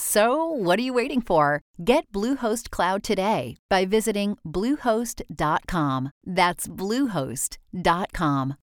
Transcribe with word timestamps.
So, 0.00 0.44
what 0.44 0.78
are 0.78 0.82
you 0.82 0.92
waiting 0.94 1.20
for? 1.20 1.60
Get 1.84 2.12
Bluehost 2.12 2.70
Cloud 2.70 3.02
today 3.02 3.56
by 3.68 3.84
visiting 3.84 4.38
Bluehost.com. 4.46 6.10
That's 6.24 6.68
Bluehost.com. 6.68 8.54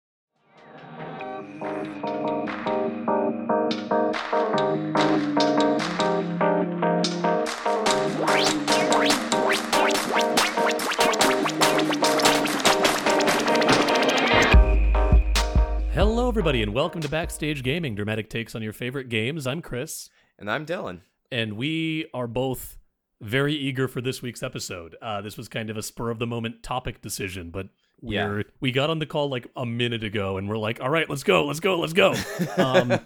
Hello, 15.92 16.28
everybody, 16.28 16.62
and 16.62 16.72
welcome 16.72 17.00
to 17.00 17.08
Backstage 17.08 17.64
Gaming, 17.64 17.96
dramatic 17.96 18.30
takes 18.30 18.54
on 18.54 18.62
your 18.62 18.72
favorite 18.72 19.08
games. 19.08 19.48
I'm 19.48 19.62
Chris, 19.62 20.08
And 20.38 20.48
I'm 20.48 20.64
Dylan. 20.64 21.00
And 21.30 21.54
we 21.54 22.06
are 22.14 22.26
both 22.26 22.78
very 23.20 23.54
eager 23.54 23.88
for 23.88 24.00
this 24.00 24.22
week's 24.22 24.42
episode. 24.42 24.96
Uh, 25.00 25.20
this 25.20 25.36
was 25.36 25.48
kind 25.48 25.70
of 25.70 25.76
a 25.76 25.82
spur 25.82 26.10
of 26.10 26.18
the 26.18 26.26
moment 26.26 26.62
topic 26.62 27.00
decision, 27.00 27.50
but 27.50 27.68
we're 28.02 28.44
we 28.60 28.70
got 28.70 28.90
on 28.90 28.98
the 28.98 29.06
call 29.06 29.28
like 29.28 29.46
a 29.56 29.64
minute 29.64 30.04
ago, 30.04 30.36
and 30.36 30.48
we're 30.48 30.58
like, 30.58 30.80
"All 30.80 30.90
right, 30.90 31.08
let's 31.08 31.22
go, 31.22 31.46
let's 31.46 31.60
go, 31.60 31.78
let's 31.78 31.92
go." 31.92 32.14
um, 32.56 33.00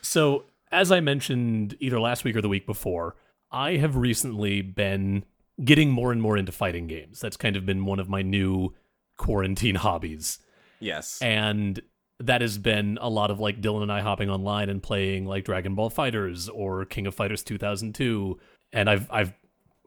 so, 0.00 0.44
as 0.72 0.90
I 0.90 1.00
mentioned 1.00 1.76
either 1.80 2.00
last 2.00 2.24
week 2.24 2.36
or 2.36 2.40
the 2.40 2.48
week 2.48 2.66
before, 2.66 3.16
I 3.50 3.76
have 3.76 3.96
recently 3.96 4.62
been 4.62 5.24
getting 5.62 5.90
more 5.90 6.12
and 6.12 6.22
more 6.22 6.36
into 6.36 6.52
fighting 6.52 6.86
games. 6.86 7.20
That's 7.20 7.36
kind 7.36 7.56
of 7.56 7.66
been 7.66 7.84
one 7.84 7.98
of 7.98 8.08
my 8.08 8.22
new 8.22 8.74
quarantine 9.18 9.74
hobbies 9.76 10.38
yes. 10.80 11.18
and 11.20 11.80
that 12.20 12.40
has 12.42 12.58
been 12.58 12.98
a 13.00 13.08
lot 13.08 13.30
of 13.30 13.40
like 13.40 13.60
Dylan 13.60 13.82
and 13.82 13.90
I 13.92 14.00
hopping 14.00 14.30
online 14.30 14.68
and 14.68 14.82
playing 14.82 15.26
like 15.26 15.44
Dragon 15.44 15.74
Ball 15.74 15.90
FighterZ 15.90 16.48
or 16.52 16.84
King 16.84 17.06
of 17.06 17.14
Fighters 17.14 17.42
2002 17.42 18.38
and 18.72 18.88
I've 18.90 19.10
I've 19.10 19.32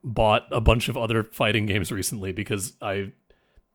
bought 0.04 0.48
a 0.52 0.60
bunch 0.60 0.90
of 0.90 0.98
other 0.98 1.24
fighting 1.24 1.66
games 1.66 1.92
recently 1.92 2.32
because 2.34 2.74
I 2.82 3.12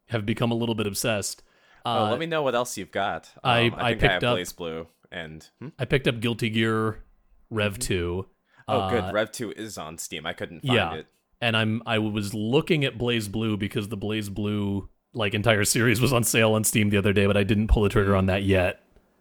have 0.08 0.26
become 0.26 0.50
a 0.50 0.54
little 0.54 0.74
bit 0.74 0.86
obsessed. 0.86 1.42
oh, 1.86 2.06
Uh, 2.06 2.10
let 2.10 2.18
me 2.18 2.26
know 2.26 2.42
what 2.42 2.54
else 2.54 2.76
you've 2.76 2.90
got. 2.90 3.30
I- 3.42 3.68
Um, 3.68 3.74
I 3.76 3.88
think 3.90 4.00
picked 4.00 4.24
I 4.24 4.26
up- 4.28 4.38
BlazBlue 4.38 4.86
and 5.10 5.48
hmm? 5.60 5.68
I 5.78 5.84
picked 5.86 6.06
up 6.08 6.20
Guilty 6.20 6.50
Gear 6.50 7.02
Rev 7.50 7.78
2. 7.78 8.26
oh, 8.68 8.78
uh, 8.78 8.90
good. 8.90 9.14
Rev 9.14 9.32
Two 9.32 9.52
is 9.52 9.78
on 9.78 9.96
Steam. 9.98 10.26
I 10.26 10.32
couldn't 10.34 10.60
find 10.60 10.74
yeah. 10.74 10.94
it. 10.94 11.06
and 11.40 11.56
I'm 11.56 11.82
I 11.86 11.98
was 11.98 12.34
looking 12.34 12.84
at 12.84 12.98
BlazBlue 12.98 13.58
because 13.58 13.88
the 13.88 13.96
BlazBlue 13.96 14.88
like 15.18 15.34
entire 15.34 15.64
series 15.64 16.00
was 16.00 16.12
on 16.12 16.24
sale 16.24 16.52
on 16.54 16.64
Steam 16.64 16.88
the 16.90 16.96
other 16.96 17.12
day, 17.12 17.26
but 17.26 17.36
I 17.36 17.42
didn't 17.44 17.66
pull 17.68 17.82
the 17.82 17.88
trigger 17.88 18.16
on 18.16 18.26
that 18.26 18.42
yet. 18.44 18.80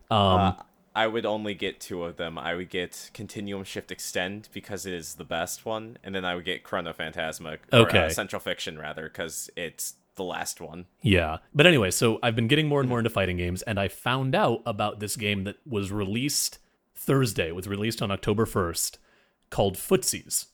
Um, 0.09 0.17
Uh, 0.39 0.53
I 0.95 1.05
would 1.07 1.25
only 1.27 1.53
get 1.53 1.79
two 1.79 2.03
of 2.03 2.17
them. 2.17 2.37
I 2.39 2.55
would 2.55 2.69
get 2.69 3.11
Continuum 3.13 3.63
Shift 3.63 3.91
Extend 3.91 4.49
because 4.51 4.85
it 4.85 4.93
is 4.93 5.15
the 5.15 5.23
best 5.23 5.63
one, 5.65 5.97
and 6.03 6.15
then 6.15 6.25
I 6.25 6.33
would 6.35 6.45
get 6.45 6.63
Chrono 6.63 6.91
Phantasma. 6.93 7.57
Or, 7.73 7.79
Okay. 7.81 8.05
uh, 8.05 8.09
Central 8.09 8.39
Fiction 8.39 8.79
rather, 8.79 9.03
because 9.03 9.49
it's 9.55 9.95
the 10.15 10.23
last 10.23 10.59
one. 10.59 10.85
Yeah. 11.03 11.37
But 11.53 11.67
anyway, 11.67 11.91
so 11.91 12.17
I've 12.23 12.35
been 12.35 12.47
getting 12.47 12.67
more 12.67 12.79
and 12.79 12.89
more 12.89 12.97
into 12.99 13.11
fighting 13.11 13.37
games, 13.37 13.61
and 13.63 13.79
I 13.79 13.87
found 13.89 14.33
out 14.33 14.61
about 14.65 14.99
this 14.99 15.15
game 15.15 15.43
that 15.43 15.57
was 15.67 15.91
released 15.91 16.57
Thursday, 16.95 17.49
It 17.49 17.55
was 17.55 17.67
released 17.67 18.01
on 18.01 18.09
October 18.09 18.45
1st, 18.47 18.97
called 19.51 19.75
Footsies. 19.75 20.47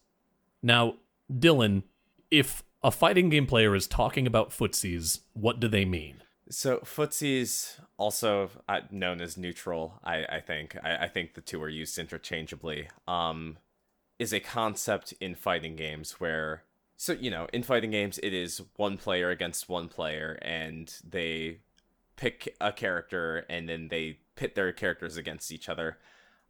Now, 0.62 0.96
Dylan, 1.32 1.84
if 2.30 2.64
a 2.84 2.92
fighting 2.92 3.30
game 3.30 3.46
player 3.46 3.76
is 3.76 3.88
talking 3.88 4.28
about 4.28 4.50
footsies, 4.50 5.22
what 5.34 5.60
do 5.60 5.68
they 5.68 5.86
mean? 5.86 6.24
So 6.50 6.80
footsies, 6.80 7.80
also 7.98 8.50
uh, 8.68 8.82
known 8.92 9.22
as 9.22 9.38
neutral, 9.38 10.00
I, 10.04 10.26
I 10.26 10.40
think. 10.42 10.78
I, 10.84 11.06
I 11.06 11.08
think 11.08 11.34
the 11.34 11.42
two 11.42 11.62
are 11.64 11.70
used 11.70 11.98
interchangeably. 11.98 12.90
Um, 13.08 13.58
is 14.20 14.34
a 14.34 14.40
concept 14.40 15.14
in 15.20 15.36
fighting 15.36 15.76
games 15.76 16.20
where, 16.20 16.64
so 16.96 17.14
you 17.14 17.32
know, 17.32 17.48
in 17.52 17.64
fighting 17.64 17.92
games, 17.92 18.20
it 18.22 18.34
is 18.34 18.62
one 18.76 18.98
player 18.98 19.30
against 19.30 19.70
one 19.70 19.88
player, 19.88 20.38
and 20.42 20.94
they 21.08 21.60
pick 22.16 22.56
a 22.62 22.72
character, 22.72 23.46
and 23.50 23.68
then 23.68 23.88
they 23.88 24.20
pit 24.36 24.56
their 24.56 24.72
characters 24.72 25.18
against 25.18 25.52
each 25.52 25.70
other. 25.70 25.98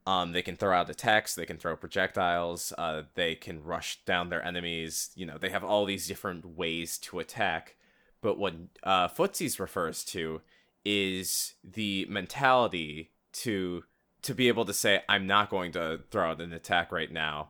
Um, 0.06 0.34
they 0.34 0.42
can 0.42 0.58
throw 0.58 0.76
out 0.76 0.90
attacks, 0.90 1.34
they 1.34 1.46
can 1.46 1.58
throw 1.58 1.78
projectiles, 1.78 2.74
uh, 2.78 3.04
they 3.16 3.36
can 3.36 3.64
rush 3.64 4.04
down 4.04 4.30
their 4.30 4.44
enemies. 4.46 5.12
You 5.16 5.26
know, 5.26 5.38
they 5.38 5.50
have 5.50 5.64
all 5.64 5.86
these 5.86 6.08
different 6.08 6.46
ways 6.46 6.98
to 7.00 7.20
attack. 7.20 7.78
But 8.22 8.38
what 8.38 8.54
uh, 8.84 9.08
footsies 9.08 9.60
refers 9.60 10.04
to 10.06 10.42
is 10.84 11.54
the 11.64 12.06
mentality 12.10 13.12
to 13.34 13.84
to 14.24 14.34
be 14.34 14.48
able 14.48 14.64
to 14.66 14.74
say, 14.74 15.02
I'm 15.10 15.28
not 15.28 15.50
going 15.50 15.74
to 15.74 16.00
throw 16.10 16.32
out 16.32 16.40
an 16.42 16.54
attack 16.54 16.92
right 16.94 17.12
now. 17.12 17.50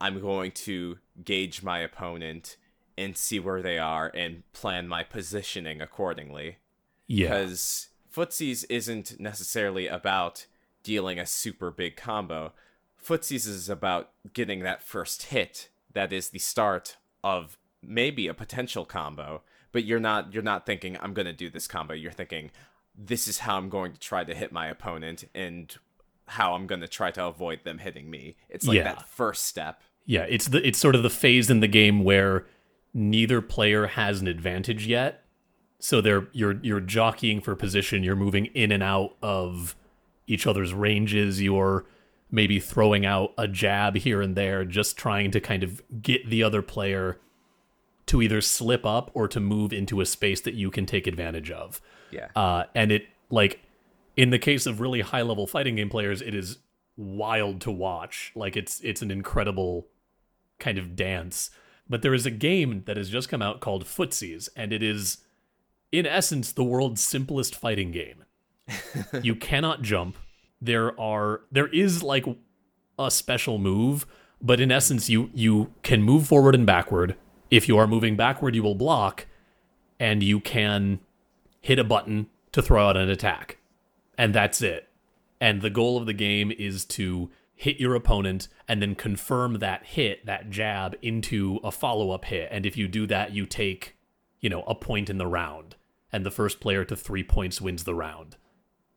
I'm 0.00 0.20
going 0.20 0.52
to 0.52 0.98
gauge 1.24 1.64
my 1.64 1.78
opponent 1.80 2.56
and 2.96 3.16
see 3.16 3.40
where 3.40 3.60
they 3.60 3.78
are 3.78 4.08
and 4.14 4.44
plan 4.52 4.86
my 4.86 5.02
positioning 5.02 5.80
accordingly 5.80 6.58
Yeah. 7.08 7.28
because 7.28 7.88
footsies 8.14 8.64
isn't 8.68 9.18
necessarily 9.18 9.88
about 9.88 10.46
dealing 10.82 11.18
a 11.18 11.26
super 11.26 11.70
big 11.70 11.96
combo. 11.96 12.52
Footsies 13.04 13.46
is 13.48 13.68
about 13.68 14.10
getting 14.32 14.60
that 14.60 14.82
first 14.82 15.24
hit 15.24 15.68
that 15.92 16.12
is 16.12 16.30
the 16.30 16.38
start 16.38 16.96
of 17.24 17.58
maybe 17.82 18.28
a 18.28 18.34
potential 18.34 18.84
combo, 18.84 19.42
but 19.72 19.84
you're 19.84 20.00
not 20.00 20.32
you're 20.32 20.42
not 20.42 20.66
thinking 20.66 20.96
I'm 21.00 21.14
going 21.14 21.26
to 21.26 21.32
do 21.32 21.50
this 21.50 21.66
combo. 21.66 21.94
You're 21.94 22.12
thinking 22.12 22.50
this 22.96 23.26
is 23.26 23.38
how 23.40 23.56
I'm 23.56 23.68
going 23.68 23.92
to 23.92 23.98
try 24.00 24.22
to 24.24 24.34
hit 24.34 24.52
my 24.52 24.66
opponent 24.68 25.24
and 25.34 25.74
how 26.26 26.54
I'm 26.54 26.66
going 26.66 26.80
to 26.80 26.88
try 26.88 27.10
to 27.12 27.24
avoid 27.26 27.60
them 27.64 27.78
hitting 27.78 28.08
me. 28.10 28.36
It's 28.48 28.66
like 28.66 28.76
Yeah. 28.76 28.84
that 28.84 29.08
first 29.08 29.44
step. 29.44 29.82
Yeah, 30.06 30.26
it's 30.28 30.48
the 30.48 30.66
it's 30.66 30.78
sort 30.78 30.94
of 30.94 31.02
the 31.02 31.10
phase 31.10 31.50
in 31.50 31.60
the 31.60 31.68
game 31.68 32.04
where 32.04 32.46
neither 32.94 33.40
player 33.40 33.86
has 33.88 34.20
an 34.20 34.28
advantage 34.28 34.86
yet. 34.86 35.24
So 35.78 36.00
they're 36.00 36.28
you're 36.32 36.60
you're 36.62 36.80
jockeying 36.80 37.40
for 37.40 37.56
position, 37.56 38.02
you're 38.04 38.16
moving 38.16 38.46
in 38.46 38.70
and 38.70 38.82
out 38.82 39.16
of 39.22 39.74
each 40.26 40.46
other's 40.46 40.72
ranges, 40.72 41.42
you're 41.42 41.84
maybe 42.30 42.58
throwing 42.58 43.04
out 43.04 43.32
a 43.36 43.46
jab 43.46 43.96
here 43.96 44.22
and 44.22 44.34
there, 44.34 44.64
just 44.64 44.96
trying 44.96 45.30
to 45.30 45.40
kind 45.40 45.62
of 45.62 45.82
get 46.00 46.28
the 46.28 46.42
other 46.42 46.62
player 46.62 47.20
to 48.06 48.22
either 48.22 48.40
slip 48.40 48.84
up 48.84 49.10
or 49.14 49.28
to 49.28 49.38
move 49.38 49.72
into 49.72 50.00
a 50.00 50.06
space 50.06 50.40
that 50.40 50.54
you 50.54 50.70
can 50.70 50.86
take 50.86 51.06
advantage 51.06 51.50
of. 51.50 51.80
Yeah. 52.10 52.28
Uh, 52.34 52.64
and 52.74 52.90
it 52.90 53.06
like 53.30 53.60
in 54.16 54.30
the 54.30 54.38
case 54.38 54.66
of 54.66 54.80
really 54.80 55.00
high 55.00 55.22
level 55.22 55.46
fighting 55.46 55.76
game 55.76 55.88
players, 55.88 56.20
it 56.20 56.34
is 56.34 56.58
wild 56.96 57.60
to 57.62 57.70
watch. 57.70 58.32
Like 58.34 58.56
it's 58.56 58.80
it's 58.80 59.02
an 59.02 59.10
incredible 59.10 59.86
kind 60.58 60.78
of 60.78 60.96
dance. 60.96 61.50
But 61.88 62.02
there 62.02 62.14
is 62.14 62.26
a 62.26 62.30
game 62.30 62.84
that 62.86 62.96
has 62.96 63.10
just 63.10 63.28
come 63.28 63.42
out 63.42 63.60
called 63.60 63.84
Footsies, 63.84 64.48
and 64.56 64.72
it 64.72 64.82
is 64.82 65.18
in 65.90 66.06
essence 66.06 66.52
the 66.52 66.64
world's 66.64 67.02
simplest 67.02 67.54
fighting 67.54 67.90
game. 67.90 68.24
you 69.22 69.34
cannot 69.34 69.82
jump. 69.82 70.16
There 70.60 70.98
are 71.00 71.42
there 71.50 71.68
is 71.68 72.02
like 72.02 72.24
a 72.98 73.10
special 73.10 73.58
move, 73.58 74.06
but 74.40 74.60
in 74.60 74.70
essence 74.70 75.08
you 75.08 75.30
you 75.34 75.72
can 75.82 76.02
move 76.02 76.26
forward 76.26 76.54
and 76.54 76.66
backward. 76.66 77.16
If 77.50 77.68
you 77.68 77.76
are 77.78 77.86
moving 77.86 78.16
backward, 78.16 78.54
you 78.54 78.62
will 78.62 78.74
block 78.74 79.26
and 79.98 80.22
you 80.22 80.40
can 80.40 81.00
hit 81.60 81.78
a 81.78 81.84
button 81.84 82.28
to 82.52 82.62
throw 82.62 82.88
out 82.88 82.96
an 82.96 83.08
attack. 83.08 83.58
And 84.16 84.34
that's 84.34 84.62
it. 84.62 84.88
And 85.40 85.62
the 85.62 85.70
goal 85.70 85.96
of 85.96 86.06
the 86.06 86.12
game 86.12 86.52
is 86.52 86.84
to 86.86 87.30
hit 87.54 87.78
your 87.78 87.94
opponent 87.94 88.48
and 88.68 88.82
then 88.82 88.94
confirm 88.94 89.60
that 89.60 89.86
hit, 89.86 90.26
that 90.26 90.50
jab, 90.50 90.96
into 91.02 91.60
a 91.62 91.70
follow 91.70 92.10
up 92.10 92.24
hit. 92.24 92.48
And 92.50 92.66
if 92.66 92.76
you 92.76 92.88
do 92.88 93.06
that, 93.06 93.32
you 93.32 93.46
take, 93.46 93.96
you 94.40 94.50
know, 94.50 94.62
a 94.62 94.74
point 94.74 95.08
in 95.08 95.18
the 95.18 95.26
round. 95.26 95.76
And 96.12 96.26
the 96.26 96.30
first 96.30 96.60
player 96.60 96.84
to 96.84 96.96
three 96.96 97.22
points 97.22 97.60
wins 97.60 97.84
the 97.84 97.94
round. 97.94 98.36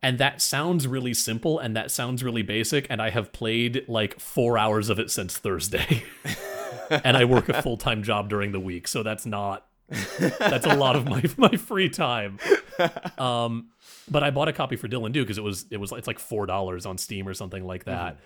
And 0.06 0.20
that 0.20 0.40
sounds 0.40 0.88
really 0.88 1.16
simple 1.16 1.58
and 1.58 1.76
that 1.76 1.90
sounds 1.90 2.24
really 2.24 2.44
basic. 2.44 2.86
And 2.92 3.02
I 3.02 3.10
have 3.10 3.34
played 3.34 3.86
like 3.88 4.20
four 4.20 4.56
hours 4.56 4.90
of 4.90 5.00
it 5.00 5.10
since 5.10 5.36
Thursday. 5.36 6.04
and 6.92 7.18
I 7.18 7.26
work 7.26 7.50
a 7.50 7.60
full 7.64 7.76
time 7.76 8.04
job 8.04 8.30
during 8.30 8.52
the 8.52 8.60
week. 8.60 8.88
So 8.88 9.02
that's 9.02 9.26
not, 9.26 9.66
that's 10.38 10.68
a 10.68 10.76
lot 10.76 10.96
of 10.96 11.06
my, 11.10 11.24
my 11.38 11.58
free 11.58 11.90
time. 11.90 12.38
Um, 13.18 13.70
but 14.08 14.24
I 14.24 14.30
bought 14.30 14.48
a 14.48 14.54
copy 14.54 14.76
for 14.76 14.88
Dylan 14.88 15.12
too 15.12 15.24
because 15.24 15.40
it 15.40 15.44
was, 15.44 15.66
it 15.72 15.78
was, 15.78 15.92
it's 15.92 16.06
like 16.06 16.20
$4 16.20 16.86
on 16.88 17.00
Steam 17.00 17.28
or 17.28 17.34
something 17.34 17.66
like 17.66 17.86
that. 17.86 18.14
Mm-hmm. 18.14 18.24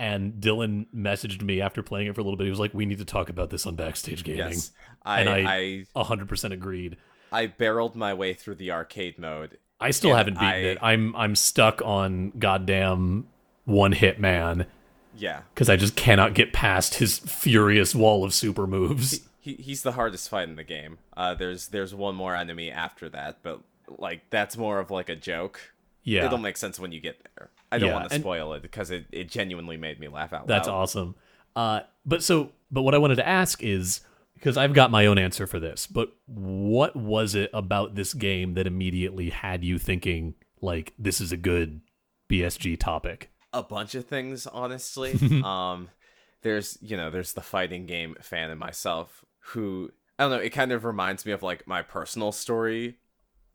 And 0.00 0.32
Dylan 0.32 0.86
messaged 0.92 1.42
me 1.42 1.60
after 1.60 1.80
playing 1.80 2.08
it 2.08 2.16
for 2.16 2.22
a 2.22 2.24
little 2.24 2.38
bit. 2.38 2.44
He 2.44 2.50
was 2.50 2.58
like, 2.58 2.72
"We 2.72 2.86
need 2.86 3.00
to 3.00 3.04
talk 3.04 3.28
about 3.28 3.50
this 3.50 3.66
on 3.66 3.76
Backstage 3.76 4.24
Gaming." 4.24 4.52
Yes, 4.52 4.70
I, 5.02 5.20
and 5.20 5.28
I, 5.28 5.84
I 5.94 6.02
100% 6.02 6.52
agreed. 6.52 6.96
I 7.30 7.48
barreled 7.48 7.94
my 7.96 8.14
way 8.14 8.32
through 8.32 8.54
the 8.54 8.70
arcade 8.70 9.18
mode. 9.18 9.58
I 9.80 9.90
still 9.92 10.14
haven't 10.14 10.34
beaten 10.34 10.46
I, 10.46 10.56
it. 10.56 10.78
I'm 10.82 11.16
I'm 11.16 11.34
stuck 11.34 11.80
on 11.82 12.32
goddamn 12.38 13.26
one 13.64 13.92
hit 13.92 14.20
man. 14.20 14.66
Yeah, 15.16 15.42
because 15.54 15.68
I 15.68 15.76
just 15.76 15.96
cannot 15.96 16.34
get 16.34 16.52
past 16.52 16.96
his 16.96 17.18
furious 17.18 17.94
wall 17.94 18.24
of 18.24 18.32
super 18.32 18.66
moves. 18.66 19.20
He, 19.40 19.54
he, 19.54 19.62
he's 19.62 19.82
the 19.82 19.92
hardest 19.92 20.28
fight 20.28 20.48
in 20.48 20.56
the 20.56 20.64
game. 20.64 20.98
Uh, 21.16 21.34
there's 21.34 21.68
there's 21.68 21.94
one 21.94 22.14
more 22.14 22.34
enemy 22.34 22.70
after 22.70 23.08
that, 23.10 23.38
but 23.42 23.60
like 23.98 24.22
that's 24.30 24.56
more 24.56 24.78
of 24.78 24.90
like 24.90 25.08
a 25.08 25.16
joke. 25.16 25.60
Yeah, 26.02 26.26
it'll 26.26 26.38
make 26.38 26.56
sense 26.56 26.78
when 26.78 26.92
you 26.92 27.00
get 27.00 27.26
there. 27.36 27.50
I 27.72 27.78
don't 27.78 27.88
yeah, 27.88 27.94
want 27.94 28.10
to 28.10 28.18
spoil 28.18 28.52
it 28.54 28.62
because 28.62 28.90
it, 28.90 29.06
it 29.12 29.28
genuinely 29.28 29.76
made 29.76 30.00
me 30.00 30.08
laugh 30.08 30.32
out 30.32 30.40
loud. 30.40 30.48
That's 30.48 30.68
awesome. 30.68 31.14
Uh, 31.54 31.80
but 32.04 32.22
so, 32.22 32.50
but 32.70 32.82
what 32.82 32.94
I 32.94 32.98
wanted 32.98 33.16
to 33.16 33.26
ask 33.28 33.62
is 33.62 34.00
because 34.40 34.56
I've 34.56 34.72
got 34.72 34.90
my 34.90 35.04
own 35.04 35.18
answer 35.18 35.46
for 35.46 35.60
this, 35.60 35.86
but 35.86 36.14
what 36.26 36.96
was 36.96 37.34
it 37.34 37.50
about 37.52 37.94
this 37.94 38.14
game 38.14 38.54
that 38.54 38.66
immediately 38.66 39.28
had 39.28 39.62
you 39.62 39.78
thinking 39.78 40.34
like 40.62 40.94
this 40.98 41.20
is 41.20 41.30
a 41.30 41.36
good 41.36 41.82
BSG 42.30 42.80
topic? 42.80 43.30
A 43.52 43.62
bunch 43.62 43.94
of 43.94 44.06
things, 44.06 44.46
honestly. 44.46 45.42
um, 45.44 45.90
there's 46.42 46.78
you 46.80 46.96
know 46.96 47.10
there's 47.10 47.34
the 47.34 47.42
fighting 47.42 47.84
game 47.84 48.16
fan 48.22 48.50
in 48.50 48.56
myself 48.56 49.26
who 49.40 49.90
I 50.18 50.24
don't 50.24 50.30
know. 50.32 50.38
It 50.38 50.50
kind 50.50 50.72
of 50.72 50.86
reminds 50.86 51.26
me 51.26 51.32
of 51.32 51.42
like 51.42 51.66
my 51.66 51.82
personal 51.82 52.32
story 52.32 52.96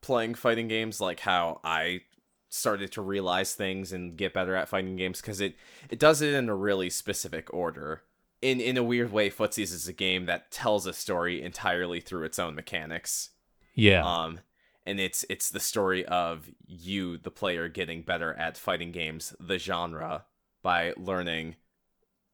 playing 0.02 0.36
fighting 0.36 0.68
games, 0.68 1.02
like 1.02 1.22
how 1.22 1.62
I 1.64 2.02
started 2.50 2.92
to 2.92 3.02
realize 3.02 3.56
things 3.56 3.92
and 3.92 4.16
get 4.16 4.34
better 4.34 4.56
at 4.56 4.70
fighting 4.70 4.96
games 4.96 5.20
because 5.20 5.42
it 5.42 5.56
it 5.90 5.98
does 5.98 6.22
it 6.22 6.36
in 6.36 6.48
a 6.48 6.56
really 6.56 6.92
specific 6.92 7.52
order. 7.52 8.04
In 8.46 8.62
in 8.62 8.78
a 8.78 8.84
weird 8.84 9.12
way, 9.12 9.30
Footsies 9.30 9.74
is 9.74 9.88
a 9.88 9.94
game 9.94 10.26
that 10.26 10.52
tells 10.52 10.86
a 10.86 10.94
story 10.94 11.42
entirely 11.42 12.00
through 12.00 12.24
its 12.26 12.40
own 12.40 12.56
mechanics. 12.56 13.32
Yeah. 13.74 14.04
Um 14.06 14.40
and 14.86 15.00
it's 15.00 15.26
it's 15.30 15.50
the 15.50 15.60
story 15.60 16.06
of 16.06 16.50
you 16.68 17.18
the 17.18 17.32
player 17.32 17.68
getting 17.68 18.02
better 18.04 18.34
at 18.34 18.58
fighting 18.58 18.92
games 18.92 19.34
the 19.40 19.58
genre 19.58 20.26
by 20.62 20.94
learning 20.98 21.56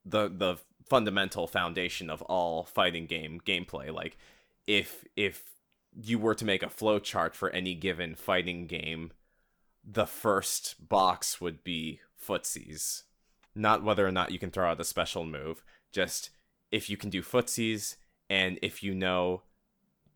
the 0.06 0.28
the 0.28 0.58
fundamental 0.86 1.48
foundation 1.48 2.10
of 2.10 2.22
all 2.24 2.66
fighting 2.66 3.06
game 3.06 3.40
gameplay 3.46 3.94
like 3.94 4.18
if 4.68 5.06
if 5.16 5.44
you 6.02 6.19
were 6.19 6.36
to 6.36 6.44
make 6.44 6.62
a 6.62 6.69
flow 6.69 7.00
chart 7.00 7.34
for 7.34 7.50
any 7.52 7.74
given 7.74 8.16
fighting 8.16 8.68
game 8.68 9.12
the 9.84 10.06
first 10.06 10.88
box 10.90 11.42
would 11.42 11.63
be 11.63 12.00
footsies. 12.22 13.04
Not 13.56 13.84
whether 13.84 14.06
or 14.06 14.12
not 14.12 14.31
you 14.31 14.40
can 14.40 14.52
throw 14.52 14.69
out 14.69 14.80
a 14.80 14.86
special 14.86 15.25
move, 15.25 15.63
just 15.92 16.30
if 16.72 16.90
you 16.90 16.98
can 16.98 17.10
do 17.10 17.22
footsies 17.22 17.96
and 18.30 18.58
if 18.62 18.82
you 18.82 18.94
know 18.94 19.42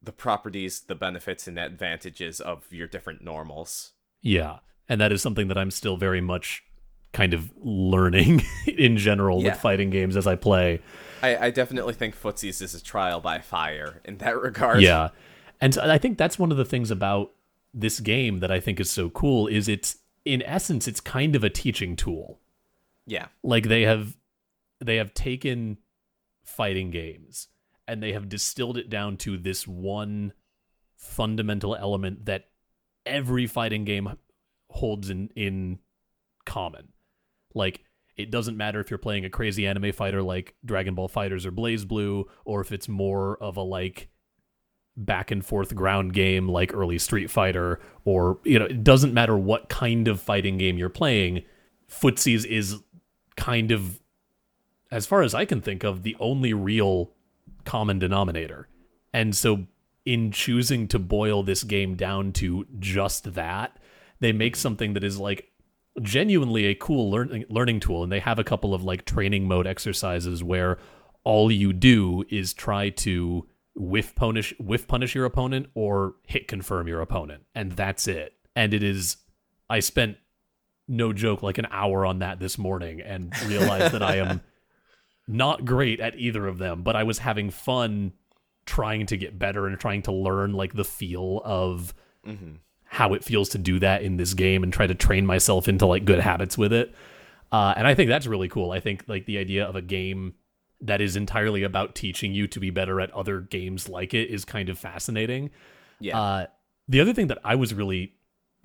the 0.02 0.12
properties, 0.12 0.82
the 0.82 0.96
benefits, 0.96 1.48
and 1.48 1.60
advantages 1.60 2.40
of 2.40 2.72
your 2.72 2.88
different 2.88 3.24
normals. 3.24 3.92
Yeah. 4.22 4.60
And 4.88 5.02
that 5.02 5.12
is 5.12 5.22
something 5.22 5.48
that 5.48 5.58
I'm 5.58 5.72
still 5.72 5.98
very 5.98 6.22
much 6.22 6.64
kind 7.12 7.34
of 7.34 7.52
learning 7.58 8.44
in 8.68 8.98
general 8.98 9.42
yeah. 9.42 9.52
with 9.52 9.60
fighting 9.60 9.90
games 9.90 10.16
as 10.16 10.28
I 10.28 10.36
play. 10.36 10.82
I, 11.22 11.38
I 11.48 11.50
definitely 11.50 11.94
think 11.94 12.16
footsies 12.16 12.62
is 12.62 12.76
a 12.76 12.84
trial 12.84 13.20
by 13.20 13.40
fire 13.40 14.02
in 14.06 14.18
that 14.20 14.40
regard. 14.40 14.82
Yeah. 14.82 15.10
And 15.62 15.78
I 15.78 15.98
think 15.98 16.18
that's 16.18 16.38
one 16.38 16.52
of 16.52 16.58
the 16.58 16.66
things 16.66 16.92
about 16.92 17.32
this 17.74 18.00
game 18.00 18.40
that 18.40 18.52
I 18.52 18.60
think 18.60 18.80
is 18.80 18.92
so 18.92 19.10
cool 19.10 19.48
is 19.48 19.68
it's 19.68 19.98
in 20.24 20.42
essence 20.44 20.88
it's 20.88 21.02
kind 21.02 21.36
of 21.36 21.44
a 21.44 21.50
teaching 21.50 21.96
tool. 21.96 22.40
Yeah. 23.08 23.28
Like 23.44 23.68
they 23.68 23.84
have 23.84 24.16
they 24.80 24.98
have 24.98 25.14
taken 25.14 25.78
fighting 26.44 26.92
games 26.92 27.48
and 27.88 28.02
they 28.02 28.14
have 28.14 28.30
distilled 28.30 28.78
it 28.78 28.90
down 28.90 29.18
to 29.18 29.38
this 29.38 29.68
one 29.68 30.34
fundamental 30.96 31.76
element 31.76 32.26
that 32.26 32.50
every 33.06 33.48
fighting 33.48 33.86
game 33.86 34.18
holds 34.70 35.10
in 35.10 35.30
in 35.36 35.80
common. 36.46 36.90
Like 37.54 37.84
it 38.18 38.32
doesn't 38.32 38.58
matter 38.58 38.80
if 38.80 38.90
you're 38.90 38.98
playing 38.98 39.26
a 39.26 39.30
crazy 39.30 39.68
anime 39.68 39.92
fighter 39.92 40.24
like 40.24 40.56
Dragon 40.64 40.96
Ball 40.96 41.10
FighterZ 41.10 41.46
or 41.46 41.52
BlazBlue, 41.52 42.26
or 42.46 42.62
if 42.62 42.72
it's 42.72 42.88
more 42.88 43.38
of 43.38 43.58
a 43.58 43.62
like 43.62 44.10
back 44.98 45.32
and 45.32 45.46
forth 45.46 45.76
ground 45.76 46.14
game 46.14 46.48
like 46.48 46.74
early 46.74 46.98
Street 46.98 47.30
Fighter, 47.30 47.80
or, 48.06 48.40
you 48.46 48.58
know, 48.58 48.66
it 48.66 48.84
doesn't 48.84 49.14
matter 49.14 49.38
what 49.38 49.68
kind 49.68 50.08
of 50.08 50.22
fighting 50.22 50.58
game 50.58 50.78
you're 50.78 50.90
playing, 50.90 51.44
Footsies 51.92 52.46
is 52.46 52.82
kind 53.36 53.72
of, 53.72 54.00
as 54.92 55.06
far 55.06 55.22
as 55.22 55.34
I 55.34 55.46
can 55.46 55.62
think 55.62 55.84
of, 55.84 56.04
the 56.04 56.16
only 56.20 56.54
real 56.54 57.12
common 57.64 58.00
denominator. 58.00 58.68
And 59.14 59.36
so, 59.36 59.68
in 60.06 60.32
choosing 60.32 60.88
to 60.90 61.00
boil 61.00 61.42
this 61.42 61.64
game 61.64 61.96
down 61.96 62.32
to 62.34 62.68
just 62.78 63.34
that, 63.34 63.80
they 64.20 64.32
make 64.32 64.56
something 64.56 64.94
that 64.94 65.04
is 65.04 65.20
like 65.20 65.52
genuinely 66.02 66.66
a 66.66 66.76
cool 66.76 67.10
learning 67.10 67.46
learning 67.50 67.80
tool. 67.80 68.04
And 68.04 68.12
they 68.12 68.20
have 68.20 68.40
a 68.40 68.44
couple 68.44 68.74
of 68.74 68.84
like 68.84 69.06
training 69.06 69.48
mode 69.48 69.68
exercises 69.68 70.44
where 70.44 70.78
all 71.24 71.52
you 71.52 71.74
do 71.74 72.24
is 72.30 72.54
try 72.54 72.90
to 72.90 73.48
whiff 73.74 74.16
punish 74.16 74.54
whiff 74.60 74.88
punish 74.88 75.16
your 75.16 75.26
opponent 75.26 75.68
or 75.74 76.16
hit 76.28 76.48
confirm 76.48 76.88
your 76.88 77.02
opponent. 77.02 77.44
And 77.56 77.72
that's 77.72 78.08
it. 78.08 78.34
And 78.56 78.74
it 78.74 78.84
is 78.84 79.18
i 79.70 79.80
spent 79.80 80.18
no 80.88 81.12
joke 81.12 81.42
like 81.42 81.58
an 81.58 81.68
hour 81.72 82.06
on 82.06 82.20
that 82.20 82.40
this 82.40 82.58
morning 82.60 83.02
and 83.02 83.34
realized 83.48 83.92
that 83.92 84.04
i 84.04 84.18
am 84.18 84.42
not 85.28 85.66
great 85.66 86.00
at 86.00 86.18
either 86.18 86.48
of 86.48 86.58
them 86.58 86.84
but 86.84 86.96
i 86.96 87.04
was 87.04 87.20
having 87.20 87.50
fun 87.50 88.14
trying 88.66 89.06
to 89.06 89.18
get 89.18 89.38
better 89.38 89.68
and 89.68 89.80
trying 89.80 90.02
to 90.02 90.12
learn 90.12 90.54
like 90.54 90.74
the 90.74 90.86
feel 90.86 91.42
of 91.46 91.94
mm-hmm. 92.26 92.54
how 92.86 93.14
it 93.14 93.24
feels 93.24 93.50
to 93.50 93.58
do 93.58 93.80
that 93.80 94.02
in 94.02 94.18
this 94.18 94.34
game 94.34 94.64
and 94.64 94.74
try 94.74 94.88
to 94.88 94.96
train 94.96 95.26
myself 95.26 95.68
into 95.68 95.86
like 95.86 96.06
good 96.06 96.20
habits 96.20 96.58
with 96.58 96.74
it 96.74 96.94
uh, 97.52 97.74
and 97.78 97.88
i 97.88 97.94
think 97.94 98.10
that's 98.10 98.28
really 98.28 98.50
cool 98.50 98.72
i 98.72 98.80
think 98.80 99.04
like 99.08 99.26
the 99.26 99.38
idea 99.38 99.66
of 99.66 99.76
a 99.76 99.82
game 99.82 100.34
that 100.82 101.02
is 101.02 101.16
entirely 101.16 101.64
about 101.64 101.96
teaching 101.96 102.34
you 102.34 102.48
to 102.48 102.60
be 102.60 102.70
better 102.70 103.00
at 103.02 103.12
other 103.12 103.42
games 103.42 103.90
like 103.90 104.14
it 104.14 104.30
is 104.30 104.46
kind 104.46 104.70
of 104.70 104.78
fascinating. 104.78 105.50
Yeah. 106.00 106.20
Uh, 106.20 106.46
the 106.88 107.02
other 107.02 107.14
thing 107.14 107.28
that 107.28 107.40
I 107.44 107.56
was 107.56 107.74
really 107.74 108.14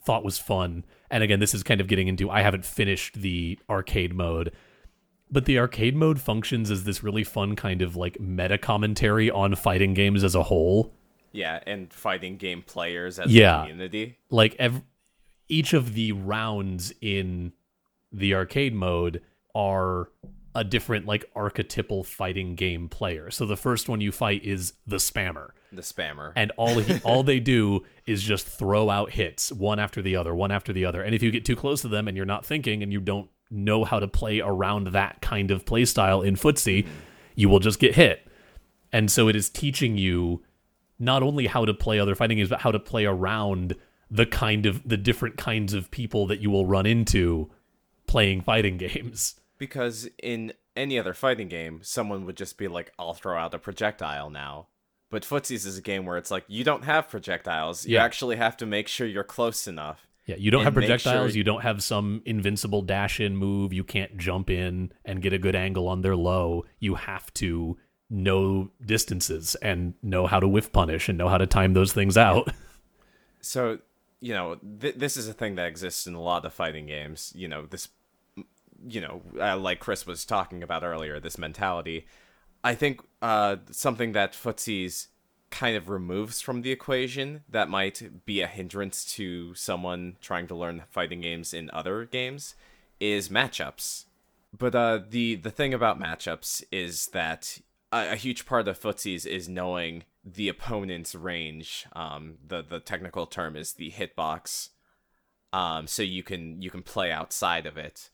thought 0.05 0.25
was 0.25 0.39
fun, 0.39 0.85
and 1.11 1.23
again, 1.23 1.41
this 1.41 1.55
is 1.55 1.63
kind 1.63 1.81
of 1.81 1.87
getting 1.87 2.09
into 2.09 2.31
I 2.31 2.43
haven't 2.43 2.65
finished 2.65 3.15
the 3.21 3.59
arcade 3.69 4.15
mode, 4.15 4.53
but 5.31 5.45
the 5.45 5.59
arcade 5.59 5.97
mode 5.97 6.21
functions 6.21 6.71
as 6.71 6.85
this 6.85 7.03
really 7.03 7.25
fun 7.25 7.57
kind 7.57 7.83
of 7.83 7.97
like 7.97 8.21
meta 8.21 8.59
commentary 8.59 9.31
on 9.31 9.55
fighting 9.55 9.95
games 9.95 10.25
as 10.25 10.35
a 10.35 10.45
whole. 10.45 10.93
Yeah, 11.33 11.61
and 11.67 11.93
fighting 11.93 12.37
game 12.37 12.63
players 12.63 13.19
as 13.19 13.31
yeah. 13.33 13.59
a 13.59 13.61
community. 13.63 14.19
Like 14.31 14.57
ev- 14.59 14.83
each 15.49 15.73
of 15.73 15.95
the 15.95 16.13
rounds 16.13 16.93
in 17.01 17.53
the 18.13 18.35
arcade 18.35 18.75
mode 18.75 19.23
are 19.55 20.09
a 20.55 20.65
different 20.65 21.07
like 21.07 21.25
archetypal 21.37 22.03
fighting 22.03 22.57
game 22.57 22.89
player. 22.89 23.31
So 23.31 23.47
the 23.47 23.57
first 23.57 23.89
one 23.89 24.01
you 24.01 24.11
fight 24.11 24.45
is 24.45 24.73
the 24.87 24.97
spammer. 24.97 25.51
The 25.73 25.83
spammer. 25.83 26.33
And 26.35 26.51
all 26.57 26.79
he, 26.79 27.01
all 27.05 27.23
they 27.23 27.39
do 27.39 27.85
is 28.07 28.23
just 28.23 28.47
throw 28.47 28.91
out 28.91 29.13
hits 29.13 29.53
one 29.53 29.79
after 29.79 30.03
the 30.03 30.17
other, 30.17 30.35
one 30.35 30.51
after 30.51 30.73
the 30.73 30.85
other. 30.85 31.03
And 31.03 31.15
if 31.15 31.23
you 31.23 31.31
get 31.31 31.45
too 31.45 31.57
close 31.57 31.83
to 31.83 31.89
them 31.89 32.09
and 32.09 32.17
you're 32.17 32.27
not 32.27 32.45
thinking 32.45 32.83
and 32.83 32.93
you 32.93 33.01
don't 33.01 33.31
know 33.51 33.85
how 33.85 33.99
to 33.99 34.09
play 34.09 34.41
around 34.41 34.89
that 34.89 35.21
kind 35.21 35.51
of 35.51 35.65
play 35.65 35.85
style 35.85 36.23
in 36.23 36.37
footsie, 36.37 36.87
you 37.35 37.49
will 37.49 37.59
just 37.59 37.79
get 37.79 37.95
hit. 37.95 38.27
And 38.93 39.11
so 39.11 39.29
it 39.29 39.37
is 39.37 39.49
teaching 39.49 39.97
you 39.97 40.43
not 40.99 41.23
only 41.23 41.47
how 41.47 41.65
to 41.65 41.75
play 41.75 41.99
other 41.99 42.15
fighting 42.15 42.37
games 42.37 42.51
but 42.51 42.61
how 42.61 42.71
to 42.71 42.79
play 42.79 43.07
around 43.07 43.75
the 44.11 44.27
kind 44.27 44.67
of 44.67 44.87
the 44.89 44.97
different 44.97 45.37
kinds 45.37 45.73
of 45.73 45.91
people 45.91 46.27
that 46.27 46.41
you 46.41 46.51
will 46.51 46.67
run 46.67 46.87
into 46.87 47.51
playing 48.07 48.41
fighting 48.43 48.77
games 48.77 49.41
because 49.59 50.09
in 50.21 50.53
any 50.75 50.99
other 50.99 51.15
fighting 51.15 51.49
game, 51.49 51.81
someone 51.83 52.25
would 52.27 52.37
just 52.37 52.59
be 52.59 52.67
like, 52.67 52.93
"I'll 52.99 53.15
throw 53.15 53.39
out 53.39 53.55
a 53.55 53.59
projectile 53.59 54.31
now." 54.31 54.69
But 55.11 55.23
Footsies 55.23 55.67
is 55.67 55.77
a 55.77 55.83
game 55.83 56.07
where 56.07 56.17
it's 56.17 56.31
like 56.31 56.45
you 56.49 56.65
don't 56.65 56.85
have 56.85 57.09
projectiles. 57.09 57.87
You 57.87 57.95
yeah. 57.95 58.05
actually 58.05 58.37
have 58.37 58.57
to 58.59 58.67
make 58.67 58.89
sure 58.89 59.07
you're 59.07 59.23
close 59.23 59.69
enough. 59.69 60.09
Yeah, 60.31 60.37
you 60.39 60.53
don't 60.53 60.63
have 60.63 60.75
projectiles. 60.75 61.33
Sure... 61.33 61.37
You 61.37 61.43
don't 61.43 61.63
have 61.63 61.83
some 61.83 62.23
invincible 62.25 62.83
dash 62.83 63.19
in 63.19 63.37
move. 63.37 63.73
You 63.73 63.83
can't 63.83 64.17
jump 64.17 64.49
in 64.49 64.93
and 65.05 65.21
get 65.21 65.33
a 65.33 65.39
good 65.39 65.57
angle 65.57 65.89
on 65.89 66.03
their 66.03 66.15
low. 66.15 66.67
You 66.79 66.95
have 66.95 67.35
to 67.35 67.77
know 68.09 68.71
distances 68.85 69.57
and 69.57 69.95
know 70.03 70.29
how 70.29 70.39
to 70.39 70.47
whiff 70.47 70.73
punish 70.73 71.09
and 71.09 71.19
know 71.19 71.29
how 71.29 71.39
to 71.39 71.47
time 71.47 71.75
those 71.75 71.93
things 71.93 72.17
out. 72.17 72.49
So 73.43 73.79
you 74.21 74.35
know, 74.35 74.57
th- 74.81 74.97
this 74.97 75.17
is 75.17 75.27
a 75.27 75.33
thing 75.33 75.55
that 75.55 75.67
exists 75.67 76.07
in 76.07 76.13
a 76.13 76.21
lot 76.21 76.45
of 76.45 76.53
fighting 76.53 76.85
games. 76.85 77.33
You 77.35 77.49
know, 77.49 77.65
this, 77.65 77.89
you 78.87 79.01
know, 79.01 79.23
uh, 79.41 79.57
like 79.57 79.81
Chris 79.81 80.07
was 80.07 80.27
talking 80.27 80.63
about 80.63 80.85
earlier, 80.85 81.19
this 81.19 81.39
mentality. 81.39 82.07
I 82.63 82.75
think 82.75 83.01
uh, 83.23 83.57
something 83.71 84.13
that 84.13 84.35
footsies 84.35 85.07
kind 85.51 85.77
of 85.77 85.89
removes 85.89 86.41
from 86.41 86.63
the 86.63 86.71
equation 86.71 87.43
that 87.49 87.69
might 87.69 88.25
be 88.25 88.41
a 88.41 88.47
hindrance 88.47 89.05
to 89.05 89.55
someone 89.55 90.17
trying 90.21 90.47
to 90.47 90.55
learn 90.55 90.85
fighting 90.91 91.21
games 91.21 91.53
in 91.53 91.71
other 91.73 92.05
games 92.05 92.55
is 93.01 93.29
matchups. 93.29 94.05
But 94.57 94.75
uh, 94.75 95.01
the 95.09 95.37
the 95.37 95.51
thing 95.51 95.75
about 95.75 96.01
matchups 96.01 96.65
is 96.73 97.09
that 97.09 97.59
a, 97.93 98.13
a 98.13 98.17
huge 98.17 98.47
part 98.47 98.69
of 98.69 98.81
footsies 98.81 99.27
is 99.27 99.49
knowing 99.49 100.05
the 100.25 100.49
opponent's 100.49 101.15
range. 101.15 101.87
Um, 101.93 102.39
the 102.47 102.63
the 102.63 102.81
technical 102.81 103.27
term 103.27 103.57
is 103.57 103.75
the 103.75 103.91
hitbox. 103.91 104.71
Um, 105.53 105.87
so 105.87 106.03
you 106.03 106.23
can 106.23 106.63
you 106.63 106.71
can 106.71 106.83
play 106.83 107.11
outside 107.11 107.67
of 107.67 107.77
it. 107.77 108.11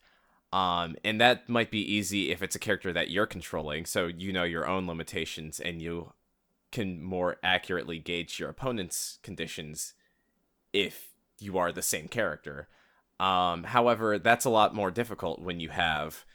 Um, 0.52 0.96
and 1.04 1.20
that 1.20 1.48
might 1.48 1.70
be 1.70 1.80
easy 1.80 2.30
if 2.30 2.42
it's 2.42 2.56
a 2.56 2.60
character 2.60 2.92
that 2.92 3.10
you're 3.10 3.26
controlling, 3.26 3.84
so 3.84 4.06
you 4.06 4.32
know 4.32 4.44
your 4.44 4.66
own 4.66 4.86
limitations 4.86 5.60
and 5.60 5.82
you 5.82 6.12
can 6.76 7.02
more 7.02 7.38
accurately 7.42 7.98
gauge 7.98 8.38
your 8.38 8.50
opponent's 8.50 9.18
conditions 9.22 9.94
if 10.74 11.14
you 11.40 11.56
are 11.56 11.72
the 11.72 11.80
same 11.80 12.06
character. 12.06 12.68
Um, 13.18 13.64
however, 13.64 14.18
that's 14.18 14.44
a 14.44 14.50
lot 14.50 14.74
more 14.74 14.90
difficult 14.90 15.40
when 15.40 15.58
you 15.58 15.70
have 15.70 16.26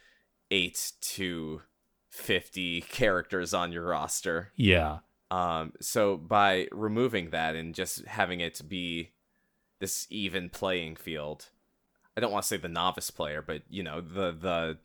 eight 0.49 0.93
to 1.01 1.61
fifty 2.09 2.81
characters 2.81 3.53
on 3.53 3.71
your 3.71 3.85
roster. 3.85 4.51
Yeah. 4.55 4.99
Um, 5.29 5.73
so 5.79 6.17
by 6.17 6.67
removing 6.71 7.29
that 7.29 7.55
and 7.55 7.75
just 7.75 8.03
having 8.05 8.39
it 8.39 8.67
be 8.67 9.11
this 9.79 10.07
even 10.09 10.49
playing 10.49 10.95
field, 10.95 11.49
I 12.17 12.19
don't 12.19 12.31
want 12.31 12.45
to 12.45 12.47
say 12.47 12.57
the 12.57 12.67
novice 12.67 13.11
player, 13.11 13.43
but 13.43 13.61
you 13.69 13.83
know 13.83 14.01
the 14.01 14.31
the 14.31 14.79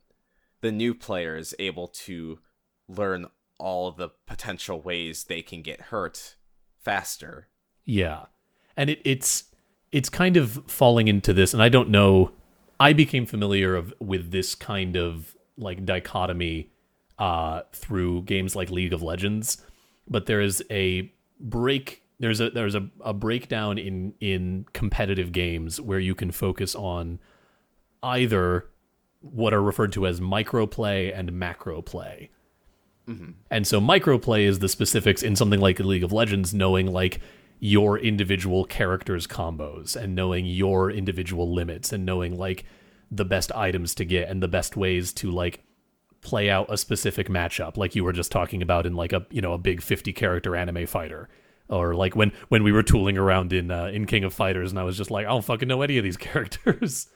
the 0.60 0.70
new 0.70 0.94
player 0.94 1.34
is 1.34 1.54
able 1.58 1.88
to 1.88 2.40
learn 2.88 3.28
all 3.58 3.90
the 3.92 4.10
potential 4.26 4.80
ways 4.80 5.24
they 5.24 5.42
can 5.42 5.62
get 5.62 5.80
hurt 5.82 6.36
faster. 6.78 7.48
Yeah. 7.84 8.26
And 8.76 8.90
it, 8.90 9.00
it's 9.04 9.44
it's 9.92 10.08
kind 10.08 10.36
of 10.36 10.62
falling 10.66 11.08
into 11.08 11.32
this 11.32 11.54
and 11.54 11.62
I 11.62 11.68
don't 11.68 11.88
know 11.88 12.32
I 12.78 12.92
became 12.92 13.24
familiar 13.24 13.74
of 13.74 13.94
with 14.00 14.30
this 14.30 14.54
kind 14.54 14.96
of 14.96 15.34
like 15.56 15.84
dichotomy 15.84 16.70
uh 17.18 17.62
through 17.72 18.22
games 18.22 18.54
like 18.54 18.70
League 18.70 18.92
of 18.92 19.02
Legends, 19.02 19.62
but 20.08 20.26
there 20.26 20.40
is 20.40 20.62
a 20.70 21.12
break 21.40 22.02
there's 22.18 22.40
a 22.40 22.50
there's 22.50 22.74
a, 22.74 22.88
a 23.00 23.12
breakdown 23.12 23.78
in 23.78 24.14
in 24.20 24.66
competitive 24.72 25.32
games 25.32 25.80
where 25.80 25.98
you 25.98 26.14
can 26.14 26.30
focus 26.30 26.74
on 26.74 27.18
either 28.02 28.68
what 29.20 29.52
are 29.52 29.62
referred 29.62 29.92
to 29.92 30.06
as 30.06 30.20
micro 30.20 30.66
play 30.66 31.12
and 31.12 31.32
macro 31.32 31.82
play. 31.82 32.30
And 33.50 33.66
so 33.66 33.80
microplay 33.80 34.42
is 34.42 34.58
the 34.58 34.68
specifics 34.68 35.22
in 35.22 35.36
something 35.36 35.60
like 35.60 35.78
League 35.78 36.04
of 36.04 36.12
Legends, 36.12 36.52
knowing 36.52 36.86
like 36.92 37.20
your 37.58 37.98
individual 37.98 38.64
characters' 38.64 39.26
combos 39.26 39.96
and 39.96 40.14
knowing 40.14 40.44
your 40.44 40.90
individual 40.90 41.52
limits 41.52 41.92
and 41.92 42.04
knowing 42.04 42.36
like 42.36 42.64
the 43.10 43.24
best 43.24 43.52
items 43.52 43.94
to 43.94 44.04
get 44.04 44.28
and 44.28 44.42
the 44.42 44.48
best 44.48 44.76
ways 44.76 45.12
to 45.12 45.30
like 45.30 45.62
play 46.20 46.50
out 46.50 46.66
a 46.68 46.76
specific 46.76 47.28
matchup, 47.28 47.76
like 47.76 47.94
you 47.94 48.02
were 48.02 48.12
just 48.12 48.32
talking 48.32 48.60
about 48.60 48.86
in 48.86 48.94
like 48.94 49.12
a 49.12 49.24
you 49.30 49.40
know 49.40 49.52
a 49.52 49.58
big 49.58 49.80
fifty 49.80 50.12
character 50.12 50.56
anime 50.56 50.86
fighter. 50.86 51.28
Or 51.68 51.94
like 51.94 52.14
when 52.14 52.32
when 52.48 52.62
we 52.62 52.72
were 52.72 52.82
tooling 52.82 53.18
around 53.18 53.52
in 53.52 53.70
uh, 53.70 53.86
in 53.86 54.06
King 54.06 54.24
of 54.24 54.34
Fighters, 54.34 54.70
and 54.70 54.78
I 54.78 54.84
was 54.84 54.96
just 54.96 55.10
like, 55.10 55.26
I 55.26 55.30
don't 55.30 55.44
fucking 55.44 55.68
know 55.68 55.82
any 55.82 55.98
of 55.98 56.04
these 56.04 56.16
characters, 56.28 57.08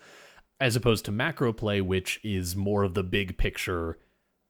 as 0.60 0.76
opposed 0.76 1.04
to 1.06 1.12
macro 1.12 1.52
play, 1.52 1.80
which 1.80 2.20
is 2.22 2.56
more 2.56 2.82
of 2.82 2.94
the 2.94 3.04
big 3.04 3.36
picture, 3.36 3.98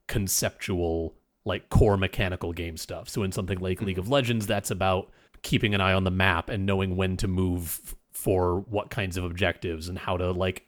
conceptual 0.07 1.17
like 1.45 1.69
core 1.71 1.97
mechanical 1.97 2.53
game 2.53 2.77
stuff. 2.77 3.09
So 3.09 3.23
in 3.23 3.33
something 3.33 3.59
like 3.59 3.81
League 3.81 3.99
of 3.99 4.05
mm-hmm. 4.05 4.13
Legends, 4.13 4.47
that's 4.47 4.71
about 4.71 5.11
keeping 5.43 5.75
an 5.75 5.81
eye 5.81 5.93
on 5.93 6.05
the 6.05 6.11
map 6.11 6.51
and 6.51 6.67
knowing 6.67 6.97
when 6.97 7.17
to 7.19 7.29
move 7.29 7.97
for 8.13 8.61
what 8.61 8.91
kinds 8.91 9.17
of 9.17 9.25
objectives 9.25 9.89
and 9.89 9.99
how 9.99 10.17
to 10.17 10.31
like 10.33 10.67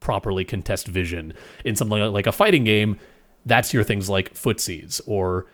properly 0.00 0.44
contest 0.44 0.86
vision. 0.86 1.32
In 1.64 1.74
something 1.74 1.98
like 2.12 2.26
a 2.26 2.32
fighting 2.32 2.64
game, 2.64 2.98
that's 3.44 3.74
your 3.74 3.82
things 3.82 4.08
like 4.08 4.34
footsies 4.34 5.00
or 5.06 5.46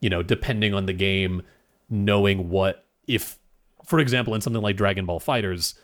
you 0.00 0.08
know, 0.08 0.22
depending 0.22 0.74
on 0.74 0.86
the 0.86 0.92
game, 0.92 1.42
knowing 1.90 2.48
what 2.48 2.86
if 3.06 3.38
for 3.84 3.98
example, 4.00 4.34
in 4.34 4.40
something 4.40 4.60
like 4.60 4.76
Dragon 4.76 5.06
Ball 5.06 5.18
FighterZ, 5.18 5.74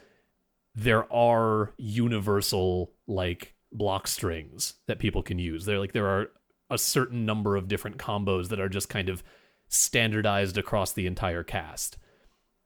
there 0.74 1.10
are 1.12 1.72
universal 1.78 2.92
like 3.06 3.54
block 3.72 4.06
strings 4.06 4.74
that 4.86 4.98
people 4.98 5.22
can 5.22 5.38
use. 5.38 5.64
They're 5.64 5.78
like 5.78 5.92
there 5.92 6.06
are 6.06 6.30
a 6.74 6.78
certain 6.78 7.24
number 7.24 7.56
of 7.56 7.68
different 7.68 7.96
combos 7.96 8.48
that 8.48 8.60
are 8.60 8.68
just 8.68 8.88
kind 8.88 9.08
of 9.08 9.22
standardized 9.68 10.58
across 10.58 10.92
the 10.92 11.06
entire 11.06 11.42
cast. 11.42 11.96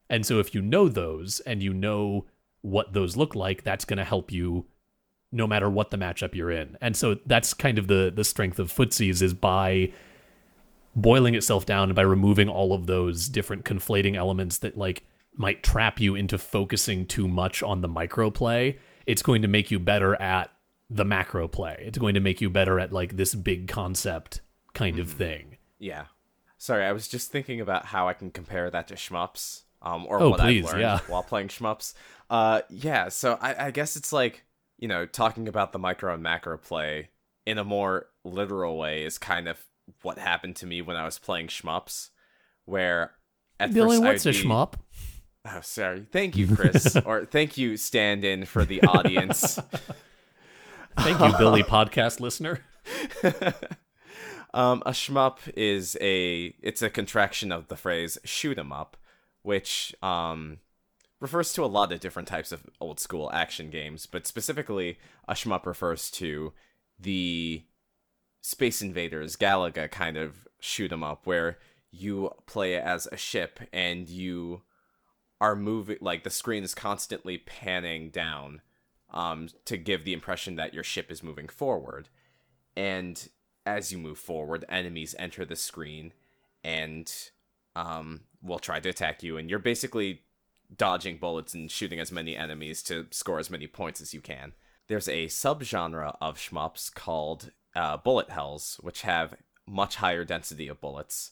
And 0.09 0.25
so 0.25 0.39
if 0.39 0.53
you 0.53 0.61
know 0.61 0.89
those 0.89 1.39
and 1.41 1.63
you 1.63 1.73
know 1.73 2.25
what 2.61 2.93
those 2.93 3.15
look 3.15 3.35
like, 3.35 3.63
that's 3.63 3.85
going 3.85 3.97
to 3.97 4.03
help 4.03 4.31
you 4.31 4.65
no 5.31 5.45
matter 5.45 5.69
what 5.69 5.91
the 5.91 5.97
matchup 5.97 6.33
you're 6.33 6.51
in. 6.51 6.77
And 6.81 6.95
so 6.97 7.17
that's 7.25 7.53
kind 7.53 7.77
of 7.77 7.87
the 7.87 8.11
the 8.13 8.23
strength 8.23 8.59
of 8.59 8.73
footsies 8.73 9.21
is 9.21 9.33
by 9.33 9.93
boiling 10.95 11.35
itself 11.35 11.65
down 11.65 11.89
and 11.89 11.95
by 11.95 12.01
removing 12.01 12.49
all 12.49 12.73
of 12.73 12.87
those 12.87 13.29
different 13.29 13.63
conflating 13.63 14.15
elements 14.15 14.57
that 14.59 14.77
like 14.77 15.03
might 15.35 15.63
trap 15.63 15.99
you 15.99 16.15
into 16.15 16.37
focusing 16.37 17.05
too 17.05 17.27
much 17.27 17.61
on 17.61 17.81
the 17.81 17.87
micro 17.87 18.29
play, 18.31 18.79
it's 19.05 19.21
going 19.21 19.41
to 19.43 19.47
make 19.47 19.71
you 19.71 19.79
better 19.79 20.19
at 20.21 20.51
the 20.89 21.05
macro 21.05 21.47
play. 21.47 21.83
It's 21.85 21.97
going 21.97 22.15
to 22.15 22.19
make 22.19 22.41
you 22.41 22.49
better 22.49 22.79
at 22.79 22.91
like 22.91 23.15
this 23.15 23.35
big 23.35 23.67
concept 23.67 24.41
kind 24.73 24.99
of 24.99 25.09
thing. 25.11 25.57
Yeah. 25.77 26.05
Sorry, 26.57 26.83
I 26.85 26.91
was 26.91 27.07
just 27.07 27.31
thinking 27.31 27.61
about 27.61 27.85
how 27.85 28.07
I 28.07 28.13
can 28.13 28.31
compare 28.31 28.69
that 28.69 28.87
to 28.89 28.95
shmups, 28.95 29.61
um, 29.81 30.05
or 30.07 30.21
Oh, 30.21 30.29
what 30.31 30.39
please, 30.41 30.65
I've 30.65 30.71
learned 30.73 30.81
yeah. 30.81 30.99
while 31.07 31.23
playing 31.23 31.47
shmups. 31.47 31.93
Uh, 32.29 32.61
yeah. 32.69 33.07
So 33.09 33.37
I, 33.41 33.67
I 33.67 33.71
guess 33.71 33.95
it's 33.95 34.11
like 34.11 34.43
you 34.77 34.87
know 34.87 35.05
talking 35.05 35.47
about 35.47 35.71
the 35.73 35.79
micro 35.79 36.13
and 36.13 36.21
macro 36.23 36.57
play 36.57 37.09
in 37.45 37.57
a 37.57 37.63
more 37.63 38.07
literal 38.25 38.77
way 38.77 39.03
is 39.05 39.17
kind 39.17 39.47
of 39.47 39.57
what 40.01 40.17
happened 40.19 40.55
to 40.57 40.65
me 40.67 40.81
when 40.81 40.95
I 40.97 41.05
was 41.05 41.17
playing 41.17 41.47
shmups, 41.47 42.09
where 42.65 43.11
at 43.59 43.73
Billy, 43.73 43.97
first 43.97 44.03
what's 44.03 44.25
I'd 44.27 44.35
a 44.35 44.37
be- 44.43 44.43
shmup? 44.49 44.73
Oh, 45.45 45.61
sorry. 45.61 46.05
Thank 46.11 46.35
you, 46.35 46.53
Chris, 46.53 46.95
or 47.05 47.23
thank 47.25 47.57
you, 47.57 47.77
stand 47.77 48.25
in 48.25 48.43
for 48.45 48.65
the 48.65 48.81
audience. 48.83 49.57
Thank 50.99 51.19
you, 51.19 51.37
Billy, 51.37 51.63
podcast 51.75 52.19
listener. 52.19 52.61
Um, 54.53 54.81
a 54.85 54.91
shmup 54.91 55.37
is 55.55 55.95
a 56.01 56.55
it's 56.61 56.81
a 56.81 56.89
contraction 56.89 57.51
of 57.51 57.67
the 57.67 57.75
phrase 57.75 58.17
"shoot 58.23 58.57
'em 58.57 58.71
up," 58.71 58.97
which 59.43 59.93
um 60.01 60.57
refers 61.19 61.53
to 61.53 61.63
a 61.63 61.67
lot 61.67 61.91
of 61.91 61.99
different 61.99 62.27
types 62.27 62.51
of 62.51 62.63
old 62.81 62.99
school 62.99 63.29
action 63.31 63.69
games, 63.69 64.07
but 64.07 64.25
specifically, 64.25 64.97
a 65.27 65.33
shmup 65.33 65.65
refers 65.65 66.09
to 66.11 66.53
the 66.99 67.63
Space 68.41 68.81
Invaders 68.81 69.35
Galaga 69.35 69.91
kind 69.91 70.17
of 70.17 70.47
shoot 70.59 70.91
'em 70.91 71.03
up, 71.03 71.27
where 71.27 71.59
you 71.91 72.31
play 72.47 72.75
as 72.75 73.07
a 73.11 73.17
ship 73.17 73.59
and 73.71 74.09
you 74.09 74.63
are 75.39 75.55
moving 75.55 75.97
like 76.01 76.23
the 76.23 76.29
screen 76.31 76.63
is 76.63 76.73
constantly 76.73 77.37
panning 77.37 78.09
down 78.09 78.61
um, 79.11 79.49
to 79.65 79.77
give 79.77 80.03
the 80.03 80.13
impression 80.13 80.55
that 80.55 80.73
your 80.73 80.83
ship 80.83 81.11
is 81.11 81.23
moving 81.23 81.47
forward. 81.47 82.09
And 82.75 83.29
as 83.65 83.91
you 83.91 83.97
move 83.97 84.17
forward, 84.17 84.65
enemies 84.69 85.15
enter 85.17 85.45
the 85.45 85.55
screen 85.55 86.13
and 86.63 87.11
um, 87.75 88.21
will 88.41 88.59
try 88.59 88.79
to 88.79 88.89
attack 88.89 89.23
you. 89.23 89.37
And 89.37 89.49
you're 89.49 89.59
basically 89.59 90.21
dodging 90.75 91.17
bullets 91.17 91.53
and 91.53 91.69
shooting 91.69 91.99
as 91.99 92.11
many 92.11 92.35
enemies 92.35 92.83
to 92.83 93.07
score 93.11 93.39
as 93.39 93.49
many 93.49 93.67
points 93.67 94.01
as 94.01 94.13
you 94.13 94.21
can. 94.21 94.53
There's 94.87 95.07
a 95.07 95.27
subgenre 95.27 96.15
of 96.21 96.37
shmups 96.37 96.93
called 96.93 97.51
uh, 97.75 97.97
bullet 97.97 98.29
hells, 98.29 98.79
which 98.81 99.01
have 99.01 99.35
much 99.67 99.97
higher 99.97 100.25
density 100.25 100.67
of 100.67 100.81
bullets. 100.81 101.31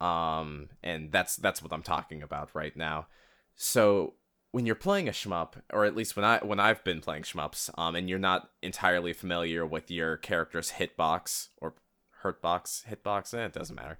Um, 0.00 0.70
and 0.82 1.12
that's 1.12 1.36
that's 1.36 1.62
what 1.62 1.72
I'm 1.72 1.82
talking 1.82 2.22
about 2.22 2.50
right 2.54 2.74
now. 2.74 3.06
So 3.54 4.14
when 4.52 4.66
you're 4.66 4.74
playing 4.74 5.08
a 5.08 5.12
shmup, 5.12 5.54
or 5.72 5.84
at 5.84 5.94
least 5.94 6.16
when 6.16 6.24
I 6.24 6.38
when 6.38 6.60
I've 6.60 6.82
been 6.84 7.00
playing 7.00 7.22
shmups, 7.22 7.70
um, 7.78 7.94
and 7.94 8.08
you're 8.08 8.18
not 8.18 8.50
entirely 8.62 9.12
familiar 9.12 9.64
with 9.64 9.90
your 9.90 10.16
character's 10.16 10.72
hitbox 10.72 11.48
or 11.58 11.74
hurtbox, 12.22 12.84
hitbox, 12.86 13.32
eh, 13.34 13.46
it 13.46 13.52
doesn't 13.52 13.76
matter. 13.76 13.98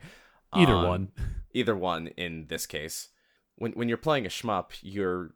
Either 0.53 0.75
Um, 0.75 0.87
one. 0.87 1.13
either 1.53 1.77
one 1.77 2.09
in 2.09 2.47
this 2.49 2.67
case. 2.67 3.09
When 3.57 3.73
when 3.73 3.89
you're 3.89 3.97
playing 3.99 4.27
a 4.27 4.31
shmup, 4.31 4.73
you're 4.83 5.33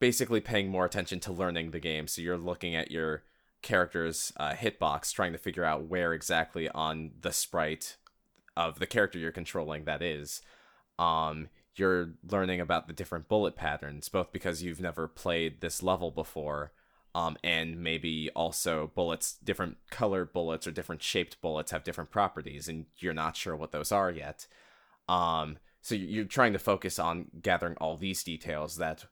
basically 0.00 0.40
paying 0.40 0.68
more 0.68 0.84
attention 0.84 1.20
to 1.20 1.32
learning 1.32 1.70
the 1.70 1.80
game. 1.80 2.06
So 2.06 2.22
you're 2.22 2.38
looking 2.38 2.74
at 2.74 2.90
your 2.90 3.24
character's 3.62 4.32
uh, 4.36 4.52
hitbox, 4.52 5.12
trying 5.12 5.32
to 5.32 5.38
figure 5.38 5.64
out 5.64 5.84
where 5.84 6.12
exactly 6.12 6.68
on 6.68 7.12
the 7.20 7.32
sprite 7.32 7.96
of 8.56 8.78
the 8.78 8.86
character 8.86 9.18
you're 9.18 9.32
controlling 9.32 9.84
that 9.84 10.02
is. 10.02 10.40
Um, 10.98 11.48
you're 11.78 12.10
learning 12.28 12.60
about 12.60 12.86
the 12.86 12.92
different 12.92 13.28
bullet 13.28 13.56
patterns, 13.56 14.08
both 14.08 14.32
because 14.32 14.62
you've 14.62 14.80
never 14.80 15.08
played 15.08 15.60
this 15.60 15.82
level 15.82 16.10
before, 16.10 16.72
um, 17.14 17.36
and 17.42 17.82
maybe 17.82 18.30
also 18.34 18.90
bullets, 18.94 19.36
different 19.42 19.76
colored 19.90 20.32
bullets 20.32 20.66
or 20.66 20.70
different 20.70 21.02
shaped 21.02 21.40
bullets 21.40 21.70
have 21.70 21.84
different 21.84 22.10
properties, 22.10 22.68
and 22.68 22.86
you're 22.98 23.14
not 23.14 23.36
sure 23.36 23.56
what 23.56 23.72
those 23.72 23.92
are 23.92 24.10
yet. 24.10 24.46
Um, 25.08 25.58
so 25.80 25.94
you're 25.94 26.24
trying 26.24 26.52
to 26.52 26.58
focus 26.58 26.98
on 26.98 27.26
gathering 27.40 27.76
all 27.80 27.96
these 27.96 28.22
details 28.22 28.76
that 28.76 29.04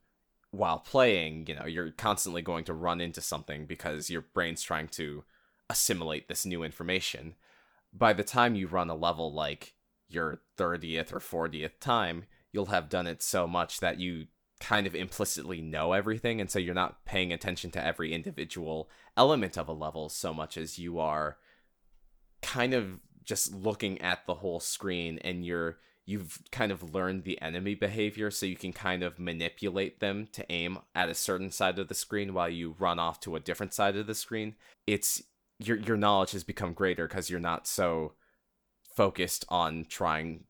while 0.50 0.78
playing, 0.78 1.46
you 1.46 1.54
know, 1.54 1.66
you're 1.66 1.90
constantly 1.90 2.42
going 2.42 2.64
to 2.64 2.74
run 2.74 3.00
into 3.00 3.20
something 3.20 3.66
because 3.66 4.10
your 4.10 4.22
brain's 4.22 4.62
trying 4.62 4.88
to 4.88 5.24
assimilate 5.68 6.28
this 6.28 6.46
new 6.46 6.62
information. 6.62 7.34
By 7.92 8.12
the 8.12 8.24
time 8.24 8.54
you 8.54 8.66
run 8.66 8.90
a 8.90 8.94
level 8.94 9.32
like 9.32 9.74
your 10.08 10.40
30th 10.58 11.12
or 11.12 11.48
40th 11.48 11.78
time, 11.80 12.24
you'll 12.56 12.66
have 12.66 12.88
done 12.88 13.06
it 13.06 13.22
so 13.22 13.46
much 13.46 13.80
that 13.80 14.00
you 14.00 14.26
kind 14.58 14.86
of 14.86 14.94
implicitly 14.94 15.60
know 15.60 15.92
everything 15.92 16.40
and 16.40 16.50
so 16.50 16.58
you're 16.58 16.74
not 16.74 17.04
paying 17.04 17.32
attention 17.32 17.70
to 17.70 17.84
every 17.84 18.14
individual 18.14 18.88
element 19.14 19.58
of 19.58 19.68
a 19.68 19.72
level 19.72 20.08
so 20.08 20.32
much 20.32 20.56
as 20.56 20.78
you 20.78 20.98
are 20.98 21.36
kind 22.40 22.72
of 22.72 22.98
just 23.22 23.54
looking 23.54 24.00
at 24.00 24.26
the 24.26 24.36
whole 24.36 24.58
screen 24.58 25.18
and 25.18 25.44
you're 25.44 25.76
you've 26.06 26.40
kind 26.50 26.72
of 26.72 26.94
learned 26.94 27.24
the 27.24 27.40
enemy 27.42 27.74
behavior 27.74 28.30
so 28.30 28.46
you 28.46 28.56
can 28.56 28.72
kind 28.72 29.02
of 29.02 29.18
manipulate 29.18 30.00
them 30.00 30.26
to 30.32 30.50
aim 30.50 30.78
at 30.94 31.10
a 31.10 31.14
certain 31.14 31.50
side 31.50 31.78
of 31.78 31.88
the 31.88 31.94
screen 31.94 32.32
while 32.32 32.48
you 32.48 32.76
run 32.78 32.98
off 32.98 33.20
to 33.20 33.36
a 33.36 33.40
different 33.40 33.74
side 33.74 33.96
of 33.96 34.06
the 34.06 34.14
screen. 34.14 34.54
It's 34.86 35.22
your 35.58 35.76
your 35.76 35.96
knowledge 35.96 36.30
has 36.30 36.44
become 36.44 36.72
greater 36.72 37.08
because 37.08 37.28
you're 37.28 37.40
not 37.40 37.66
so 37.66 38.12
focused 38.94 39.44
on 39.48 39.84
trying 39.88 40.44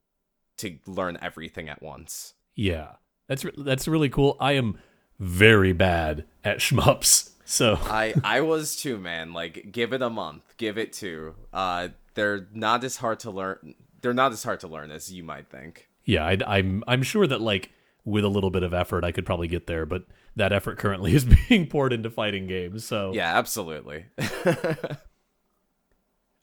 to 0.59 0.79
learn 0.87 1.19
everything 1.23 1.69
at 1.69 1.83
once 1.83 2.35
Yeah, 2.55 2.93
that's 3.29 3.45
re- 3.45 3.53
that's 3.59 3.87
really 3.89 4.09
cool. 4.09 4.37
I 4.41 4.53
am 4.53 4.79
very 5.19 5.73
bad 5.73 6.25
at 6.45 6.59
shmups, 6.67 7.31
so 7.45 7.79
I 7.83 8.15
I 8.25 8.41
was 8.43 8.77
too, 8.77 8.99
man. 8.99 9.33
Like, 9.33 9.69
give 9.73 9.93
it 9.93 10.03
a 10.03 10.11
month, 10.11 10.43
give 10.57 10.79
it 10.79 10.93
two. 10.93 11.35
Uh, 11.53 11.89
they're 12.15 12.47
not 12.53 12.83
as 12.85 12.97
hard 12.99 13.21
to 13.21 13.31
learn. 13.31 13.75
They're 14.01 14.15
not 14.15 14.33
as 14.33 14.43
hard 14.43 14.61
to 14.61 14.69
learn 14.69 14.91
as 14.91 15.13
you 15.13 15.23
might 15.23 15.49
think. 15.49 15.89
yeah, 16.05 16.25
I, 16.25 16.39
I'm 16.47 16.85
I'm 16.87 17.03
sure 17.03 17.27
that 17.27 17.41
like 17.41 17.71
with 18.05 18.25
a 18.25 18.29
little 18.29 18.51
bit 18.51 18.63
of 18.63 18.73
effort, 18.73 19.03
I 19.05 19.11
could 19.13 19.27
probably 19.27 19.49
get 19.49 19.67
there, 19.67 19.85
but 19.85 20.05
that 20.37 20.53
effort 20.53 20.79
currently 20.79 21.15
is 21.19 21.25
being 21.25 21.67
poured 21.67 21.93
into 21.93 22.09
fighting 22.11 22.47
games. 22.47 22.85
So 22.85 23.13
Yeah, 23.15 23.37
absolutely. 23.37 24.07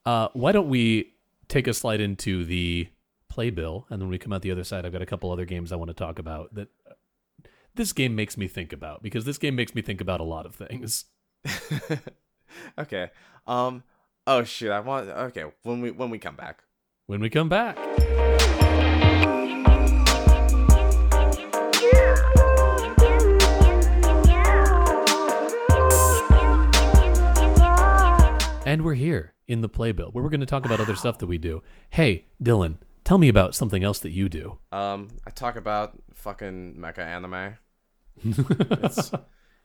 Uh, 0.05 0.27
why 0.33 0.51
don't 0.51 0.67
we 0.67 1.13
take 1.47 1.65
a 1.67 1.73
slide 1.73 2.01
into 2.01 2.43
the 2.43 2.87
playbill, 3.33 3.87
and 3.89 3.99
then 3.99 4.07
when 4.07 4.11
we 4.11 4.19
come 4.19 4.31
out 4.31 4.43
the 4.43 4.51
other 4.51 4.63
side, 4.63 4.85
I've 4.85 4.91
got 4.91 5.01
a 5.01 5.07
couple 5.07 5.31
other 5.31 5.43
games 5.43 5.71
I 5.71 5.75
want 5.75 5.89
to 5.89 5.95
talk 5.95 6.19
about 6.19 6.53
that 6.53 6.69
uh, 6.87 6.93
this 7.73 7.91
game 7.91 8.15
makes 8.15 8.37
me 8.37 8.47
think 8.47 8.71
about 8.71 9.01
because 9.01 9.25
this 9.25 9.39
game 9.39 9.55
makes 9.55 9.73
me 9.73 9.81
think 9.81 10.01
about 10.01 10.19
a 10.19 10.23
lot 10.23 10.45
of 10.45 10.53
things. 10.53 11.05
okay. 12.77 13.09
Um. 13.47 13.81
Oh 14.27 14.43
shoot. 14.43 14.69
I 14.69 14.81
want. 14.81 15.09
Okay. 15.09 15.45
When 15.63 15.81
we 15.81 15.89
when 15.89 16.11
we 16.11 16.19
come 16.19 16.35
back. 16.35 16.63
When 17.07 17.21
we 17.21 17.29
come 17.31 17.49
back, 17.49 17.75
and 28.65 28.83
we're 28.83 28.93
here 28.93 29.33
in 29.47 29.61
the 29.61 29.69
playbill 29.69 30.09
where 30.11 30.23
we're 30.23 30.29
going 30.29 30.39
to 30.39 30.45
talk 30.45 30.65
about 30.65 30.79
other 30.79 30.95
stuff 30.95 31.17
that 31.17 31.27
we 31.27 31.39
do. 31.39 31.63
Hey, 31.89 32.25
Dylan, 32.41 32.77
tell 33.03 33.17
me 33.17 33.27
about 33.29 33.55
something 33.55 33.83
else 33.83 33.99
that 33.99 34.11
you 34.11 34.29
do. 34.29 34.59
Um. 34.71 35.09
I 35.25 35.29
talk 35.31 35.55
about 35.55 35.93
fucking 36.13 36.75
mecha 36.79 36.99
anime. 36.99 37.57
it's 38.23 39.11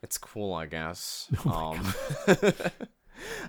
it's 0.02 0.18
cool, 0.18 0.54
I 0.54 0.66
guess. 0.66 1.28
um. 1.44 1.94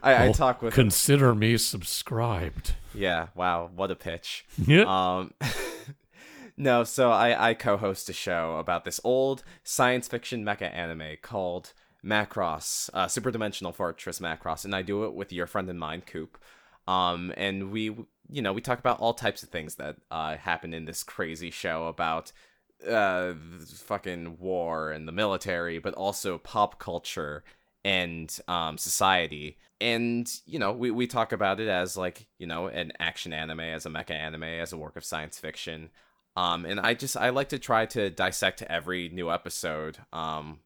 I, 0.02 0.26
I 0.28 0.32
talk 0.32 0.62
with 0.62 0.74
Consider 0.74 1.36
me 1.36 1.58
subscribed. 1.58 2.74
yeah. 2.94 3.28
Wow. 3.36 3.70
What 3.76 3.92
a 3.92 3.96
pitch. 3.96 4.46
Yeah. 4.58 4.84
Um, 4.88 5.34
no, 6.58 6.84
so 6.84 7.12
I, 7.12 7.50
I 7.50 7.54
co-host 7.54 8.10
a 8.10 8.14
show 8.14 8.58
about 8.58 8.84
this 8.84 9.00
old 9.04 9.44
science 9.64 10.08
fiction 10.08 10.44
mecha 10.44 10.74
anime 10.74 11.18
called 11.22 11.74
Macross, 12.04 12.90
uh, 12.94 13.08
Super 13.08 13.30
Dimensional 13.30 13.72
Fortress 13.72 14.20
Macross, 14.20 14.66
and 14.66 14.76
I 14.76 14.82
do 14.82 15.04
it 15.04 15.14
with 15.14 15.32
your 15.32 15.46
friend 15.46 15.70
and 15.70 15.80
mine, 15.80 16.02
Coop. 16.06 16.38
Um, 16.88 17.32
and 17.38 17.72
we, 17.72 17.96
you 18.30 18.42
know, 18.42 18.54
we 18.54 18.62
talk 18.62 18.80
about 18.80 19.00
all 19.00 19.14
types 19.14 19.44
of 19.44 19.50
things 19.50 19.76
that 19.76 19.98
uh, 20.12 20.38
happen 20.38 20.74
in 20.74 20.86
this 20.86 21.04
crazy 21.04 21.52
show 21.52 21.88
about 21.88 22.32
uh, 22.88 23.34
fucking 23.66 24.38
war 24.40 24.92
and 24.92 25.08
the 25.08 25.12
military, 25.12 25.80
but 25.80 25.94
also 25.96 26.38
pop 26.38 26.80
culture 26.80 27.44
and 27.84 28.40
um, 28.48 28.78
society. 28.78 29.58
And, 29.82 30.30
you 30.46 30.60
know, 30.60 30.72
we, 30.72 30.92
we 30.92 31.08
talk 31.08 31.32
about 31.32 31.60
it 31.60 31.70
as 31.70 31.98
like, 31.98 32.28
you 32.38 32.46
know, 32.46 32.68
an 32.68 32.92
action 33.00 33.34
anime, 33.34 33.62
as 33.62 33.86
a 33.86 33.90
mecha 33.90 34.12
anime, 34.12 34.44
as 34.44 34.74
a 34.74 34.78
work 34.78 34.96
of 34.96 35.06
science 35.06 35.40
fiction. 35.40 35.90
Um, 36.36 36.66
and 36.66 36.80
I 36.80 36.94
just, 36.94 37.18
I 37.18 37.30
like 37.30 37.50
to 37.50 37.60
try 37.60 37.86
to 37.88 38.10
dissect 38.10 38.62
every 38.64 39.10
new 39.10 39.32
episode 39.32 39.98
um, 40.14 40.60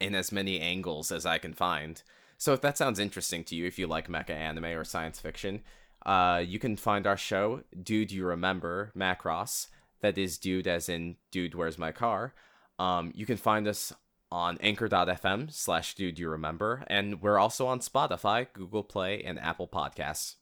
in 0.00 0.14
as 0.14 0.32
many 0.32 0.60
angles 0.60 1.12
as 1.12 1.26
I 1.26 1.38
can 1.38 1.52
find. 1.52 2.02
So 2.38 2.52
if 2.52 2.60
that 2.62 2.78
sounds 2.78 2.98
interesting 2.98 3.44
to 3.44 3.56
you, 3.56 3.66
if 3.66 3.78
you 3.78 3.86
like 3.86 4.08
mecha 4.08 4.30
anime 4.30 4.64
or 4.64 4.84
science 4.84 5.20
fiction, 5.20 5.62
uh, 6.06 6.42
you 6.44 6.58
can 6.58 6.76
find 6.76 7.06
our 7.06 7.16
show, 7.16 7.62
Dude 7.80 8.12
You 8.12 8.26
Remember, 8.26 8.92
Macross. 8.96 9.68
That 10.00 10.18
is 10.18 10.38
Dude 10.38 10.66
as 10.66 10.88
in 10.88 11.16
Dude 11.30 11.54
Where's 11.54 11.78
My 11.78 11.92
Car. 11.92 12.34
Um, 12.78 13.12
you 13.14 13.24
can 13.26 13.36
find 13.36 13.66
us 13.66 13.92
on 14.32 14.58
anchor.fm 14.60 15.52
slash 15.52 15.94
dude 15.94 16.18
you 16.18 16.28
remember 16.28 16.82
and 16.88 17.22
we're 17.22 17.38
also 17.38 17.68
on 17.68 17.78
spotify 17.78 18.46
google 18.52 18.82
play 18.82 19.22
and 19.22 19.38
apple 19.38 19.68
podcasts 19.68 20.34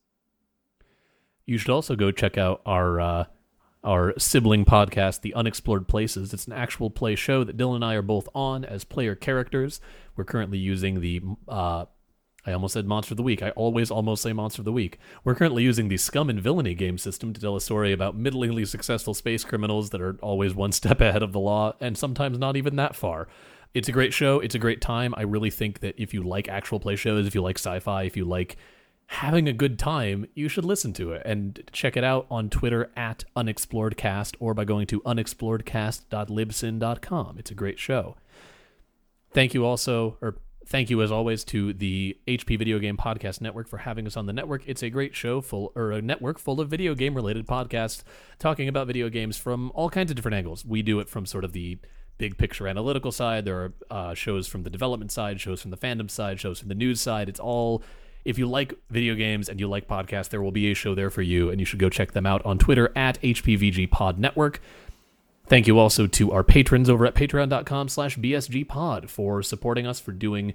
You 1.44 1.58
should 1.58 1.68
also 1.68 1.94
go 1.94 2.10
check 2.10 2.38
out 2.38 2.62
our 2.64 3.00
uh, 3.00 3.24
our 3.84 4.16
sibling 4.16 4.64
podcast, 4.64 5.22
The 5.22 5.34
Unexplored 5.34 5.88
Places. 5.88 6.32
It's 6.32 6.46
an 6.46 6.52
actual 6.52 6.88
play 6.88 7.16
show 7.16 7.42
that 7.42 7.56
Dylan 7.56 7.76
and 7.76 7.84
I 7.84 7.94
are 7.94 8.02
both 8.02 8.28
on 8.32 8.64
as 8.64 8.84
player 8.84 9.16
characters. 9.16 9.80
We're 10.14 10.24
currently 10.24 10.58
using 10.58 11.00
the 11.00 11.20
uh, 11.48 11.86
I 12.44 12.52
almost 12.52 12.74
said 12.74 12.86
Monster 12.86 13.12
of 13.12 13.16
the 13.16 13.22
Week. 13.22 13.42
I 13.42 13.50
always 13.50 13.90
almost 13.90 14.22
say 14.22 14.32
Monster 14.32 14.62
of 14.62 14.64
the 14.64 14.72
Week. 14.72 14.98
We're 15.22 15.34
currently 15.34 15.62
using 15.62 15.88
the 15.88 15.96
Scum 15.96 16.28
and 16.28 16.40
Villainy 16.40 16.74
game 16.74 16.98
system 16.98 17.32
to 17.32 17.40
tell 17.40 17.54
a 17.54 17.60
story 17.60 17.92
about 17.92 18.16
middlingly 18.16 18.64
successful 18.64 19.14
space 19.14 19.44
criminals 19.44 19.90
that 19.90 20.00
are 20.00 20.18
always 20.22 20.54
one 20.54 20.72
step 20.72 21.00
ahead 21.00 21.22
of 21.22 21.32
the 21.32 21.40
law 21.40 21.74
and 21.80 21.96
sometimes 21.96 22.38
not 22.38 22.56
even 22.56 22.76
that 22.76 22.96
far. 22.96 23.28
It's 23.74 23.88
a 23.88 23.92
great 23.92 24.12
show. 24.12 24.40
It's 24.40 24.54
a 24.54 24.58
great 24.58 24.80
time. 24.80 25.14
I 25.16 25.22
really 25.22 25.50
think 25.50 25.80
that 25.80 25.94
if 25.96 26.12
you 26.12 26.22
like 26.22 26.48
actual 26.48 26.80
play 26.80 26.96
shows, 26.96 27.26
if 27.26 27.34
you 27.34 27.42
like 27.42 27.58
sci 27.58 27.78
fi, 27.78 28.02
if 28.02 28.16
you 28.16 28.24
like 28.24 28.56
having 29.06 29.48
a 29.48 29.52
good 29.52 29.78
time, 29.78 30.26
you 30.34 30.48
should 30.48 30.64
listen 30.64 30.92
to 30.94 31.12
it 31.12 31.22
and 31.24 31.62
check 31.72 31.96
it 31.96 32.04
out 32.04 32.26
on 32.30 32.50
Twitter 32.50 32.90
at 32.96 33.24
unexploredcast 33.36 34.34
or 34.40 34.52
by 34.52 34.64
going 34.64 34.86
to 34.88 35.00
unexploredcast.libsyn.com. 35.02 37.38
It's 37.38 37.50
a 37.50 37.54
great 37.54 37.78
show. 37.78 38.16
Thank 39.32 39.54
you 39.54 39.64
also, 39.64 40.18
or 40.20 40.36
thank 40.66 40.90
you 40.90 41.02
as 41.02 41.10
always 41.10 41.44
to 41.44 41.72
the 41.72 42.16
HP 42.26 42.58
Video 42.58 42.78
Game 42.78 42.96
Podcast 42.96 43.40
Network 43.40 43.68
for 43.68 43.78
having 43.78 44.06
us 44.06 44.16
on 44.16 44.26
the 44.26 44.32
network. 44.32 44.62
It's 44.66 44.82
a 44.82 44.90
great 44.90 45.14
show 45.14 45.40
full, 45.40 45.72
or 45.74 45.92
a 45.92 46.02
network 46.02 46.38
full 46.38 46.60
of 46.60 46.68
video 46.68 46.94
game 46.94 47.14
related 47.14 47.46
podcasts 47.46 48.02
talking 48.38 48.68
about 48.68 48.86
video 48.86 49.08
games 49.08 49.36
from 49.36 49.70
all 49.74 49.90
kinds 49.90 50.10
of 50.10 50.16
different 50.16 50.36
angles. 50.36 50.64
We 50.64 50.82
do 50.82 51.00
it 51.00 51.08
from 51.08 51.26
sort 51.26 51.44
of 51.44 51.52
the 51.52 51.78
big 52.18 52.38
picture 52.38 52.68
analytical 52.68 53.12
side. 53.12 53.44
There 53.44 53.58
are 53.58 53.72
uh, 53.90 54.14
shows 54.14 54.46
from 54.46 54.62
the 54.62 54.70
development 54.70 55.12
side, 55.12 55.40
shows 55.40 55.60
from 55.60 55.70
the 55.70 55.76
fandom 55.76 56.10
side, 56.10 56.38
shows 56.38 56.60
from 56.60 56.68
the 56.68 56.74
news 56.74 57.00
side. 57.00 57.28
It's 57.28 57.40
all 57.40 57.82
if 58.24 58.38
you 58.38 58.46
like 58.46 58.74
video 58.90 59.14
games 59.14 59.48
and 59.48 59.58
you 59.58 59.68
like 59.68 59.88
podcasts, 59.88 60.28
there 60.28 60.42
will 60.42 60.52
be 60.52 60.70
a 60.70 60.74
show 60.74 60.94
there 60.94 61.10
for 61.10 61.22
you, 61.22 61.50
and 61.50 61.58
you 61.58 61.66
should 61.66 61.80
go 61.80 61.88
check 61.88 62.12
them 62.12 62.26
out 62.26 62.44
on 62.44 62.58
Twitter 62.58 62.92
at 62.94 63.20
HPVG 63.20 63.90
Pod 63.90 64.18
Network. 64.18 64.60
Thank 65.52 65.66
you 65.66 65.78
also 65.78 66.06
to 66.06 66.32
our 66.32 66.42
patrons 66.42 66.88
over 66.88 67.04
at 67.04 67.14
patreon.com 67.14 67.90
slash 67.90 68.16
bsgpod 68.16 69.10
for 69.10 69.42
supporting 69.42 69.86
us, 69.86 70.00
for 70.00 70.10
doing 70.10 70.54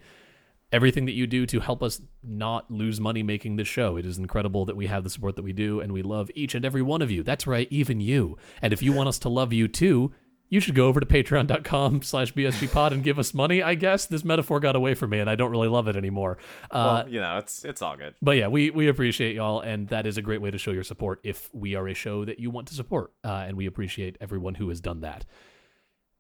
everything 0.72 1.06
that 1.06 1.12
you 1.12 1.28
do 1.28 1.46
to 1.46 1.60
help 1.60 1.84
us 1.84 2.02
not 2.24 2.72
lose 2.72 3.00
money 3.00 3.22
making 3.22 3.58
this 3.58 3.68
show. 3.68 3.96
It 3.98 4.08
is 4.08 4.18
incredible 4.18 4.66
that 4.66 4.76
we 4.76 4.88
have 4.88 5.04
the 5.04 5.12
support 5.12 5.36
that 5.36 5.44
we 5.44 5.54
do, 5.54 5.82
and 5.82 5.92
we 5.92 6.02
love 6.02 6.32
each 6.34 6.56
and 6.56 6.66
every 6.66 6.82
one 6.82 7.04
of 7.04 7.12
you. 7.12 7.22
That's 7.22 7.46
right, 7.46 7.68
even 7.70 8.02
you. 8.02 8.40
And 8.60 8.74
if 8.74 8.82
you 8.82 8.92
want 8.92 9.08
us 9.08 9.20
to 9.20 9.30
love 9.30 9.54
you 9.54 9.68
too, 9.68 10.14
you 10.50 10.60
should 10.60 10.76
go 10.76 10.88
over 10.88 11.00
to 11.00 11.06
patreon.com 11.06 12.02
slash 12.02 12.34
bsgpod 12.34 12.92
and 12.92 13.04
give 13.04 13.20
us 13.20 13.34
money, 13.34 13.62
I 13.62 13.76
guess. 13.76 14.06
This 14.06 14.24
metaphor 14.24 14.60
got 14.60 14.76
away 14.76 14.94
from 14.94 15.10
me, 15.10 15.20
and 15.20 15.30
I 15.30 15.36
don't 15.36 15.52
really 15.52 15.68
love 15.68 15.88
it 15.88 15.96
anymore. 15.96 16.38
Uh, 16.72 17.04
well 17.04 17.10
you 17.10 17.20
know 17.20 17.38
it's 17.38 17.66
it's 17.66 17.82
all 17.82 17.98
good 17.98 18.16
but 18.22 18.38
yeah, 18.38 18.48
we, 18.48 18.70
we 18.70 18.88
appreciate 18.88 19.36
y'all, 19.36 19.62
and 19.62 19.88
that 19.90 20.06
is 20.06 20.18
a 20.18 20.22
great 20.22 20.42
way 20.42 20.52
to 20.52 20.58
show 20.58 20.72
your 20.72 20.84
support 20.84 21.20
if 21.24 21.54
we 21.54 21.76
are 21.76 21.88
a 21.88 21.94
show 21.94 22.26
that 22.26 22.40
you 22.40 22.50
want 22.50 22.68
to 22.68 22.74
support. 22.74 23.12
Uh, 23.24 23.46
and 23.48 23.58
we 23.58 23.66
appreciate 23.66 24.18
everyone 24.20 24.56
who 24.56 24.70
has 24.70 24.82
done 24.82 25.02
that. 25.02 25.26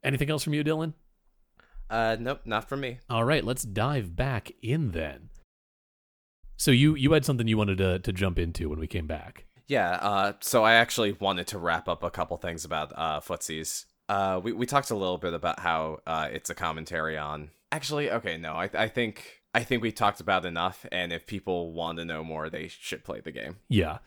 Anything 0.03 0.29
else 0.29 0.43
from 0.43 0.53
you, 0.53 0.63
Dylan? 0.63 0.93
uh 1.89 2.17
nope 2.19 2.41
not 2.43 2.67
from 2.67 2.81
me 2.81 2.99
All 3.09 3.23
right, 3.23 3.43
let's 3.43 3.63
dive 3.63 4.15
back 4.15 4.51
in 4.61 4.91
then. 4.91 5.29
So 6.57 6.71
you 6.71 6.95
you 6.95 7.11
had 7.13 7.23
something 7.23 7.47
you 7.47 7.57
wanted 7.57 7.77
to 7.77 7.99
to 7.99 8.11
jump 8.11 8.39
into 8.39 8.69
when 8.69 8.79
we 8.79 8.87
came 8.87 9.07
back. 9.07 9.45
Yeah, 9.67 9.91
uh, 10.01 10.33
so 10.39 10.63
I 10.63 10.73
actually 10.73 11.11
wanted 11.13 11.47
to 11.47 11.57
wrap 11.57 11.89
up 11.89 12.03
a 12.03 12.09
couple 12.09 12.37
things 12.37 12.63
about 12.63 12.93
uh, 12.95 13.19
footsies. 13.19 13.85
Uh, 14.09 14.39
we 14.43 14.53
we 14.53 14.65
talked 14.65 14.89
a 14.89 14.95
little 14.95 15.17
bit 15.17 15.33
about 15.33 15.59
how 15.59 15.99
uh, 16.07 16.29
it's 16.31 16.49
a 16.49 16.55
commentary 16.55 17.17
on. 17.17 17.51
Actually, 17.71 18.09
okay, 18.11 18.37
no, 18.37 18.53
I 18.53 18.69
I 18.73 18.87
think 18.87 19.41
I 19.53 19.63
think 19.63 19.81
we 19.81 19.91
talked 19.91 20.19
about 20.19 20.45
enough, 20.45 20.85
and 20.91 21.11
if 21.11 21.25
people 21.25 21.73
want 21.73 21.97
to 21.97 22.05
know 22.05 22.23
more, 22.23 22.49
they 22.49 22.67
should 22.67 23.03
play 23.03 23.19
the 23.19 23.31
game. 23.31 23.57
Yeah. 23.69 23.99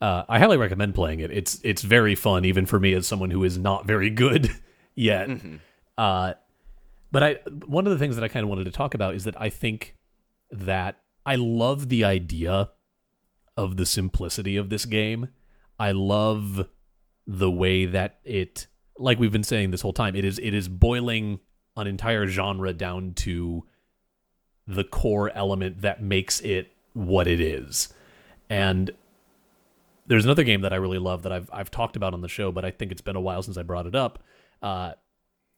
Uh, 0.00 0.24
I 0.28 0.38
highly 0.38 0.56
recommend 0.56 0.94
playing 0.94 1.20
it. 1.20 1.30
It's 1.30 1.60
it's 1.62 1.82
very 1.82 2.14
fun, 2.14 2.44
even 2.44 2.66
for 2.66 2.78
me 2.78 2.92
as 2.92 3.06
someone 3.06 3.30
who 3.30 3.44
is 3.44 3.56
not 3.56 3.86
very 3.86 4.10
good 4.10 4.50
yet. 4.94 5.28
Mm-hmm. 5.28 5.56
Uh, 5.96 6.34
but 7.10 7.22
I 7.22 7.38
one 7.66 7.86
of 7.86 7.92
the 7.92 7.98
things 7.98 8.16
that 8.16 8.24
I 8.24 8.28
kind 8.28 8.44
of 8.44 8.50
wanted 8.50 8.64
to 8.64 8.70
talk 8.70 8.94
about 8.94 9.14
is 9.14 9.24
that 9.24 9.40
I 9.40 9.48
think 9.48 9.96
that 10.50 11.00
I 11.24 11.36
love 11.36 11.88
the 11.88 12.04
idea 12.04 12.70
of 13.56 13.76
the 13.76 13.86
simplicity 13.86 14.56
of 14.56 14.70
this 14.70 14.84
game. 14.84 15.28
I 15.78 15.92
love 15.92 16.68
the 17.26 17.50
way 17.50 17.86
that 17.86 18.20
it, 18.24 18.66
like 18.98 19.18
we've 19.18 19.32
been 19.32 19.42
saying 19.44 19.70
this 19.70 19.80
whole 19.82 19.92
time, 19.92 20.16
it 20.16 20.24
is 20.24 20.38
it 20.38 20.54
is 20.54 20.68
boiling 20.68 21.40
an 21.76 21.86
entire 21.86 22.26
genre 22.26 22.72
down 22.72 23.12
to 23.14 23.64
the 24.66 24.84
core 24.84 25.30
element 25.34 25.82
that 25.82 26.02
makes 26.02 26.40
it 26.40 26.72
what 26.94 27.26
it 27.26 27.40
is. 27.40 27.92
And 28.48 28.90
there's 30.06 30.24
another 30.24 30.44
game 30.44 30.60
that 30.62 30.72
I 30.72 30.76
really 30.76 30.98
love 30.98 31.22
that 31.24 31.32
I've 31.32 31.50
I've 31.52 31.70
talked 31.70 31.96
about 31.96 32.14
on 32.14 32.20
the 32.20 32.28
show, 32.28 32.50
but 32.52 32.64
I 32.64 32.70
think 32.70 32.92
it's 32.92 33.02
been 33.02 33.16
a 33.16 33.20
while 33.20 33.42
since 33.42 33.56
I 33.56 33.62
brought 33.62 33.86
it 33.86 33.94
up. 33.94 34.22
Uh, 34.62 34.92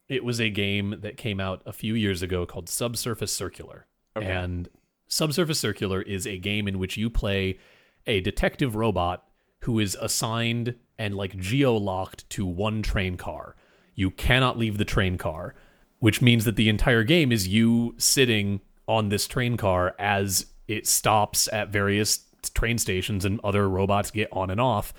it 0.09 0.25
was 0.25 0.41
a 0.41 0.49
game 0.49 0.97
that 1.03 1.17
came 1.19 1.39
out 1.39 1.63
a 1.67 1.73
few 1.73 1.95
years 1.95 2.23
ago 2.23 2.47
called 2.47 2.69
Subsurface 2.69 3.33
Circular, 3.33 3.87
Okay. 4.17 4.27
and 4.27 4.69
Subsurface 5.07 5.59
Circular 5.61 6.01
is 6.03 6.27
a 6.27 6.39
game 6.39 6.67
in 6.67 6.79
which 6.79 6.97
you 6.97 7.11
play 7.11 7.59
a 8.07 8.21
detective 8.23 8.75
robot 8.75 9.28
who 9.61 9.79
is 9.79 9.97
assigned 10.01 10.75
and 10.99 11.15
like 11.15 11.37
geo 11.39 11.75
locked 11.75 12.29
to 12.31 12.47
one 12.47 12.83
train 12.83 13.17
car. 13.17 13.57
You 13.95 14.11
cannot 14.11 14.59
leave 14.59 14.79
the 14.79 14.85
train 14.85 15.19
car, 15.19 15.55
which 15.99 16.23
means 16.23 16.45
that 16.45 16.57
the 16.57 16.69
entire 16.69 17.05
game 17.05 17.33
is 17.33 17.49
you 17.49 17.95
sitting 17.99 18.61
on 18.87 19.09
this 19.09 19.27
train 19.27 19.57
car 19.57 19.95
as 19.99 20.47
it 20.67 20.87
stops 20.87 21.49
at 21.53 21.69
various 21.69 22.25
train 22.55 22.79
stations 22.79 23.25
and 23.25 23.41
other 23.43 23.69
robots 23.69 24.11
get 24.11 24.29
on 24.33 24.51
and 24.51 24.61
off. 24.61 24.93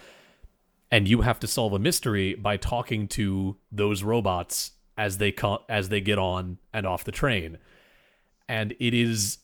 And 0.91 1.07
you 1.07 1.21
have 1.21 1.39
to 1.41 1.47
solve 1.47 1.73
a 1.73 1.79
mystery 1.79 2.33
by 2.33 2.57
talking 2.57 3.07
to 3.09 3.57
those 3.71 4.03
robots 4.03 4.71
as 4.97 5.17
they 5.17 5.31
co- 5.31 5.63
as 5.69 5.89
they 5.89 6.01
get 6.01 6.17
on 6.17 6.57
and 6.73 6.85
off 6.85 7.03
the 7.03 7.11
train. 7.11 7.57
And 8.47 8.75
it 8.79 8.93
is 8.93 9.37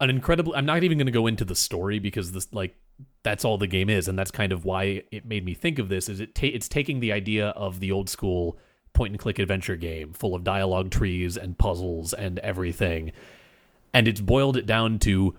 an 0.00 0.10
incredible 0.10 0.54
I'm 0.54 0.66
not 0.66 0.82
even 0.82 0.98
going 0.98 1.06
to 1.06 1.12
go 1.12 1.26
into 1.26 1.44
the 1.44 1.54
story 1.54 1.98
because 1.98 2.32
this 2.32 2.52
like 2.52 2.74
that's 3.22 3.44
all 3.44 3.58
the 3.58 3.66
game 3.66 3.90
is 3.90 4.08
and 4.08 4.18
that's 4.18 4.30
kind 4.30 4.52
of 4.52 4.64
why 4.64 5.02
it 5.10 5.26
made 5.26 5.44
me 5.44 5.54
think 5.54 5.78
of 5.78 5.88
this 5.88 6.08
is 6.08 6.20
it 6.20 6.34
ta- 6.34 6.46
it's 6.46 6.68
taking 6.68 7.00
the 7.00 7.12
idea 7.12 7.48
of 7.50 7.80
the 7.80 7.92
old 7.92 8.08
school 8.08 8.58
point 8.92 9.12
and 9.12 9.20
click 9.20 9.38
adventure 9.38 9.76
game 9.76 10.12
full 10.12 10.34
of 10.34 10.44
dialogue 10.44 10.90
trees 10.90 11.36
and 11.36 11.58
puzzles 11.58 12.12
and 12.12 12.38
everything 12.40 13.12
and 13.92 14.08
it's 14.08 14.20
boiled 14.20 14.56
it 14.56 14.66
down 14.66 14.98
to 14.98 15.36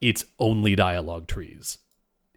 it's 0.00 0.24
only 0.38 0.74
dialogue 0.74 1.26
trees 1.26 1.78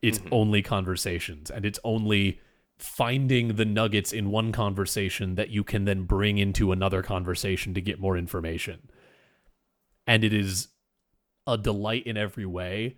it's 0.01 0.19
mm-hmm. 0.19 0.33
only 0.33 0.61
conversations 0.61 1.49
and 1.49 1.65
it's 1.65 1.79
only 1.83 2.39
finding 2.77 3.55
the 3.55 3.65
nuggets 3.65 4.13
in 4.13 4.29
one 4.29 4.51
conversation 4.51 5.33
that 5.35 5.49
you 5.49 5.63
can 5.63 5.85
then 5.85 6.03
bring 6.03 6.37
into 6.37 6.71
another 6.71 7.01
conversation 7.01 7.73
to 7.73 7.81
get 7.81 7.99
more 7.99 8.15
information 8.15 8.89
and 10.07 10.23
it 10.23 10.33
is 10.33 10.69
a 11.47 11.57
delight 11.57 12.05
in 12.05 12.17
every 12.17 12.45
way. 12.45 12.97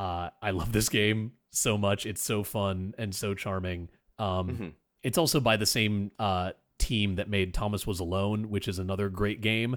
Uh, 0.00 0.30
I 0.40 0.50
love 0.52 0.72
this 0.72 0.88
game 0.88 1.32
so 1.50 1.76
much. 1.76 2.06
It's 2.06 2.22
so 2.22 2.42
fun 2.42 2.94
and 2.96 3.14
so 3.14 3.34
charming. 3.34 3.88
Um, 4.18 4.48
Mhm. 4.48 4.72
It's 5.02 5.18
also 5.18 5.40
by 5.40 5.56
the 5.56 5.66
same 5.66 6.10
uh, 6.18 6.52
team 6.78 7.16
that 7.16 7.28
made 7.28 7.52
Thomas 7.54 7.86
Was 7.86 8.00
Alone, 8.00 8.48
which 8.50 8.66
is 8.68 8.78
another 8.78 9.08
great 9.10 9.40
game 9.40 9.76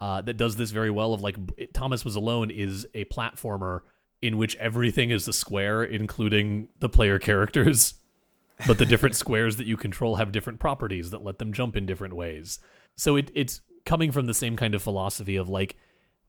uh, 0.00 0.20
that 0.22 0.36
does 0.36 0.54
this 0.56 0.70
very 0.70 0.90
well. 0.90 1.12
Of 1.12 1.20
like 1.22 1.36
Thomas 1.72 2.04
Was 2.04 2.14
Alone 2.16 2.50
is 2.50 2.86
a 2.94 3.04
platformer 3.06 3.80
in 4.22 4.36
which 4.36 4.54
everything 4.56 5.10
is 5.10 5.26
a 5.28 5.32
square, 5.32 5.82
including 5.82 6.68
the 6.78 6.88
player 6.88 7.18
characters. 7.18 7.94
But 8.66 8.78
the 8.78 8.86
different 8.86 9.14
squares 9.14 9.56
that 9.58 9.68
you 9.68 9.76
control 9.76 10.16
have 10.16 10.32
different 10.32 10.58
properties 10.58 11.10
that 11.10 11.22
let 11.22 11.38
them 11.38 11.52
jump 11.52 11.76
in 11.76 11.86
different 11.86 12.16
ways. 12.16 12.58
So 12.96 13.14
it, 13.14 13.30
it's 13.32 13.60
coming 13.84 14.10
from 14.10 14.26
the 14.26 14.34
same 14.34 14.56
kind 14.56 14.74
of 14.74 14.82
philosophy 14.82 15.36
of 15.36 15.48
like 15.48 15.76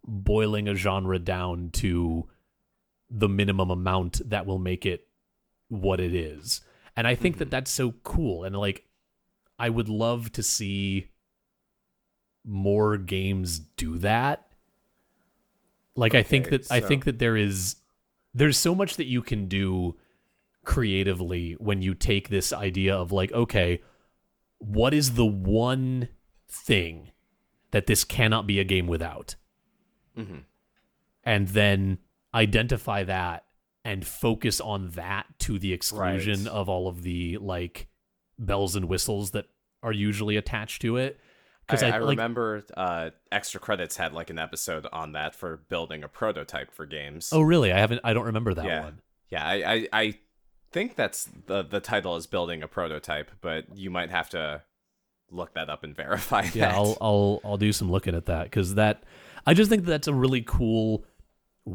boiling 0.05 0.67
a 0.67 0.75
genre 0.75 1.17
down 1.17 1.71
to 1.71 2.27
the 3.09 3.29
minimum 3.29 3.71
amount 3.71 4.21
that 4.29 4.45
will 4.45 4.59
make 4.59 4.85
it 4.85 5.07
what 5.67 5.99
it 5.99 6.13
is. 6.13 6.61
And 6.95 7.07
I 7.07 7.15
think 7.15 7.37
that 7.37 7.49
that's 7.49 7.71
so 7.71 7.93
cool. 8.03 8.43
And 8.43 8.55
like, 8.55 8.85
I 9.57 9.69
would 9.69 9.89
love 9.89 10.31
to 10.33 10.43
see 10.43 11.09
more 12.45 12.97
games 12.97 13.59
do 13.59 13.97
that. 13.99 14.45
Like, 15.95 16.15
I 16.15 16.23
think 16.23 16.47
Okay, 16.47 16.57
that 16.57 16.71
I 16.71 16.79
think 16.79 17.05
that 17.05 17.19
there 17.19 17.35
is 17.37 17.75
there's 18.33 18.57
so 18.57 18.75
much 18.75 18.95
that 18.97 19.07
you 19.07 19.21
can 19.21 19.47
do 19.47 19.97
creatively 20.63 21.53
when 21.53 21.81
you 21.81 21.93
take 21.95 22.29
this 22.29 22.53
idea 22.53 22.95
of 22.95 23.11
like, 23.11 23.31
okay, 23.33 23.81
what 24.59 24.93
is 24.93 25.15
the 25.15 25.25
one 25.25 26.09
thing 26.47 27.11
that 27.71 27.87
this 27.87 28.03
cannot 28.03 28.45
be 28.47 28.59
a 28.59 28.63
game 28.63 28.87
without? 28.87 29.35
Mhm. 30.17 30.43
and 31.23 31.49
then 31.49 31.97
identify 32.33 33.03
that 33.03 33.45
and 33.85 34.05
focus 34.05 34.59
on 34.61 34.89
that 34.91 35.25
to 35.39 35.57
the 35.59 35.73
exclusion 35.73 36.43
Right. 36.45 36.51
of 36.53 36.69
all 36.69 36.87
of 36.87 37.01
the 37.03 37.37
like 37.37 37.87
bells 38.37 38.75
and 38.75 38.85
whistles 38.85 39.31
that 39.31 39.45
are 39.81 39.91
usually 39.93 40.37
attached 40.37 40.81
to 40.83 40.97
it. 40.97 41.19
I, 41.71 41.75
I, 41.85 41.97
like, 41.99 42.09
remember 42.17 42.63
uh, 42.75 43.11
extra 43.31 43.59
credits 43.59 43.95
had 43.95 44.11
like 44.11 44.31
an 44.31 44.39
episode 44.39 44.87
on 44.91 45.11
that 45.11 45.35
for 45.35 45.57
building 45.69 46.03
a 46.03 46.07
prototype 46.07 46.71
for 46.71 46.87
games. 46.87 47.29
Oh, 47.31 47.41
really? 47.41 47.71
I 47.71 47.77
haven't. 47.77 48.01
I 48.03 48.13
don't 48.13 48.25
remember 48.25 48.55
that 48.55 48.65
Yeah. 48.65 48.81
one. 48.85 49.01
Yeah, 49.29 49.45
I, 49.45 49.53
I, 49.73 49.87
I 49.93 50.13
think 50.71 50.95
that's 50.95 51.29
the 51.45 51.61
the 51.63 51.79
title 51.79 52.15
is 52.15 52.25
building 52.25 52.63
a 52.63 52.67
prototype, 52.67 53.29
but 53.41 53.65
you 53.77 53.91
might 53.91 54.09
have 54.09 54.29
to 54.31 54.63
look 55.29 55.53
that 55.53 55.69
up 55.69 55.83
and 55.83 55.95
verify 55.95 56.41
that. 56.41 56.55
Yeah, 56.55 56.75
I'll 56.75 56.97
I'll 56.99 57.39
I'll 57.43 57.57
do 57.57 57.71
some 57.71 57.91
looking 57.91 58.15
at 58.15 58.25
that 58.25 58.45
because 58.45 58.73
that 58.73 59.03
I 59.45 59.53
just 59.53 59.69
think 59.69 59.85
that's 59.85 60.07
a 60.07 60.13
really 60.13 60.41
cool 60.41 61.05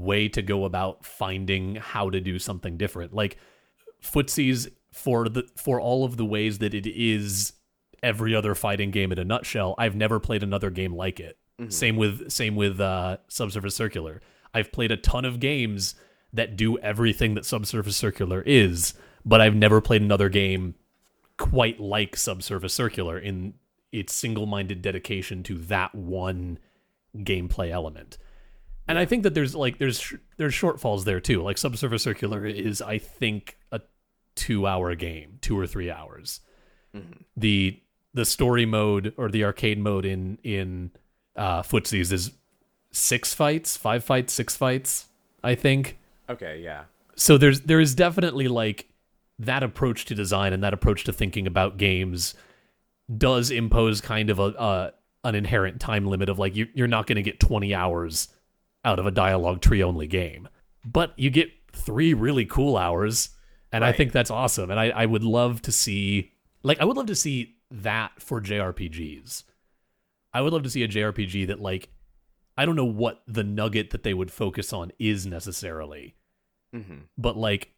way 0.00 0.28
to 0.28 0.42
go 0.42 0.64
about 0.64 1.04
finding 1.04 1.76
how 1.76 2.10
to 2.10 2.20
do 2.20 2.38
something 2.38 2.76
different. 2.76 3.14
Like 3.14 3.38
footsies 4.02 4.70
for 4.92 5.28
the 5.28 5.44
for 5.56 5.80
all 5.80 6.04
of 6.04 6.16
the 6.16 6.24
ways 6.24 6.58
that 6.58 6.74
it 6.74 6.86
is 6.86 7.52
every 8.02 8.34
other 8.34 8.54
fighting 8.54 8.90
game 8.90 9.12
in 9.12 9.18
a 9.18 9.24
nutshell. 9.24 9.74
I've 9.78 9.96
never 9.96 10.20
played 10.20 10.42
another 10.42 10.70
game 10.70 10.94
like 10.94 11.20
it. 11.20 11.38
Same 11.70 11.96
with 11.96 12.30
same 12.30 12.56
with 12.56 12.80
uh, 12.80 13.18
Subsurface 13.28 13.76
Circular. 13.76 14.20
I've 14.52 14.72
played 14.72 14.90
a 14.90 14.96
ton 14.96 15.24
of 15.24 15.40
games 15.40 15.94
that 16.32 16.56
do 16.56 16.78
everything 16.78 17.34
that 17.34 17.44
Subsurface 17.44 17.96
Circular 17.96 18.42
is, 18.42 18.94
but 19.24 19.40
I've 19.40 19.54
never 19.54 19.80
played 19.80 20.02
another 20.02 20.28
game 20.28 20.74
quite 21.36 21.80
like 21.80 22.16
Subsurface 22.16 22.74
Circular 22.74 23.18
in 23.18 23.54
its 23.92 24.12
single-minded 24.12 24.82
dedication 24.82 25.44
to 25.44 25.58
that 25.58 25.94
one 25.94 26.58
gameplay 27.18 27.70
element. 27.70 28.18
And 28.86 28.98
I 28.98 29.04
think 29.06 29.22
that 29.22 29.34
there's 29.34 29.54
like 29.54 29.78
there's 29.78 30.12
there's 30.36 30.52
shortfalls 30.54 31.04
there 31.04 31.20
too. 31.20 31.42
Like 31.42 31.56
Subsurface 31.58 32.02
Circular 32.02 32.44
is 32.46 32.82
I 32.82 32.98
think 32.98 33.56
a 33.72 33.80
2-hour 34.36 34.94
game, 34.94 35.38
2 35.40 35.58
or 35.58 35.66
3 35.66 35.90
hours. 35.90 36.40
The 37.36 37.80
the 38.12 38.24
story 38.24 38.66
mode 38.66 39.14
or 39.16 39.28
the 39.28 39.44
arcade 39.44 39.78
mode 39.78 40.04
in 40.04 40.38
in 40.44 40.90
uh 41.34 41.62
Footsies 41.62 42.12
is 42.12 42.30
6 42.92 43.34
fights, 43.34 43.76
5 43.76 44.04
fights, 44.04 44.32
6 44.34 44.56
fights, 44.56 45.06
I 45.42 45.56
think 45.56 45.98
Okay, 46.30 46.60
yeah. 46.62 46.84
so 47.16 47.36
there's 47.38 47.62
there 47.62 47.80
is 47.80 47.94
definitely 47.96 48.46
like 48.46 48.88
that 49.40 49.64
approach 49.64 50.04
to 50.04 50.14
design 50.14 50.52
and 50.52 50.62
that 50.62 50.72
approach 50.72 51.02
to 51.04 51.12
thinking 51.12 51.48
about 51.48 51.76
games 51.76 52.34
does 53.18 53.50
impose 53.50 54.00
kind 54.00 54.30
of 54.30 54.38
a, 54.38 54.42
a 54.56 54.92
an 55.24 55.34
inherent 55.34 55.80
time 55.80 56.06
limit 56.06 56.28
of 56.28 56.38
like 56.38 56.54
you, 56.54 56.68
you're 56.74 56.86
not 56.86 57.08
going 57.08 57.16
to 57.16 57.22
get 57.22 57.40
20 57.40 57.74
hours 57.74 58.28
out 58.84 58.98
of 58.98 59.06
a 59.06 59.10
dialogue 59.10 59.60
tree 59.60 59.82
only 59.82 60.06
game. 60.06 60.48
But 60.84 61.12
you 61.16 61.30
get 61.30 61.50
three 61.74 62.14
really 62.14 62.44
cool 62.44 62.76
hours 62.76 63.30
and 63.72 63.84
i 63.84 63.92
think 63.92 64.12
that's 64.12 64.30
awesome. 64.30 64.70
And 64.70 64.78
I, 64.78 64.90
I 64.90 65.06
would 65.06 65.24
love 65.24 65.60
to 65.62 65.72
see 65.72 66.32
like 66.62 66.80
i 66.80 66.84
would 66.84 66.96
love 66.96 67.06
to 67.06 67.14
see 67.14 67.56
that 67.70 68.12
for 68.18 68.40
jrpgs 68.40 69.42
i 70.32 70.40
would 70.40 70.52
love 70.52 70.62
to 70.62 70.70
see 70.70 70.82
a 70.84 70.88
jrpg 70.88 71.48
that 71.48 71.60
like 71.60 71.88
i 72.56 72.64
don't 72.64 72.76
know 72.76 72.84
what 72.84 73.22
the 73.26 73.42
nugget 73.42 73.90
that 73.90 74.04
they 74.04 74.14
would 74.14 74.30
focus 74.30 74.72
on 74.72 74.92
is 74.98 75.26
necessarily 75.26 76.14
hmm 76.72 77.00
but 77.18 77.36
like 77.36 77.70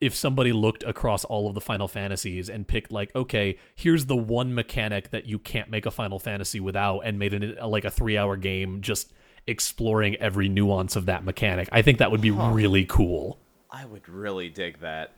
if 0.00 0.16
somebody 0.16 0.52
looked 0.52 0.82
across 0.82 1.24
all 1.24 1.46
of 1.46 1.54
the 1.54 1.60
final 1.60 1.86
fantasies 1.86 2.50
and 2.50 2.66
picked 2.66 2.90
like 2.90 3.14
okay 3.14 3.56
here's 3.76 4.06
the 4.06 4.16
one 4.16 4.52
mechanic 4.52 5.10
that 5.10 5.26
you 5.26 5.38
can't 5.38 5.70
make 5.70 5.86
a 5.86 5.90
final 5.92 6.18
fantasy 6.18 6.58
without 6.58 7.00
and 7.00 7.18
made 7.20 7.32
it 7.32 7.62
like 7.64 7.84
a 7.84 7.90
3 7.90 8.18
hour 8.18 8.36
game 8.36 8.80
just 8.80 9.12
exploring 9.46 10.16
every 10.16 10.48
nuance 10.48 10.96
of 10.96 11.06
that 11.06 11.24
mechanic 11.24 11.68
i 11.72 11.82
think 11.82 11.98
that 11.98 12.10
would 12.10 12.20
be 12.20 12.30
really 12.30 12.84
cool 12.84 13.38
I 13.72 13.86
would 13.86 14.08
really 14.08 14.50
dig 14.50 14.80
that. 14.80 15.12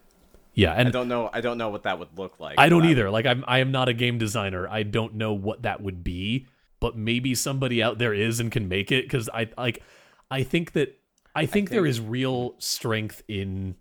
Yeah, 0.54 0.72
and 0.72 0.86
I 0.86 0.90
don't 0.92 1.08
know. 1.08 1.28
I 1.32 1.40
don't 1.40 1.58
know 1.58 1.70
what 1.70 1.82
that 1.82 1.98
would 1.98 2.16
look 2.16 2.38
like. 2.38 2.54
I 2.56 2.68
don't 2.68 2.84
either. 2.84 3.10
Like 3.10 3.26
I'm 3.26 3.44
I 3.48 3.58
am 3.58 3.72
not 3.72 3.88
a 3.88 3.92
game 3.92 4.16
designer. 4.16 4.68
I 4.68 4.84
don't 4.84 5.14
know 5.14 5.32
what 5.32 5.62
that 5.62 5.82
would 5.82 6.04
be, 6.04 6.46
but 6.78 6.96
maybe 6.96 7.34
somebody 7.34 7.82
out 7.82 7.98
there 7.98 8.14
is 8.14 8.38
and 8.38 8.52
can 8.52 8.68
make 8.68 8.92
it 8.92 9.10
cuz 9.10 9.28
I 9.28 9.48
like 9.58 9.82
I 10.30 10.44
think 10.44 10.72
that 10.72 10.96
I 11.34 11.46
think, 11.46 11.70
there 11.70 11.82
think- 11.82 11.90
is 11.90 12.00
real 12.00 12.54
strength 12.58 13.24
in 13.26 13.74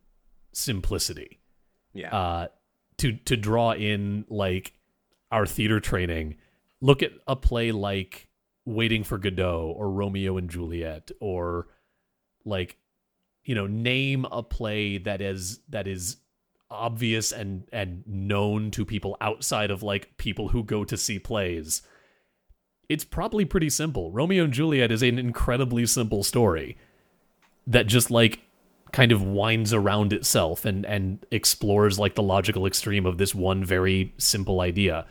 simplicity. 0.52 1.40
Yeah. 1.94 2.16
Uh 2.16 2.48
to 2.98 3.12
to 3.14 3.38
draw 3.38 3.74
in 3.74 4.26
like 4.28 4.74
our 5.32 5.46
theater 5.46 5.80
training. 5.80 6.38
Look 6.82 7.04
at 7.04 7.12
a 7.28 7.36
play 7.36 7.72
like 7.72 8.28
Waiting 8.66 9.04
for 9.04 9.18
Godot 9.18 9.74
or 9.78 9.90
Romeo 9.90 10.38
and 10.38 10.50
Juliet 10.50 11.12
or 11.20 11.68
like 12.46 12.78
you 13.46 13.56
know 13.56 13.68
name 13.68 14.26
a 14.32 14.42
play 14.42 14.98
that 14.98 15.22
is 15.22 15.60
that 15.70 15.88
is 15.88 16.18
obvious 16.70 17.32
and 17.32 17.64
and 17.72 18.04
known 18.08 18.72
to 18.72 18.86
people 18.86 19.16
outside 19.22 19.72
of 19.72 19.84
like 19.84 20.18
people 20.18 20.50
who 20.50 20.64
go 20.64 20.84
to 20.84 20.98
see 20.98 21.20
plays. 21.20 21.82
It's 22.90 23.06
probably 23.06 23.46
pretty 23.46 23.70
simple. 23.70 24.12
Romeo 24.12 24.44
and 24.44 24.54
juliet 24.54 24.92
is 24.92 25.04
an 25.04 25.18
incredibly 25.18 25.86
simple 25.86 26.24
story 26.24 26.78
that 27.68 27.88
just 27.88 28.12
like 28.12 28.40
kind 28.92 29.12
of 29.12 29.24
winds 29.24 29.74
around 29.74 30.14
itself 30.14 30.66
and 30.66 30.86
and 30.86 31.26
explores 31.32 31.98
like 31.98 32.16
the 32.16 32.24
logical 32.24 32.66
extreme 32.66 33.06
of 33.06 33.18
this 33.18 33.34
one 33.34 33.64
very 33.64 34.14
simple 34.18 34.62
idea 34.62 35.06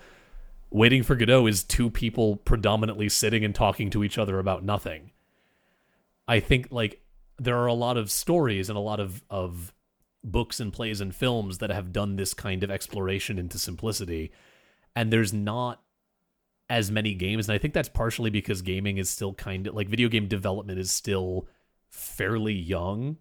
waiting 0.72 1.02
for 1.02 1.14
godot 1.14 1.46
is 1.46 1.64
two 1.64 1.90
people 1.90 2.36
predominantly 2.36 3.08
sitting 3.08 3.44
and 3.44 3.54
talking 3.54 3.90
to 3.90 4.02
each 4.02 4.18
other 4.18 4.38
about 4.38 4.64
nothing. 4.64 5.10
I 6.26 6.40
think 6.40 6.68
like 6.70 7.02
there 7.38 7.58
are 7.58 7.66
a 7.66 7.74
lot 7.74 7.96
of 7.96 8.10
stories 8.10 8.68
and 8.68 8.76
a 8.76 8.80
lot 8.80 9.00
of 9.00 9.22
of 9.28 9.72
books 10.24 10.60
and 10.60 10.72
plays 10.72 11.00
and 11.00 11.14
films 11.14 11.58
that 11.58 11.70
have 11.70 11.92
done 11.92 12.16
this 12.16 12.32
kind 12.32 12.62
of 12.62 12.70
exploration 12.70 13.38
into 13.38 13.58
simplicity 13.58 14.30
and 14.94 15.12
there's 15.12 15.32
not 15.32 15.82
as 16.70 16.92
many 16.92 17.12
games 17.12 17.48
and 17.48 17.54
I 17.54 17.58
think 17.58 17.74
that's 17.74 17.88
partially 17.88 18.30
because 18.30 18.62
gaming 18.62 18.98
is 18.98 19.10
still 19.10 19.34
kind 19.34 19.66
of 19.66 19.74
like 19.74 19.88
video 19.88 20.08
game 20.08 20.28
development 20.28 20.78
is 20.78 20.92
still 20.92 21.48
fairly 21.90 22.54
young. 22.54 23.16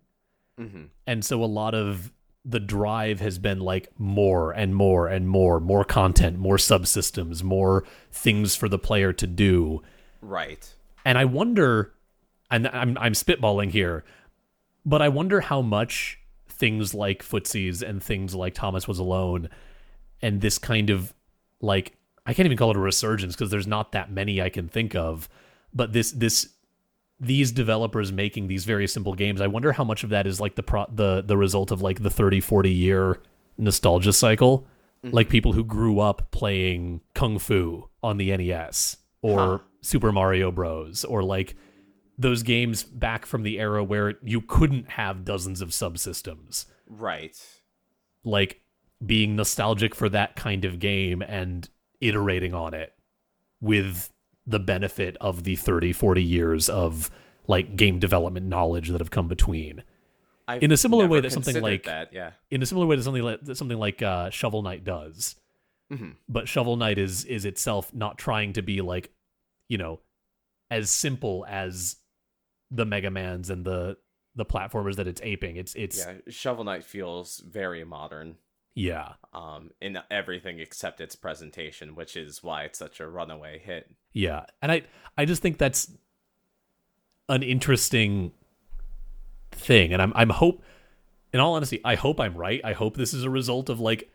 Hmm 0.57 0.85
and 1.07 1.25
so 1.25 1.43
a 1.43 1.45
lot 1.45 1.73
of 1.73 2.11
the 2.43 2.59
drive 2.59 3.19
has 3.19 3.37
been 3.37 3.59
like 3.59 3.89
more 3.99 4.51
and 4.51 4.75
more 4.75 5.07
and 5.07 5.29
more 5.29 5.59
more 5.59 5.83
content 5.83 6.39
more 6.39 6.57
subsystems 6.57 7.43
more 7.43 7.83
things 8.11 8.55
for 8.55 8.67
the 8.67 8.79
player 8.79 9.13
to 9.13 9.27
do 9.27 9.81
Right. 10.21 10.73
and 11.05 11.17
I 11.17 11.25
wonder, 11.25 11.93
and 12.49 12.67
I'm 12.67 12.97
I'm 12.99 13.13
spitballing 13.13 13.71
here, 13.71 14.03
but 14.85 15.01
I 15.01 15.09
wonder 15.09 15.41
how 15.41 15.61
much 15.61 16.19
things 16.47 16.93
like 16.93 17.23
footsies 17.23 17.81
and 17.81 18.03
things 18.03 18.35
like 18.35 18.53
Thomas 18.53 18.87
was 18.87 18.99
alone, 18.99 19.49
and 20.21 20.41
this 20.41 20.57
kind 20.59 20.89
of 20.91 21.13
like 21.59 21.93
I 22.25 22.33
can't 22.35 22.45
even 22.45 22.57
call 22.57 22.69
it 22.71 22.77
a 22.77 22.79
resurgence 22.79 23.35
because 23.35 23.49
there's 23.49 23.65
not 23.67 23.93
that 23.93 24.11
many 24.11 24.41
I 24.41 24.49
can 24.49 24.67
think 24.67 24.95
of, 24.95 25.27
but 25.73 25.91
this 25.93 26.11
this 26.11 26.49
these 27.21 27.51
developers 27.51 28.11
making 28.11 28.47
these 28.47 28.65
very 28.65 28.87
simple 28.87 29.13
games, 29.13 29.39
I 29.39 29.47
wonder 29.47 29.71
how 29.71 29.83
much 29.83 30.03
of 30.03 30.09
that 30.09 30.25
is 30.27 30.41
like 30.41 30.55
the 30.55 30.63
pro- 30.63 30.87
the 30.91 31.21
the 31.21 31.37
result 31.37 31.71
of 31.71 31.81
like 31.81 32.01
the 32.01 32.09
30 32.09 32.41
40 32.41 32.69
year 32.69 33.21
nostalgia 33.57 34.11
cycle. 34.11 34.65
Mm-hmm. 35.05 35.15
Like 35.15 35.29
people 35.29 35.53
who 35.53 35.63
grew 35.63 35.99
up 35.99 36.31
playing 36.31 37.01
Kung 37.13 37.39
Fu 37.39 37.87
on 38.03 38.17
the 38.17 38.35
NES 38.35 38.97
or 39.21 39.39
Huh. 39.39 39.57
Super 39.81 40.11
Mario 40.11 40.51
Bros. 40.51 41.03
or 41.05 41.23
like 41.23 41.55
those 42.17 42.43
games 42.43 42.83
back 42.83 43.25
from 43.25 43.41
the 43.43 43.59
era 43.59 43.83
where 43.83 44.15
you 44.23 44.41
couldn't 44.41 44.89
have 44.91 45.25
dozens 45.25 45.61
of 45.61 45.69
subsystems. 45.69 46.65
Right. 46.87 47.35
Like 48.23 48.61
being 49.03 49.35
nostalgic 49.35 49.95
for 49.95 50.07
that 50.09 50.35
kind 50.35 50.65
of 50.65 50.77
game 50.77 51.23
and 51.23 51.67
iterating 51.99 52.53
on 52.53 52.75
it 52.75 52.93
with 53.59 54.10
the 54.47 54.59
benefit 54.59 55.17
of 55.21 55.43
the 55.43 55.55
30, 55.55 55.93
40 55.93 56.23
years 56.23 56.69
of 56.69 57.09
like 57.47 57.75
game 57.75 57.99
development 57.99 58.45
knowledge 58.47 58.89
that 58.89 58.99
have 59.01 59.11
come 59.11 59.27
between. 59.27 59.83
I've 60.47 60.63
In 60.63 60.71
a 60.71 60.77
similar 60.77 61.07
way 61.07 61.21
that 61.21 61.31
something 61.31 61.61
like- 61.61 61.83
that. 61.83 62.11
Yeah. 62.13 62.31
In 62.49 62.61
a 62.61 62.65
similar 62.65 62.85
way 62.87 62.95
to 62.95 63.03
something 63.03 63.23
like 63.23 63.41
that 63.41 63.55
something 63.55 63.77
like 63.77 64.01
uh, 64.01 64.29
Shovel 64.31 64.61
Knight 64.63 64.83
does. 64.83 65.35
Mhm. 65.91 66.15
But 66.27 66.47
Shovel 66.47 66.75
Knight 66.77 66.97
is 66.97 67.25
is 67.25 67.45
itself 67.45 67.93
not 67.93 68.17
trying 68.17 68.53
to 68.53 68.61
be 68.61 68.81
like, 68.81 69.11
you 69.69 69.77
know, 69.77 69.99
as 70.69 70.89
simple 70.89 71.45
as 71.47 71.97
the 72.69 72.85
Mega 72.85 73.11
Mans 73.11 73.49
and 73.49 73.65
the 73.65 73.97
the 74.35 74.45
platformers 74.45 74.95
that 74.95 75.07
it's 75.07 75.21
aping. 75.23 75.57
It's 75.57 75.75
it's 75.75 75.97
Yeah. 75.99 76.15
Shovel 76.29 76.63
Knight 76.63 76.83
feels 76.83 77.39
very 77.45 77.83
modern. 77.83 78.37
Yeah. 78.75 79.13
Um, 79.33 79.71
in 79.81 79.97
everything 80.09 80.59
except 80.59 81.01
its 81.01 81.15
presentation, 81.15 81.95
which 81.95 82.15
is 82.15 82.41
why 82.43 82.63
it's 82.63 82.79
such 82.79 82.99
a 82.99 83.07
runaway 83.07 83.59
hit. 83.59 83.89
Yeah. 84.13 84.45
And 84.61 84.71
I 84.71 84.83
I 85.17 85.25
just 85.25 85.41
think 85.41 85.57
that's 85.57 85.91
an 87.29 87.43
interesting 87.43 88.31
thing. 89.51 89.93
And 89.93 90.01
I'm 90.01 90.13
I'm 90.15 90.29
hope 90.29 90.63
in 91.33 91.39
all 91.39 91.53
honesty, 91.55 91.79
I 91.85 91.95
hope 91.95 92.19
I'm 92.19 92.35
right. 92.35 92.61
I 92.63 92.73
hope 92.73 92.95
this 92.97 93.13
is 93.13 93.23
a 93.23 93.29
result 93.29 93.69
of 93.69 93.79
like 93.79 94.09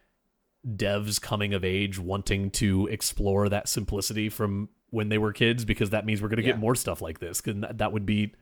devs 0.66 1.21
coming 1.21 1.55
of 1.55 1.64
age 1.64 1.99
wanting 1.99 2.51
to 2.51 2.87
explore 2.88 3.49
that 3.49 3.69
simplicity 3.69 4.29
from 4.29 4.69
when 4.90 5.09
they 5.09 5.19
were 5.19 5.33
kids 5.33 5.64
because 5.64 5.90
that 5.90 6.05
means 6.05 6.21
we're 6.21 6.29
going 6.29 6.38
to 6.38 6.42
Yeah. 6.47 6.53
get 6.53 6.59
more 6.61 6.75
stuff 6.75 7.01
like 7.01 7.19
this 7.21 7.40
cuz 7.40 7.55
that 7.75 7.92
would 7.92 8.05
be 8.07 8.35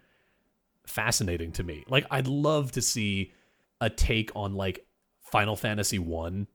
fascinating 0.87 1.53
to 1.53 1.63
me. 1.63 1.85
Like 1.89 2.07
I'd 2.11 2.27
love 2.27 2.73
to 2.73 2.83
see 2.83 3.33
a 3.81 3.91
take 3.91 4.31
on 4.35 4.55
like 4.55 4.87
Final 5.35 5.57
Fantasy 5.57 5.99
1 5.99 6.47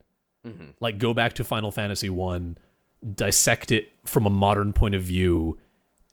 Mhm. 0.47 0.73
like 0.79 0.97
go 0.99 1.13
back 1.13 1.33
to 1.33 1.43
Final 1.43 1.69
Fantasy 1.69 2.09
1 2.09 2.57
dissect 3.15 3.71
it 3.73 3.91
from 4.05 4.25
a 4.25 4.29
modern 4.29 4.71
point 4.71 4.95
of 4.95 5.01
view 5.03 5.57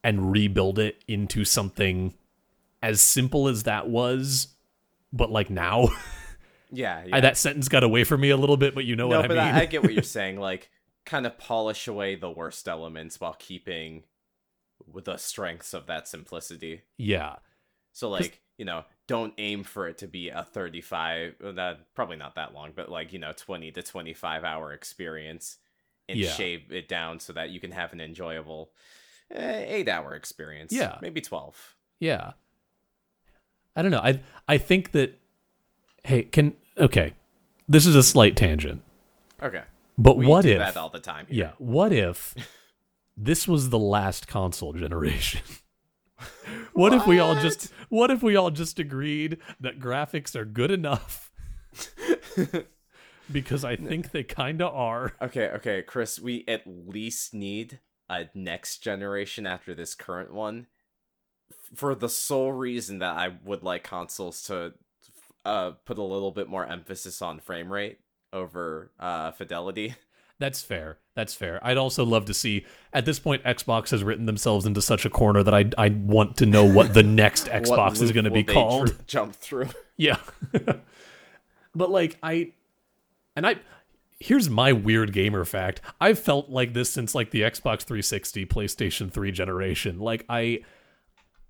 and 0.02 0.33
rebuild 0.33 0.79
it 0.81 1.02
into 1.07 1.44
something 1.44 2.12
as 2.83 3.00
simple 3.00 3.46
as 3.46 3.62
that 3.62 3.88
was 3.88 4.48
but 5.12 5.31
like 5.31 5.48
now 5.48 5.87
Yeah. 6.72 7.05
I- 7.12 7.20
that 7.20 7.37
sentence 7.37 7.68
got 7.68 7.85
away 7.85 8.02
from 8.02 8.20
me 8.20 8.31
a 8.31 8.37
little 8.37 8.57
bit 8.57 8.74
but 8.74 8.85
you 8.85 8.96
know 8.96 9.09
no, 9.09 9.16
what 9.20 9.26
I 9.26 9.29
mean 9.29 9.38
I, 9.38 9.61
I 9.61 9.66
get 9.66 9.83
what 9.85 9.94
you're 9.94 10.02
saying. 10.18 10.38
Like, 10.40 10.70
kind 11.05 11.24
of 11.24 11.38
polish 11.38 11.87
away 11.87 12.16
the 12.16 12.31
worst 12.31 12.66
elements 12.66 13.20
while 13.20 13.37
keeping 13.38 14.02
the 14.92 15.16
strengths 15.16 15.72
of 15.72 15.87
that 15.87 16.09
simplicity. 16.09 16.83
yeah 16.98 17.37
So, 17.92 18.11
like, 18.11 18.42
you 18.59 18.64
know, 18.64 18.85
don't 19.07 19.33
aim 19.38 19.62
for 19.64 19.87
it 19.88 19.99
to 19.99 20.07
be 20.09 20.29
a 20.31 20.42
35, 20.42 21.37
that 21.55 21.95
probably 21.95 22.16
not 22.16 22.35
that 22.35 22.53
long, 22.55 22.73
but 22.75 22.90
like, 22.90 23.12
you 23.12 23.19
know, 23.19 23.33
20 23.37 23.71
to 23.73 23.83
25 23.83 24.42
hour 24.45 24.73
experience 24.73 25.59
and 26.09 26.19
Yeah. 26.19 26.31
shave 26.31 26.73
it 26.73 26.88
down 26.88 27.21
so 27.21 27.33
that 27.33 27.51
you 27.51 27.61
can 27.61 27.71
have 27.73 27.92
an 27.92 28.01
enjoyable 28.01 28.71
eh, 29.31 29.64
eight 29.66 29.88
hour 29.88 30.14
experience. 30.14 30.73
Yeah. 30.73 30.99
Maybe 31.03 31.21
12. 31.21 31.75
yeah 32.01 32.33
I 33.75 33.83
don't 33.83 33.90
know 33.90 34.01
I 34.03 34.21
I 34.49 34.59
think 34.59 34.92
that 34.92 35.19
hey 36.05 36.23
can 36.25 36.55
okay 36.79 37.12
this 37.69 37.87
is 37.87 37.95
a 37.97 38.03
slight 38.03 38.37
tangent 38.37 38.83
Okay. 39.42 39.62
but 39.99 40.16
We 40.16 40.27
what 40.27 40.42
do 40.42 40.51
if 40.53 40.59
that 40.59 40.77
all 40.77 40.88
the 40.90 41.01
time. 41.01 41.27
here. 41.29 41.37
Yeah. 41.47 41.53
What 41.59 41.92
if 41.92 42.35
this 43.16 43.47
was 43.49 43.71
the 43.71 43.79
last 43.79 44.27
console 44.29 44.73
generation? 44.73 45.42
what, 46.72 46.92
if 46.92 47.07
we 47.07 47.18
all 47.18 47.35
just 47.35 47.72
what 47.88 48.11
if 48.11 48.22
we 48.22 48.37
all 48.37 48.50
just 48.50 48.79
agreed 48.79 49.38
that 49.61 49.79
graphics 49.79 50.35
are 50.35 50.44
good 50.44 50.70
enough? 50.70 51.31
because 53.33 53.64
I 53.64 53.76
think 53.76 54.11
they 54.11 54.22
kind 54.22 54.62
of 54.62 54.74
are. 54.74 55.12
Okay, 55.20 55.48
okay, 55.48 55.83
Chris, 55.83 56.18
we 56.18 56.44
at 56.48 56.62
least 56.66 57.35
need 57.35 57.81
a 58.09 58.26
next 58.35 58.79
generation 58.79 59.46
after 59.46 59.74
this 59.74 59.94
current 59.94 60.33
one 60.33 60.66
for 61.74 61.94
the 61.94 62.09
sole 62.09 62.52
reason 62.52 63.00
that 63.00 63.16
I 63.16 63.37
would 63.44 63.62
like 63.62 63.83
consoles 63.83 64.42
to 64.42 64.74
uh 65.44 65.72
put 65.85 65.98
a 65.98 66.02
little 66.02 66.33
bit 66.33 66.48
more 66.48 66.66
emphasis 66.66 67.20
on 67.22 67.40
frame 67.40 67.72
rate 67.72 67.98
over 68.33 68.92
uh 68.98 69.33
fidelity. 69.33 69.94
That's 70.38 70.61
fair. 70.61 70.99
That's 71.14 71.35
fair. 71.35 71.59
I'd 71.62 71.79
also 71.79 72.05
love 72.05 72.27
to 72.27 72.35
see 72.35 72.66
at 72.92 73.07
this 73.07 73.18
point 73.18 73.42
Xbox 73.44 73.90
has 73.90 74.05
written 74.05 74.27
themselves 74.27 74.66
into 74.66 74.83
such 74.83 75.07
a 75.07 75.11
corner 75.11 75.42
that 75.42 75.55
I 75.55 75.64
I 75.79 75.88
want 75.88 76.37
to 76.38 76.46
know 76.46 76.64
what 76.64 76.92
the 76.92 77.03
next 77.22 77.46
Xbox 77.46 78.03
is 78.03 78.12
going 78.12 78.25
to 78.25 78.31
be 78.31 78.44
called. 78.44 78.88
dr- 78.88 79.07
jump 79.07 79.35
through. 79.35 79.68
Yeah. 79.99 80.18
but 81.75 81.90
like 81.90 82.18
I 82.22 82.53
and 83.35 83.46
I 83.46 83.57
here's 84.20 84.51
my 84.51 84.72
weird 84.72 85.14
gamer 85.14 85.46
fact. 85.46 85.81
I've 86.03 86.18
felt 86.18 86.51
like 86.51 86.75
this 86.75 86.90
since 86.90 87.14
like 87.14 87.31
the 87.31 87.40
Xbox 87.40 87.81
360, 87.83 88.44
PlayStation 88.44 89.11
3 89.11 89.33
generation. 89.33 89.99
Like 89.99 90.27
I 90.29 90.61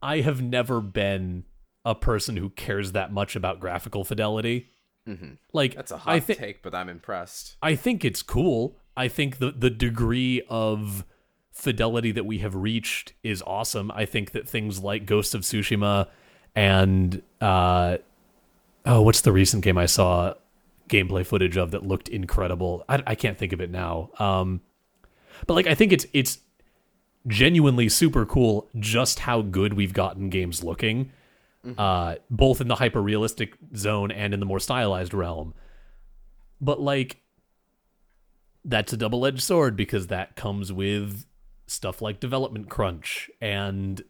I 0.01 0.21
have 0.21 0.41
never 0.41 0.81
been 0.81 1.43
a 1.85 1.97
person 1.97 2.37
who 2.37 2.51
cares 2.51 2.93
that 2.93 3.13
much 3.13 3.35
about 3.35 3.59
graphical 3.59 4.05
fidelity. 4.05 4.71
Mhm. 5.07 5.39
Like 5.53 5.75
That's 5.75 5.93
a 5.93 5.99
hot 5.99 6.15
I 6.15 6.21
think 6.21 6.39
take, 6.39 6.63
but 6.63 6.75
I'm 6.75 6.89
impressed. 6.89 7.57
I 7.63 7.75
think 7.77 8.05
it's 8.05 8.23
cool. 8.23 8.77
I 8.97 9.09
think 9.09 9.39
the 9.39 9.51
the 9.53 9.71
degree 9.71 10.43
of 10.49 11.05
fidelity 11.53 12.13
that 12.13 12.27
we 12.27 12.39
have 12.39 12.55
reached 12.55 13.13
is 13.23 13.43
awesome. 13.47 13.91
I 13.93 14.05
think 14.05 14.33
that 14.33 14.49
things 14.49 14.81
like 14.81 15.07
Ghost 15.07 15.35
of 15.35 15.43
Tsushima 15.43 16.09
and 16.55 17.23
uh 17.41 17.99
oh, 18.85 19.03
what's 19.03 19.21
the 19.21 19.33
recent 19.33 19.65
game 19.65 19.79
I 19.79 19.87
saw 19.87 20.35
gameplay 20.89 21.27
footage 21.27 21.57
of 21.57 21.71
that 21.73 21.85
looked 21.85 22.09
incredible? 22.09 22.85
I, 22.89 23.03
I 23.07 23.15
can't 23.15 23.37
think 23.37 23.53
of 23.53 23.61
it 23.61 23.71
now. 23.71 24.11
Um, 24.19 24.61
but 25.47 25.55
like 25.55 25.67
I 25.67 25.75
think 25.75 25.93
it's 25.93 26.07
it's 26.13 26.39
genuinely 27.27 27.89
super 27.89 28.25
cool 28.25 28.69
just 28.79 29.21
how 29.21 29.43
good 29.43 29.75
we've 29.75 29.93
gotten 29.93 30.31
games 30.31 30.63
looking, 30.63 31.11
uh, 31.79 32.17
both 32.31 32.61
in 32.61 32.69
the 32.69 32.77
hyper 32.77 33.03
realistic 33.03 33.57
zone 33.75 34.11
and 34.11 34.35
in 34.35 34.41
the 34.41 34.47
more 34.47 34.61
stylized 34.61 35.15
realm. 35.15 35.55
But 36.61 36.81
like 36.81 37.23
that's 38.65 38.93
a 38.93 38.97
double 38.97 39.25
edged 39.25 39.43
sword 39.43 39.77
because 39.77 40.09
that 40.09 40.37
comes 40.37 40.73
with 40.73 41.25
stuff 41.67 42.03
like 42.03 42.21
development 42.21 42.69
crunch 42.69 43.31
and 43.41 44.03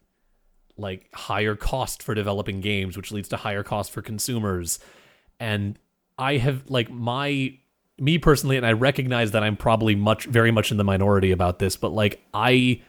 like 0.78 1.08
higher 1.14 1.54
cost 1.54 2.02
for 2.02 2.14
developing 2.14 2.60
games, 2.60 2.96
which 2.96 3.12
leads 3.12 3.28
to 3.28 3.36
higher 3.36 3.62
cost 3.62 3.90
for 3.90 4.02
consumers. 4.02 4.78
And 5.40 5.78
I 6.18 6.38
have 6.38 6.64
like 6.68 6.90
my 6.90 7.58
me 7.98 8.18
personally, 8.18 8.56
and 8.56 8.66
I 8.66 8.72
recognize 8.72 9.30
that 9.32 9.42
I'm 9.42 9.56
probably 9.56 9.94
much 9.94 10.26
very 10.26 10.50
much 10.50 10.70
in 10.70 10.76
the 10.76 10.84
minority 10.84 11.30
about 11.30 11.58
this, 11.58 11.76
but 11.76 11.92
like 11.92 12.22
I 12.34 12.82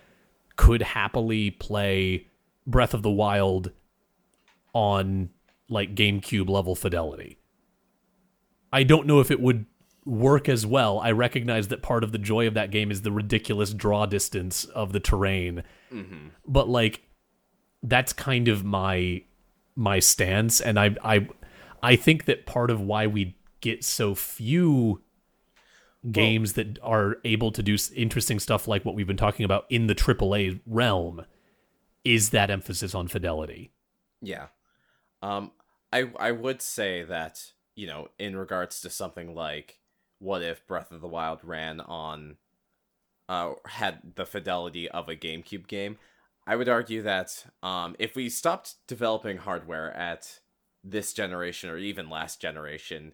could 0.56 0.82
happily 0.82 1.52
play 1.52 2.28
Breath 2.66 2.94
of 2.94 3.04
the 3.04 3.10
Wild 3.10 3.72
on 4.78 5.32
like 5.70 5.96
GameCube 5.96 6.48
level 6.48 6.76
fidelity. 6.76 7.40
I 8.72 8.84
don't 8.84 9.08
know 9.08 9.20
if 9.20 9.32
it 9.32 9.40
would 9.40 9.66
work 10.06 10.48
as 10.48 10.68
well. 10.68 11.00
I 11.00 11.12
recognize 11.14 11.70
that 11.70 11.82
part 11.82 12.04
of 12.04 12.12
the 12.12 12.20
joy 12.20 12.46
of 12.46 12.54
that 12.54 12.70
game 12.70 12.92
is 12.92 13.02
the 13.02 13.12
ridiculous 13.12 13.74
draw 13.74 14.06
distance 14.06 14.66
of 14.66 14.94
the 14.94 15.00
terrain. 15.00 15.64
Mm-hmm. 15.92 16.28
But 16.46 16.70
like 16.70 17.02
that's 17.82 18.14
kind 18.14 18.48
of 18.48 18.64
my 18.64 19.24
my 19.76 19.98
stance 19.98 20.62
and 20.62 20.80
I 20.80 20.96
I 21.04 21.28
I 21.82 21.96
think 21.96 22.26
that 22.26 22.46
part 22.46 22.70
of 22.70 22.80
why 22.80 23.08
we 23.08 23.36
get 23.62 23.84
so 23.84 24.14
few 24.14 25.02
games 26.12 26.54
that 26.54 26.78
are 26.84 27.18
able 27.26 27.52
to 27.52 27.64
do 27.64 27.76
interesting 27.96 28.40
stuff 28.40 28.68
like 28.68 28.86
what 28.86 28.94
we've 28.94 29.08
been 29.08 29.18
talking 29.18 29.44
about 29.44 29.66
in 29.70 29.88
the 29.88 29.96
AAA 29.96 30.60
realm 30.68 31.26
is 32.06 32.30
that 32.30 32.52
emphasis 32.52 32.94
on 32.94 33.08
fidelity. 33.08 33.72
Yeah. 34.22 34.48
Um 35.28 35.52
I 35.92 36.10
I 36.20 36.32
would 36.32 36.62
say 36.62 37.04
that, 37.04 37.52
you 37.76 37.88
know, 37.88 38.10
in 38.20 38.36
regards 38.36 38.82
to 38.82 38.90
something 38.90 39.34
like 39.36 39.80
what 40.20 40.42
if 40.42 40.66
Breath 40.68 40.92
of 40.92 41.02
the 41.02 41.08
Wild 41.08 41.40
ran 41.44 41.80
on 41.82 42.38
uh 43.30 43.54
had 43.66 44.16
the 44.16 44.26
fidelity 44.26 44.90
of 44.90 45.10
a 45.10 45.16
GameCube 45.16 45.68
game, 45.68 45.98
I 46.46 46.56
would 46.56 46.70
argue 46.70 47.02
that 47.04 47.46
um 47.64 47.96
if 48.00 48.16
we 48.16 48.30
stopped 48.30 48.76
developing 48.88 49.38
hardware 49.38 49.92
at 49.94 50.40
this 50.84 51.14
generation 51.14 51.70
or 51.70 51.78
even 51.78 52.10
last 52.10 52.40
generation, 52.42 53.14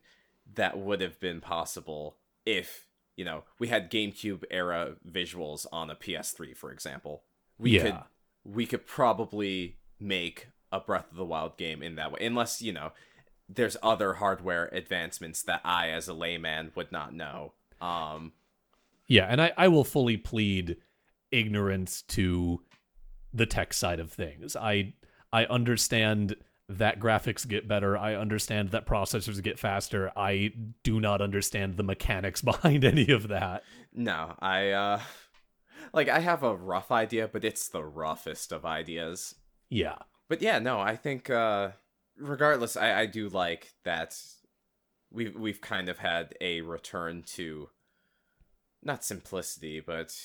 that 0.55 0.77
would 0.77 1.01
have 1.01 1.19
been 1.19 1.41
possible 1.41 2.17
if, 2.45 2.87
you 3.15 3.25
know, 3.25 3.43
we 3.57 3.69
had 3.69 3.89
GameCube 3.89 4.43
era 4.51 4.95
visuals 5.09 5.65
on 5.71 5.89
a 5.89 5.95
PS3, 5.95 6.53
for 6.53 6.71
example. 6.71 7.23
We 7.57 7.71
Yeah. 7.71 7.81
could 7.81 7.99
we 8.45 8.65
could 8.65 8.85
probably 8.85 9.77
make 9.99 10.49
a 10.73 10.79
Breath 10.79 11.09
of 11.11 11.17
the 11.17 11.23
Wild 11.23 11.55
game 11.55 11.81
in 11.81 11.95
that 11.95 12.11
way, 12.11 12.25
unless 12.25 12.61
you 12.61 12.73
know 12.73 12.91
there's 13.47 13.77
other 13.83 14.15
hardware 14.15 14.69
advancements 14.73 15.43
that 15.43 15.61
I, 15.63 15.89
as 15.89 16.07
a 16.07 16.13
layman, 16.13 16.71
would 16.75 16.91
not 16.91 17.13
know. 17.13 17.53
Um, 17.79 18.33
Yeah, 19.07 19.27
and 19.29 19.41
I, 19.41 19.53
I 19.55 19.67
will 19.67 19.83
fully 19.83 20.17
plead 20.17 20.77
ignorance 21.31 22.01
to 22.01 22.61
the 23.33 23.45
tech 23.45 23.73
side 23.73 23.99
of 23.99 24.11
things. 24.11 24.55
I 24.55 24.93
I 25.31 25.45
understand 25.45 26.35
that 26.69 26.99
graphics 26.99 27.47
get 27.47 27.67
better. 27.67 27.97
I 27.97 28.15
understand 28.15 28.69
that 28.69 28.87
processors 28.87 29.41
get 29.43 29.59
faster. 29.59 30.11
I 30.15 30.53
do 30.83 30.99
not 30.99 31.21
understand 31.21 31.77
the 31.77 31.83
mechanics 31.83 32.41
behind 32.51 32.83
any 32.83 33.09
of 33.09 33.27
that. 33.27 33.63
no, 33.93 34.35
I 34.39 34.71
uh, 34.71 35.01
like 35.93 36.09
I 36.09 36.19
have 36.19 36.41
a 36.43 36.55
rough 36.55 36.91
idea, 36.91 37.27
but 37.27 37.43
it's 37.43 37.67
the 37.67 37.83
roughest 37.83 38.51
of 38.51 38.65
ideas. 38.65 39.35
Yeah. 39.69 39.97
But 40.33 40.41
yeah, 40.41 40.57
no, 40.57 40.79
I 40.79 40.95
think 40.95 41.29
uh, 41.29 41.73
regardless, 42.17 42.75
I, 42.75 43.01
I 43.01 43.05
do 43.05 43.29
like 43.29 43.71
that 43.83 44.19
we've 45.11 45.35
we've 45.35 45.61
kind 45.61 45.89
of 45.89 45.99
had 45.99 46.33
a 46.41 46.61
return 46.61 47.21
to 47.35 47.69
not 48.81 49.03
simplicity, 49.03 49.79
but 49.79 50.19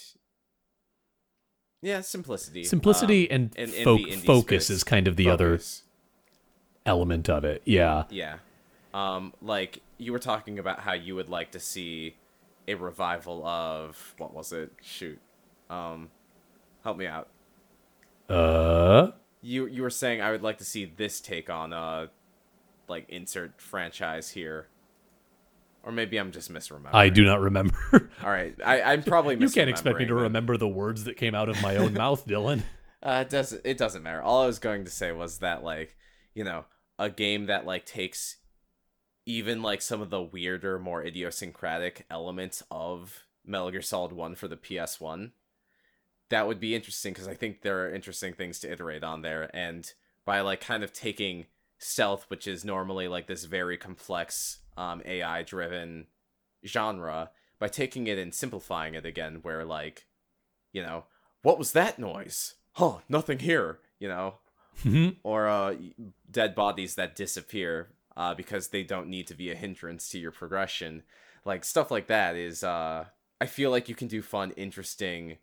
yeah, 1.83 2.01
simplicity. 2.01 2.65
Simplicity 2.65 3.31
um, 3.31 3.51
and, 3.55 3.75
in 3.75 3.85
fo- 3.85 3.99
focus 4.25 4.69
space. 4.69 4.77
is 4.77 4.83
kind 4.83 5.09
of 5.09 5.17
the 5.17 5.29
other 5.29 5.61
element 6.87 7.29
of 7.29 7.45
it. 7.45 7.61
Yeah. 7.67 8.05
Yeah. 8.09 8.39
Um, 8.95 9.35
like 9.43 9.83
you 9.99 10.13
were 10.13 10.19
talking 10.19 10.59
about 10.59 10.81
how 10.81 10.95
you 10.95 11.17
would 11.17 11.29
like 11.29 11.51
to 11.51 11.61
see 11.61 12.17
a 12.67 12.77
revival 12.77 13.47
of 13.47 14.15
what 14.17 14.33
was 14.33 14.55
it? 14.55 14.73
Shoot. 14.81 15.19
Um, 15.69 16.09
help 16.83 16.97
me 16.97 17.07
out. 17.07 17.29
Uh 18.27 19.11
You 19.41 19.67
you 19.67 19.83
were 19.83 19.91
saying 19.91 20.21
I 20.21 20.31
would 20.31 20.43
like 20.43 20.59
to 20.59 20.65
see 20.65 20.85
this 20.85 21.21
take 21.21 21.49
on 21.49 21.73
uh 21.73 22.07
like 22.89 23.09
insert 23.09 23.61
franchise 23.61 24.31
here. 24.31 24.69
Or 25.85 25.93
maybe 25.93 26.19
I'm 26.19 26.33
just 26.33 26.53
misremembering. 26.53 26.93
I 26.93 27.09
do 27.09 27.25
not 27.25 27.41
remember. 27.41 27.77
All 28.23 28.31
right, 28.31 28.55
I, 28.65 28.83
I'm 28.83 29.03
probably. 29.03 29.37
you 29.37 29.49
can't 29.49 29.71
expect 29.71 29.99
me 29.99 30.07
to 30.07 30.15
but- 30.15 30.23
remember 30.23 30.57
the 30.57 30.69
words 30.69 31.05
that 31.05 31.17
came 31.17 31.35
out 31.35 31.49
of 31.49 31.63
my 31.63 31.77
own 31.77 31.95
mouth, 31.95 32.27
Dylan. 32.27 32.63
Uh, 33.01 33.23
it 33.25 33.31
doesn't. 33.31 33.61
It 33.65 33.79
doesn't 33.79 34.03
matter. 34.03 34.21
All 34.21 34.43
I 34.43 34.47
was 34.47 34.59
going 34.59 34.85
to 34.85 34.91
say 34.91 35.13
was 35.13 35.39
that, 35.39 35.63
like, 35.63 35.97
you 36.35 36.43
know, 36.43 36.65
a 36.99 37.09
game 37.09 37.47
that 37.47 37.65
like 37.65 37.87
takes 37.87 38.39
even 39.25 39.63
like 39.63 39.83
some 39.83 40.03
of 40.03 40.11
the 40.11 40.21
weirder, 40.21 40.81
more 40.81 41.05
idiosyncratic 41.05 42.07
elements 42.11 42.65
of 42.73 43.23
Metal 43.47 43.71
Gear 43.71 43.83
Solid 43.83 44.13
One 44.13 44.35
for 44.35 44.49
the 44.49 44.57
PS 44.57 44.99
One. 45.01 45.31
That 46.31 46.47
would 46.47 46.61
be 46.61 46.75
interesting 46.75 47.13
because 47.13 47.29
I 47.29 47.35
think 47.35 47.63
there 47.63 47.85
are 47.85 47.95
interesting 47.95 48.35
things 48.35 48.59
to 48.61 48.71
iterate 48.71 49.03
on 49.03 49.23
there, 49.23 49.51
and 49.55 49.91
by 50.25 50.41
like 50.41 50.61
kind 50.61 50.83
of 50.83 50.93
taking 50.93 51.47
stealth, 51.79 52.27
which 52.29 52.47
is 52.47 52.65
normally 52.65 53.09
like 53.09 53.27
this 53.27 53.45
very 53.45 53.79
complex 53.79 54.59
um, 54.77 55.01
AI 55.05 55.43
driven 55.43 56.07
genre, 56.67 57.31
by 57.59 57.69
taking 57.69 58.07
it 58.07 58.19
and 58.19 58.35
simplifying 58.35 58.95
it 58.95 59.07
again, 59.07 59.39
where 59.43 59.65
like, 59.65 60.07
you 60.73 60.83
know, 60.83 61.05
what 61.43 61.59
was 61.59 61.73
that 61.73 61.99
noise? 61.99 62.55
Huh, 62.73 62.99
nothing 63.09 63.39
here, 63.39 63.81
you 63.99 64.09
know, 64.09 64.39
Mhm. 64.85 65.17
or 65.23 65.49
uh, 65.49 65.75
dead 66.31 66.55
bodies 66.55 66.95
that 66.95 67.17
disappear 67.17 67.91
uh, 68.17 68.35
because 68.35 68.69
they 68.69 68.83
don't 68.83 69.09
need 69.09 69.27
to 69.29 69.35
be 69.35 69.51
a 69.51 69.57
hindrance 69.57 70.09
to 70.11 70.19
your 70.19 70.31
progression. 70.33 71.05
Like 71.45 71.65
stuff 71.65 71.91
like 71.91 72.09
that 72.09 72.37
is, 72.37 72.63
uh, 72.63 73.07
I 73.41 73.47
feel 73.47 73.71
like 73.71 73.89
you 73.89 73.95
can 73.95 74.09
do 74.09 74.21
fun, 74.23 74.51
interesting, 74.53 75.39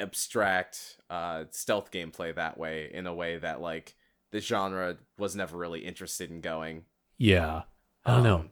abstract 0.00 0.96
uh, 1.10 1.44
stealth 1.50 1.90
gameplay 1.90 2.34
that 2.34 2.58
way 2.58 2.90
in 2.92 3.06
a 3.06 3.14
way 3.14 3.38
that 3.38 3.60
like 3.60 3.94
the 4.32 4.40
genre 4.40 4.96
was 5.18 5.36
never 5.36 5.56
really 5.56 5.80
interested 5.80 6.30
in 6.30 6.40
going. 6.40 6.84
Yeah. 7.18 7.62
I 8.04 8.14
don't 8.14 8.22
know. 8.24 8.36
Um, 8.36 8.50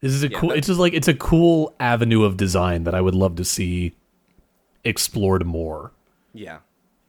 This 0.00 0.12
is 0.12 0.22
a 0.24 0.28
yeah, 0.28 0.38
cool. 0.38 0.52
It's 0.52 0.66
just 0.66 0.80
like 0.80 0.92
it's 0.94 1.08
a 1.08 1.14
cool 1.14 1.74
avenue 1.80 2.24
of 2.24 2.36
design 2.36 2.84
that 2.84 2.94
I 2.94 3.00
would 3.00 3.14
love 3.14 3.36
to 3.36 3.44
see 3.44 3.94
explored 4.84 5.46
more 5.46 5.92
Yeah, 6.34 6.58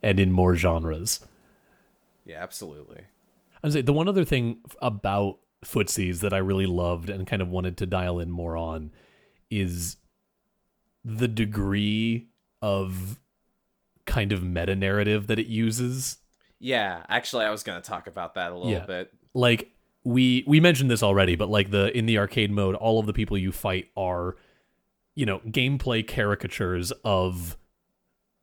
and 0.02 0.20
in 0.20 0.32
more 0.32 0.56
genres. 0.56 1.20
yeah, 2.26 2.42
absolutely. 2.42 3.02
I 3.64 3.68
would 3.68 3.74
say 3.74 3.82
the 3.82 3.94
one 3.94 4.08
other 4.08 4.26
thing 4.26 4.60
about 4.82 5.40
footsies 5.66 6.20
that 6.20 6.34
I 6.34 6.38
really 6.38 6.66
loved 6.66 7.10
and 7.10 7.26
kind 7.26 7.42
of 7.42 7.50
wanted 7.50 7.78
to 7.78 7.86
dial 7.86 8.20
in 8.20 8.30
more 8.30 8.58
on 8.58 8.92
is 9.50 9.98
the 11.06 11.28
degree 11.28 12.28
of 12.62 13.20
kind 14.06 14.32
of 14.32 14.44
meta 14.44 14.76
narrative 14.76 15.28
that 15.28 15.40
it 15.40 15.48
uses. 15.48 16.18
Yeah, 16.60 17.04
actually, 17.10 17.46
I 17.46 17.50
was 17.52 17.64
gonna 17.64 17.82
talk 17.82 18.08
about 18.08 18.36
that 18.36 18.52
a 18.52 18.56
little 18.56 18.72
Yeah. 18.72 18.86
bit. 18.86 19.14
like 19.34 19.72
we 20.04 20.44
we 20.46 20.60
mentioned 20.60 20.92
this 20.92 21.02
already 21.02 21.36
but 21.38 21.50
like 21.50 21.72
the 21.72 21.96
in 21.98 22.06
the 22.06 22.18
arcade 22.18 22.52
mode 22.52 22.76
all 22.76 23.00
of 23.00 23.06
the 23.06 23.14
people 23.14 23.38
you 23.38 23.52
fight 23.54 23.90
are 23.96 24.36
you 25.16 25.26
know 25.26 25.40
gameplay 25.48 26.06
caricatures 26.06 26.92
of 27.06 27.58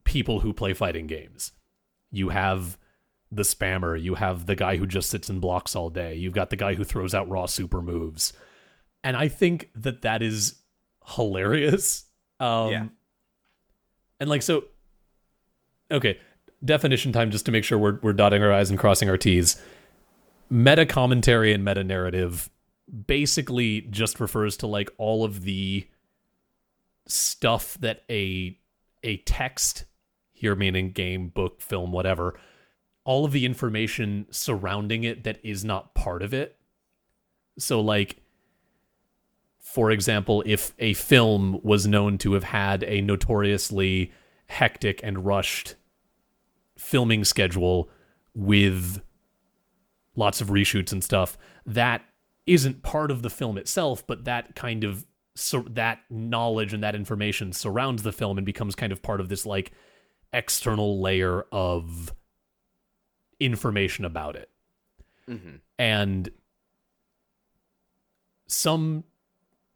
people 0.05 0.41
who 0.41 0.53
play 0.55 0.73
fighting 0.73 1.07
games 1.07 1.53
you 2.11 2.31
have 2.31 2.79
the 3.31 3.43
spammer 3.43 4.01
you 4.03 4.15
have 4.15 4.47
the 4.47 4.57
guy 4.57 4.77
who 4.79 4.87
just 4.87 5.11
sits 5.11 5.29
and 5.29 5.41
blocks 5.43 5.77
all 5.77 5.91
day 5.91 6.15
you've 6.15 6.33
got 6.33 6.49
the 6.49 6.57
guy 6.57 6.73
who 6.75 6.83
throws 6.83 7.15
out 7.15 7.29
raw 7.29 7.45
super 7.45 7.83
moves 7.83 8.33
and 9.05 9.15
i 9.17 9.29
think 9.29 9.69
that 9.75 10.01
that 10.01 10.23
is 10.23 10.63
hilarious 11.15 12.07
um 12.41 12.71
Yeah. 12.71 12.87
and 14.19 14.31
like 14.31 14.41
so 14.43 14.65
okay 15.91 16.19
definition 16.65 17.13
time 17.13 17.31
just 17.31 17.47
to 17.47 17.53
make 17.53 17.65
sure 17.65 17.79
we're, 17.79 17.99
we're 18.03 18.13
dotting 18.13 18.43
our 18.43 18.53
i's 18.53 18.71
and 18.71 18.79
crossing 18.79 19.09
our 19.09 19.17
t's. 19.17 19.61
Meta 20.49 20.85
commentary 20.85 21.53
and 21.53 21.65
meta 21.65 21.85
narrative 21.85 22.51
basically 23.07 23.83
just 23.83 24.21
refers 24.21 24.57
to 24.59 24.67
like 24.67 24.91
all 24.99 25.25
of 25.25 25.43
the 25.43 25.87
stuff 27.07 27.79
that 27.81 28.03
a 28.11 28.59
a 29.03 29.17
text 29.19 29.85
here 30.33 30.55
meaning 30.55 30.91
game 30.91 31.29
book 31.29 31.61
film 31.61 31.93
whatever 31.93 32.39
all 33.05 33.25
of 33.25 33.33
the 33.33 33.45
information 33.47 34.27
surrounding 34.31 35.05
it 35.05 35.25
that 35.25 35.39
is 35.43 35.65
not 35.65 35.95
part 35.95 36.23
of 36.23 36.35
it. 36.35 36.57
So 37.59 37.81
like 37.81 38.17
for 39.59 39.91
example, 39.91 40.43
if 40.47 40.75
a 40.81 40.95
film 40.95 41.61
was 41.63 41.87
known 41.87 42.19
to 42.19 42.33
have 42.33 42.45
had 42.45 42.83
a 42.85 43.01
notoriously 43.03 44.13
hectic 44.47 45.01
and 45.05 45.25
rushed 45.25 45.77
filming 46.81 47.25
schedule 47.25 47.91
with 48.35 49.03
lots 50.17 50.41
of 50.41 50.49
reshoots 50.49 50.93
and 50.93 51.05
stuff, 51.05 51.37
that 51.67 52.03
isn't 52.47 52.83
part 52.83 53.11
of 53.11 53.23
the 53.23 53.31
film 53.31 53.59
itself, 53.59 54.05
but 54.07 54.25
that 54.25 54.57
kind 54.57 54.83
of 54.83 55.05
so 55.37 55.65
that 55.71 56.01
knowledge 56.11 56.75
and 56.75 56.83
that 56.83 56.95
information 56.95 57.53
surrounds 57.53 58.03
the 58.03 58.13
film 58.13 58.39
and 58.39 58.45
becomes 58.45 58.75
kind 58.75 58.93
of 58.93 59.03
part 59.03 59.21
of 59.21 59.29
this 59.29 59.47
like 59.47 59.73
external 60.33 61.01
layer 61.01 61.45
of 61.53 62.15
information 63.39 64.05
about 64.05 64.37
it. 64.37 64.51
Mm-hmm. 65.29 65.57
And 65.79 66.31
some 68.49 69.05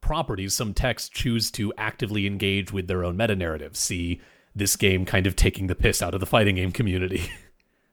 properties, 0.01 0.55
some 0.55 0.75
texts 0.75 1.09
choose 1.09 1.51
to 1.53 1.73
actively 1.79 2.27
engage 2.27 2.73
with 2.73 2.89
their 2.89 3.05
own 3.05 3.17
meta 3.17 3.37
narrative. 3.37 3.77
See 3.77 4.21
this 4.55 4.77
game 4.77 5.05
kind 5.05 5.27
of 5.27 5.37
taking 5.37 5.67
the 5.67 5.75
piss 5.75 6.01
out 6.03 6.15
of 6.15 6.21
the 6.21 6.27
fighting 6.27 6.57
game 6.57 6.73
community. 6.73 7.31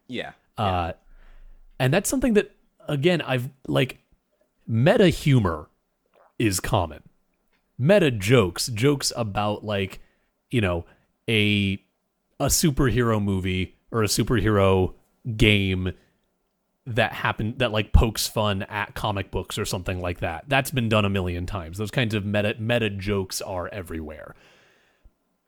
Yeah. 0.08 0.34
Uh, 0.58 0.92
and 1.80 1.94
that's 1.94 2.10
something 2.10 2.34
that, 2.34 2.52
again, 2.86 3.22
I've 3.22 3.50
like 3.66 4.00
meta 4.68 5.08
humor 5.08 5.70
is 6.38 6.60
common. 6.60 7.04
Meta 7.78 8.12
jokes, 8.12 8.68
jokes 8.68 9.14
about 9.16 9.64
like, 9.64 10.02
you 10.50 10.60
know, 10.60 10.86
a 11.30 11.82
a 12.42 12.48
superhero 12.48 13.24
movie 13.24 13.78
or 13.90 14.04
a 14.04 14.08
superhero 14.08 14.96
game 15.38 15.94
that 16.86 17.14
happened 17.14 17.60
that 17.60 17.72
like 17.72 17.94
pokes 17.94 18.28
fun 18.28 18.64
at 18.64 18.96
comic 18.96 19.32
books 19.32 19.58
or 19.58 19.66
something 19.66 20.02
like 20.02 20.20
that. 20.20 20.44
That's 20.48 20.72
been 20.72 20.90
done 20.90 21.06
a 21.06 21.10
million 21.10 21.46
times. 21.46 21.78
Those 21.78 21.92
kinds 21.92 22.14
of 22.14 22.26
meta 22.26 22.56
meta 22.60 22.90
jokes 22.90 23.42
are 23.42 23.70
everywhere. 23.70 24.36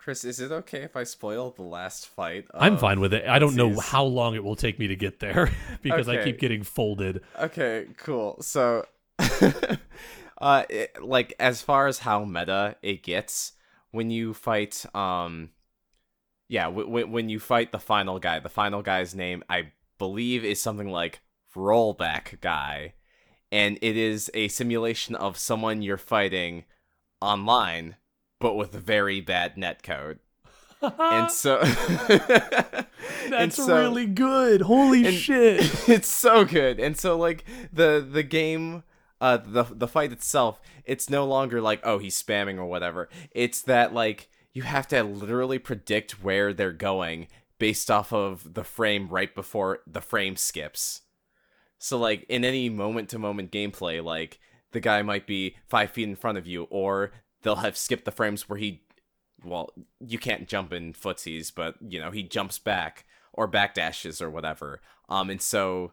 Chris, 0.03 0.25
is 0.25 0.41
it 0.41 0.51
okay 0.51 0.79
if 0.79 0.97
I 0.97 1.03
spoil 1.03 1.51
the 1.51 1.61
last 1.63 2.09
fight? 2.09 2.45
I'm 2.53 2.77
fine 2.77 2.99
with 2.99 3.13
it. 3.13 3.25
I 3.25 3.39
don't 3.39 3.55
know 3.55 3.79
how 3.79 4.03
long 4.03 4.35
it 4.35 4.43
will 4.43 4.57
take 4.57 4.77
me 4.77 4.87
to 4.87 4.97
get 4.97 5.19
there 5.19 5.49
because 5.81 6.09
I 6.09 6.21
keep 6.25 6.39
getting 6.39 6.63
folded. 6.63 7.21
Okay, 7.39 7.87
cool. 7.95 8.35
So, 8.41 8.85
uh, 10.41 10.63
it, 10.69 11.01
like 11.01 11.33
as 11.39 11.61
far 11.61 11.87
as 11.87 11.99
how 11.99 12.25
meta 12.25 12.75
it 12.81 13.01
gets, 13.01 13.53
when 13.91 14.09
you 14.09 14.33
fight, 14.33 14.85
um, 14.93 15.51
yeah, 16.49 16.65
w- 16.65 16.85
w- 16.85 17.07
when 17.07 17.29
you 17.29 17.39
fight 17.39 17.71
the 17.71 17.79
final 17.79 18.19
guy, 18.19 18.39
the 18.39 18.49
final 18.49 18.81
guy's 18.81 19.15
name 19.15 19.41
I 19.49 19.71
believe 19.99 20.43
is 20.43 20.61
something 20.61 20.89
like 20.89 21.21
Rollback 21.55 22.41
Guy, 22.41 22.95
and 23.53 23.79
it 23.81 23.95
is 23.95 24.29
a 24.33 24.49
simulation 24.49 25.15
of 25.15 25.37
someone 25.37 25.81
you're 25.81 25.97
fighting 25.97 26.65
online, 27.21 27.95
but 28.43 28.55
with 28.57 28.73
very 28.73 29.21
bad 29.21 29.55
netcode. 29.55 30.19
And 30.99 31.31
so, 31.31 31.59
and 32.09 33.31
That's 33.31 33.55
so- 33.55 33.73
really 33.73 34.05
good. 34.05 34.63
Holy 34.63 35.09
shit. 35.15 35.61
it's 35.87 36.09
so 36.09 36.43
good 36.43 36.77
and 36.77 36.97
so 36.97 37.17
like 37.17 37.45
the 37.71 38.05
the 38.05 38.21
game 38.21 38.83
uh 39.21 39.37
the 39.37 39.63
the 39.63 39.87
fight 39.87 40.11
itself 40.11 40.59
it's 40.83 41.09
no 41.09 41.25
longer 41.25 41.61
like 41.61 41.79
oh 41.85 41.99
he's 41.99 42.21
spamming 42.21 42.57
or 42.57 42.65
whatever 42.65 43.07
it's 43.31 43.61
that 43.61 43.93
like 43.93 44.29
you 44.51 44.63
have 44.63 44.85
to 44.89 45.01
literally 45.03 45.57
predict 45.57 46.21
where 46.21 46.51
they're 46.53 46.73
going 46.73 47.27
based 47.59 47.89
off 47.89 48.11
of 48.11 48.53
the 48.53 48.65
frame 48.65 49.07
right 49.07 49.33
before 49.33 49.79
the 49.87 50.01
frame 50.01 50.35
skips 50.35 51.03
so 51.77 51.97
like 51.97 52.25
in 52.27 52.43
any 52.43 52.67
moment 52.67 53.07
to 53.07 53.17
moment 53.17 53.51
gameplay 53.53 54.03
like 54.03 54.37
the 54.73 54.81
guy 54.81 55.01
might 55.01 55.25
be 55.25 55.55
five 55.69 55.91
feet 55.91 56.09
in 56.09 56.15
front 56.17 56.37
of 56.37 56.45
you 56.45 56.63
or 56.69 57.11
they'll 57.43 57.57
have 57.57 57.77
skipped 57.77 58.05
the 58.05 58.11
frames 58.11 58.49
where 58.49 58.57
he 58.59 58.81
well 59.43 59.71
you 59.99 60.17
can't 60.17 60.47
jump 60.47 60.73
in 60.73 60.93
footsies 60.93 61.51
but 61.53 61.75
you 61.81 61.99
know 61.99 62.11
he 62.11 62.23
jumps 62.23 62.57
back 62.59 63.05
or 63.33 63.47
backdashes 63.47 64.21
or 64.21 64.29
whatever 64.29 64.81
um 65.09 65.29
and 65.29 65.41
so 65.41 65.91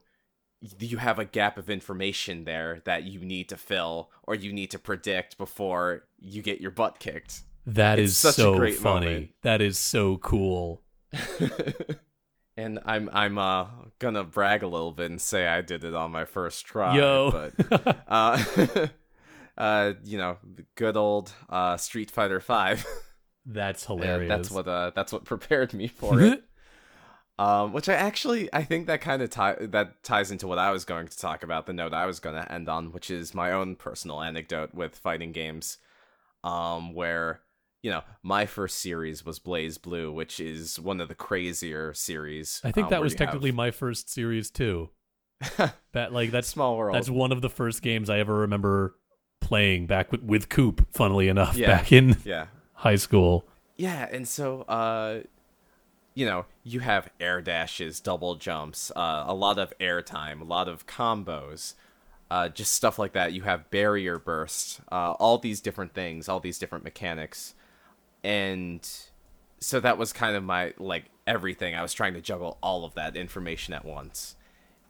you 0.78 0.98
have 0.98 1.18
a 1.18 1.24
gap 1.24 1.56
of 1.56 1.70
information 1.70 2.44
there 2.44 2.80
that 2.84 3.04
you 3.04 3.20
need 3.20 3.48
to 3.48 3.56
fill 3.56 4.10
or 4.24 4.34
you 4.34 4.52
need 4.52 4.70
to 4.70 4.78
predict 4.78 5.38
before 5.38 6.04
you 6.20 6.42
get 6.42 6.60
your 6.60 6.70
butt 6.70 6.98
kicked 6.98 7.42
That 7.66 7.98
It's 7.98 8.12
is 8.12 8.18
such 8.18 8.34
a 8.34 8.42
so 8.42 8.56
great 8.56 8.76
funny. 8.76 9.06
moment. 9.06 9.30
That 9.42 9.60
is 9.62 9.78
so 9.78 10.18
cool. 10.18 10.82
and 12.56 12.78
i'm 12.84 13.08
i'm 13.12 13.38
uh 13.38 13.66
gonna 13.98 14.24
brag 14.24 14.62
a 14.62 14.66
little 14.68 14.92
bit 14.92 15.10
and 15.10 15.20
say 15.20 15.46
i 15.46 15.60
did 15.60 15.82
it 15.84 15.94
on 15.94 16.10
my 16.10 16.24
first 16.24 16.64
try 16.66 16.96
Yo. 16.96 17.30
but 17.56 18.04
uh 18.08 18.42
uh 19.58 19.92
you 20.04 20.18
know 20.18 20.36
good 20.74 20.96
old 20.96 21.32
uh 21.48 21.76
street 21.76 22.10
fighter 22.10 22.40
5 22.40 22.86
That's 23.46 23.84
hilarious. 23.86 24.28
that's 24.28 24.50
what 24.50 24.68
uh 24.68 24.90
that's 24.94 25.12
what 25.12 25.24
prepared 25.32 25.72
me 25.74 25.86
for 25.88 26.20
it 26.20 26.44
Um, 27.38 27.72
which 27.72 27.88
I 27.88 27.94
actually 27.94 28.50
I 28.52 28.64
think 28.64 28.86
that 28.86 29.00
kind 29.00 29.22
of 29.22 29.30
tie 29.30 29.54
that 29.58 30.02
ties 30.02 30.30
into 30.30 30.46
what 30.46 30.58
I 30.58 30.70
was 30.72 30.84
going 30.84 31.08
to 31.08 31.16
talk 31.18 31.42
about, 31.42 31.64
the 31.64 31.72
note 31.72 31.94
I 31.94 32.04
was 32.04 32.20
going 32.20 32.34
to 32.36 32.52
end 32.52 32.68
on, 32.68 32.92
which 32.92 33.10
is 33.10 33.34
my 33.34 33.50
own 33.50 33.76
personal 33.76 34.20
anecdote 34.20 34.74
with 34.74 34.94
fighting 34.98 35.32
games, 35.32 35.78
um, 36.44 36.92
where 36.92 37.40
you 37.82 37.90
know 37.90 38.02
my 38.22 38.44
first 38.44 38.78
series 38.80 39.24
was 39.24 39.38
BlazBlue, 39.38 40.12
which 40.12 40.38
is 40.38 40.78
one 40.78 41.00
of 41.00 41.08
the 41.08 41.14
crazier 41.14 41.94
series. 41.94 42.60
I 42.62 42.72
think 42.72 42.88
um, 42.88 42.90
that 42.90 43.00
was 43.00 43.14
you 43.14 43.18
have- 43.20 43.28
technically 43.28 43.52
my 43.52 43.70
first 43.70 44.10
series 44.10 44.50
too. 44.50 44.90
That 45.92 46.12
like 46.12 46.32
that's 46.32 46.48
Small 46.48 46.76
World. 46.76 46.94
that's 46.94 47.08
one 47.08 47.32
of 47.32 47.40
the 47.40 47.48
first 47.48 47.80
games 47.80 48.10
I 48.10 48.18
ever 48.18 48.40
remember 48.40 48.96
playing 49.40 49.86
back 49.86 50.12
with, 50.12 50.22
with 50.22 50.48
Coop, 50.48 50.86
funnily 50.92 51.28
enough, 51.28 51.56
Yeah. 51.56 51.66
back 51.66 51.92
in 51.92 52.16
yeah, 52.24 52.46
high 52.74 52.96
school. 52.96 53.44
Yeah, 53.76 54.08
and 54.10 54.26
so 54.28 54.62
uh 54.62 55.20
you 56.14 56.26
know, 56.26 56.44
you 56.64 56.80
have 56.80 57.08
air 57.20 57.40
dashes, 57.40 58.00
double 58.00 58.34
jumps, 58.34 58.90
uh, 58.96 59.24
a 59.26 59.32
lot 59.34 59.58
of 59.58 59.72
air 59.78 60.02
time, 60.02 60.40
a 60.42 60.44
lot 60.44 60.68
of 60.68 60.84
combos, 60.86 61.74
uh, 62.30 62.48
just 62.48 62.72
stuff 62.72 62.98
like 62.98 63.12
that. 63.12 63.32
You 63.32 63.42
have 63.42 63.70
barrier 63.70 64.18
burst, 64.18 64.80
uh, 64.90 65.12
all 65.12 65.38
these 65.38 65.60
different 65.60 65.94
things, 65.94 66.28
all 66.28 66.40
these 66.40 66.58
different 66.58 66.82
mechanics. 66.84 67.54
And 68.24 68.86
so 69.60 69.78
that 69.80 69.98
was 69.98 70.12
kind 70.12 70.36
of 70.36 70.42
my 70.42 70.74
like 70.78 71.04
everything. 71.26 71.74
I 71.74 71.82
was 71.82 71.94
trying 71.94 72.14
to 72.14 72.20
juggle 72.20 72.58
all 72.62 72.84
of 72.84 72.94
that 72.94 73.16
information 73.16 73.72
at 73.72 73.84
once. 73.84 74.34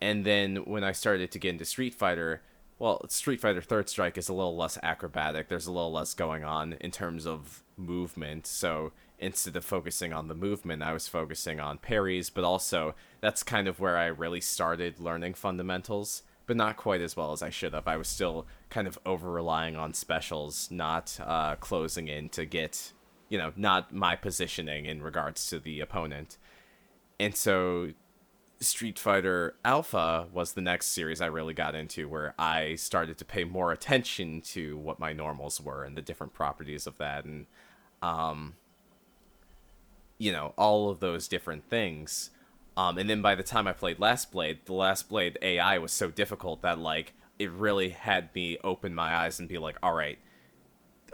And 0.01 0.25
then 0.25 0.57
when 0.65 0.83
I 0.83 0.93
started 0.93 1.31
to 1.33 1.39
get 1.39 1.51
into 1.51 1.67
Street 1.67 1.95
Fighter, 1.95 2.41
well, 2.81 3.03
Street 3.09 3.41
Fighter 3.41 3.61
Third 3.61 3.91
Strike 3.91 4.17
is 4.17 4.31
a 4.31 4.33
little 4.33 4.57
less 4.57 4.79
acrobatic. 4.83 5.49
There's 5.49 5.67
a 5.67 5.73
little 5.73 5.93
less 5.93 6.15
going 6.15 6.45
on 6.45 6.73
in 6.81 6.91
terms 6.91 7.27
of 7.27 7.63
movement. 7.77 8.47
So 8.47 8.93
instead 9.19 9.55
of 9.55 9.67
focusing 9.67 10.15
on 10.15 10.29
the 10.29 10.35
movement, 10.35 10.83
I 10.83 10.95
was 10.95 11.07
focusing 11.07 11.61
on 11.61 11.77
parries, 11.77 12.31
but 12.31 12.43
also 12.43 12.95
that's 13.21 13.43
kind 13.43 13.69
of 13.69 13.81
where 13.81 13.99
I 13.99 14.07
really 14.07 14.41
started 14.41 14.99
learning 14.99 15.35
fundamentals, 15.35 16.23
but 16.47 16.57
not 16.57 16.79
quite 16.79 17.03
as 17.03 17.19
well 17.19 17.33
as 17.33 17.43
I 17.43 17.51
should 17.51 17.75
have. 17.75 17.87
I 17.87 17.99
was 17.99 18.09
still 18.09 18.47
kind 18.71 18.89
of 18.89 18.99
over 19.05 19.31
relying 19.31 19.77
on 19.77 19.93
specials, 19.93 20.71
not 20.71 21.21
uh, 21.23 21.57
closing 21.57 22.09
in 22.09 22.31
to 22.31 22.47
get, 22.47 22.93
you 23.29 23.37
know, 23.37 23.53
not 23.57 23.93
my 23.93 24.17
positioning 24.17 24.87
in 24.87 25.03
regards 25.03 25.47
to 25.51 25.59
the 25.59 25.81
opponent. 25.81 26.39
And 27.19 27.37
so 27.37 27.91
Street 28.61 28.99
Fighter 28.99 29.55
Alpha 29.65 30.27
was 30.33 30.53
the 30.53 30.61
next 30.61 30.89
series 30.89 31.21
I 31.21 31.27
really 31.27 31.55
got 31.55 31.75
into 31.75 32.09
where 32.09 32.35
I 32.39 32.75
started 32.75 33.17
to 33.19 33.25
pay 33.25 33.45
more 33.45 33.73
attention 33.73 34.43
to 34.43 34.77
what 34.77 34.99
my 34.99 35.15
normals 35.15 35.61
were 35.61 35.83
and 35.83 35.97
the 35.97 36.03
different 36.03 36.35
properties 36.35 36.87
of 36.87 36.99
that 36.99 37.25
and 37.25 37.47
um 38.03 38.57
you 40.19 40.31
know, 40.31 40.53
all 40.59 40.91
of 40.91 41.01
those 41.01 41.27
different 41.27 41.71
things. 41.71 42.31
Um 42.77 42.99
and 42.99 43.09
then 43.09 43.23
by 43.23 43.35
the 43.35 43.43
time 43.43 43.67
I 43.67 43.73
played 43.73 43.99
Last 43.99 44.31
Blade, 44.31 44.59
the 44.67 44.75
Last 44.75 45.09
Blade 45.09 45.39
AI 45.41 45.79
was 45.79 45.93
so 45.93 46.11
difficult 46.11 46.61
that 46.61 46.79
like 46.79 47.15
it 47.39 47.51
really 47.51 47.89
had 47.89 48.35
me 48.35 48.59
open 48.63 48.95
my 48.95 49.15
eyes 49.15 49.39
and 49.41 49.49
be 49.49 49.57
like, 49.57 49.79
all 49.83 49.95
right, 49.95 50.19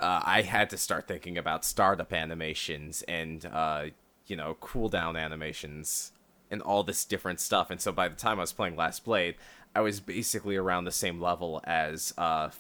uh, 0.01 0.21
I 0.25 0.43
had 0.43 0.69
to 0.71 0.77
start 0.77 1.07
thinking 1.07 1.39
about 1.39 1.65
startup 1.65 2.13
animations 2.13 3.03
and 3.03 3.47
uh, 3.47 3.87
you 4.27 4.35
know 4.35 4.57
cooldown 4.61 5.17
animations 5.17 6.11
and 6.51 6.63
all 6.63 6.83
this 6.83 7.05
different 7.05 7.41
stuff. 7.41 7.71
And 7.71 7.81
so 7.81 7.93
by 7.93 8.09
the 8.09 8.17
time 8.17 8.39
I 8.39 8.43
was 8.43 8.53
playing 8.53 8.77
Last 8.77 9.05
Blade, 9.05 9.37
I 9.75 9.81
was 9.81 10.01
basically 10.01 10.57
around 10.57 10.85
the 10.85 10.93
same 10.93 11.21
level 11.21 11.61
as 11.65 12.15
uh, 12.17 12.51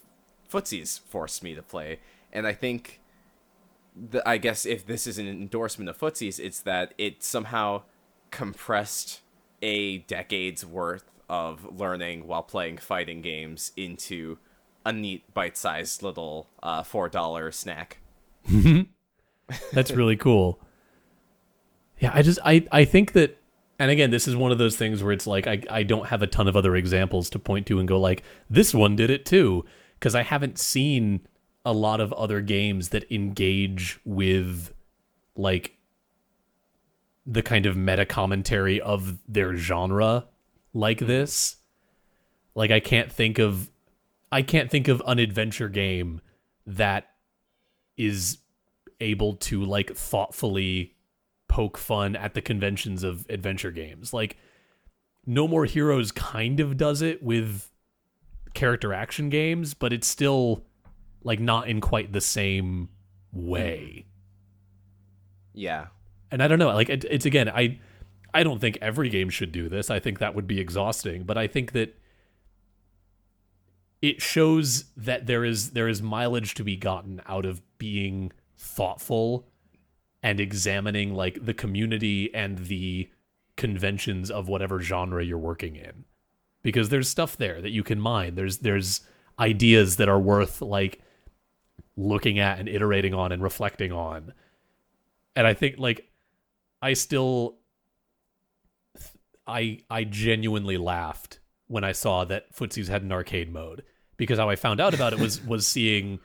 Footsies 0.53 1.01
forced 1.01 1.43
me 1.43 1.55
to 1.55 1.63
play. 1.63 2.01
And 2.33 2.47
I 2.47 2.53
think, 2.53 3.01
the, 3.95 4.27
I 4.29 4.37
guess 4.39 4.67
if 4.67 4.87
this 4.87 5.07
is 5.07 5.19
an 5.19 5.27
endorsement 5.27 5.89
of 5.89 5.99
Footsies, 5.99 6.39
it's 6.39 6.61
that 6.61 6.93
it 6.99 7.23
somehow 7.23 7.83
compressed 8.31 9.21
a 9.63 9.99
decade's 9.99 10.65
worth 10.67 11.11
of 11.29 11.79
learning 11.79 12.27
while 12.27 12.43
playing 12.43 12.79
fighting 12.79 13.23
games 13.23 13.73
into 13.77 14.39
a 14.85 14.93
neat 14.93 15.33
bite-sized 15.35 16.03
little 16.03 16.49
uh, 16.63 16.83
four 16.83 17.09
dollar 17.09 17.51
snack. 17.51 17.99
That's 19.73 19.91
really 19.91 20.17
cool. 20.17 20.61
Yeah, 21.99 22.11
I 22.15 22.23
just 22.23 22.39
I 22.45 22.67
I 22.71 22.85
think 22.85 23.13
that 23.13 23.39
And 23.79 23.91
again, 23.91 24.11
this 24.11 24.27
is 24.27 24.35
one 24.35 24.53
of 24.53 24.59
those 24.59 24.77
things 24.77 25.03
where 25.03 25.13
it's 25.13 25.27
like 25.27 25.47
I, 25.47 25.63
I 25.71 25.83
don't 25.83 26.07
have 26.07 26.23
a 26.23 26.27
ton 26.27 26.49
of 26.49 26.57
other 26.57 26.77
examples 26.77 27.29
to 27.31 27.39
point 27.39 27.67
to 27.67 27.79
and 27.79 27.87
go 27.87 28.01
like 28.01 28.23
this 28.49 28.73
one 28.73 28.97
did 28.97 29.11
it 29.11 29.27
too 29.27 29.65
because 29.99 30.15
I 30.15 30.23
haven't 30.23 30.59
seen 30.59 31.27
a 31.65 31.73
lot 31.73 32.01
of 32.01 32.13
other 32.15 32.41
games 32.41 32.91
that 32.91 33.11
engage 33.13 33.99
with 34.05 34.73
like 35.35 35.77
the 37.27 37.43
kind 37.43 37.67
of 37.67 37.77
meta 37.77 38.07
commentary 38.07 38.81
of 38.81 39.19
their 39.29 39.57
genre 39.57 40.27
like 40.73 41.01
hmm. 41.01 41.07
this. 41.07 41.57
Like 42.55 42.71
I 42.71 42.81
can't 42.81 43.13
think 43.13 43.39
of 43.39 43.71
I 44.33 44.43
can't 44.43 44.71
think 44.71 44.89
of 44.89 45.03
an 45.07 45.19
adventure 45.19 45.69
game 45.69 46.21
that 46.67 47.11
is 47.97 48.39
able 49.01 49.35
to 49.35 49.65
like 49.65 49.95
thoughtfully 49.95 50.96
poke 51.49 51.79
fun 51.79 52.17
at 52.17 52.35
the 52.35 52.43
conventions 52.43 53.03
of 53.03 53.27
adventure 53.29 53.71
games. 53.71 54.13
Like 54.13 54.37
No 55.27 55.47
More 55.47 55.65
Heroes 55.65 56.13
kind 56.13 56.61
of 56.61 56.77
does 56.77 57.03
it 57.03 57.23
with 57.23 57.71
character 58.55 58.93
action 58.93 59.29
games, 59.29 59.75
but 59.75 59.93
it's 59.93 60.07
still 60.07 60.65
like 61.23 61.41
not 61.41 61.69
in 61.69 61.81
quite 61.81 62.13
the 62.13 62.21
same 62.21 62.89
way. 63.33 64.07
Yeah. 65.53 65.87
And 66.31 66.43
I 66.43 66.49
don't 66.49 66.59
know, 66.59 66.69
like 66.69 66.89
it, 66.89 67.05
it's 67.09 67.27
again, 67.27 67.49
I 67.49 67.79
I 68.35 68.43
don't 68.43 68.61
think 68.61 68.79
every 68.83 69.09
game 69.09 69.31
should 69.31 69.53
do 69.53 69.69
this. 69.69 69.91
I 69.91 69.99
think 69.99 70.19
that 70.19 70.35
would 70.35 70.47
be 70.47 70.61
exhausting, 70.61 71.25
but 71.25 71.39
I 71.39 71.47
think 71.47 71.73
that 71.73 71.97
it 74.03 74.21
shows 74.21 74.85
that 74.97 75.27
there 75.27 75.45
is 75.45 75.71
there 75.71 75.89
is 75.89 76.03
mileage 76.03 76.55
to 76.55 76.65
be 76.65 76.77
gotten 76.77 77.23
out 77.27 77.47
of 77.47 77.63
being 77.79 78.33
thoughtful 78.57 79.49
and 80.27 80.41
examining 80.41 81.15
like 81.15 81.45
the 81.47 81.55
community 81.55 82.35
and 82.35 82.59
the 82.59 83.09
conventions 83.57 84.29
of 84.29 84.49
whatever 84.49 84.81
genre 84.81 85.25
you're 85.25 85.39
working 85.39 85.77
in. 85.77 86.05
Because 86.63 86.89
there's 86.89 87.09
stuff 87.09 87.37
there 87.37 87.63
that 87.63 87.71
you 87.71 87.85
can 87.85 88.01
mine. 88.01 88.35
There's 88.35 88.59
there's 88.59 89.03
ideas 89.39 89.99
that 89.99 90.09
are 90.09 90.19
worth 90.19 90.61
like 90.61 91.01
looking 91.97 92.41
at 92.41 92.59
and 92.59 92.69
iterating 92.69 93.15
on 93.15 93.31
and 93.31 93.41
reflecting 93.41 93.93
on. 93.93 94.33
And 95.37 95.47
i 95.47 95.55
think 95.55 95.79
like 95.79 96.11
i 96.83 96.93
still 96.95 97.59
i 99.47 99.79
i 99.89 100.03
genuinely 100.03 100.77
laughed 100.77 101.39
when 101.69 101.85
i 101.85 101.93
saw 101.93 102.25
that 102.25 102.53
footsies 102.53 102.89
had 102.89 103.03
an 103.03 103.13
arcade 103.13 103.53
mode. 103.53 103.85
Because 104.17 104.41
how 104.41 104.49
i 104.49 104.57
found 104.57 104.81
out 104.81 104.93
about 104.93 105.13
it 105.13 105.21
was 105.21 105.41
was 105.47 105.69
seeing 105.69 106.19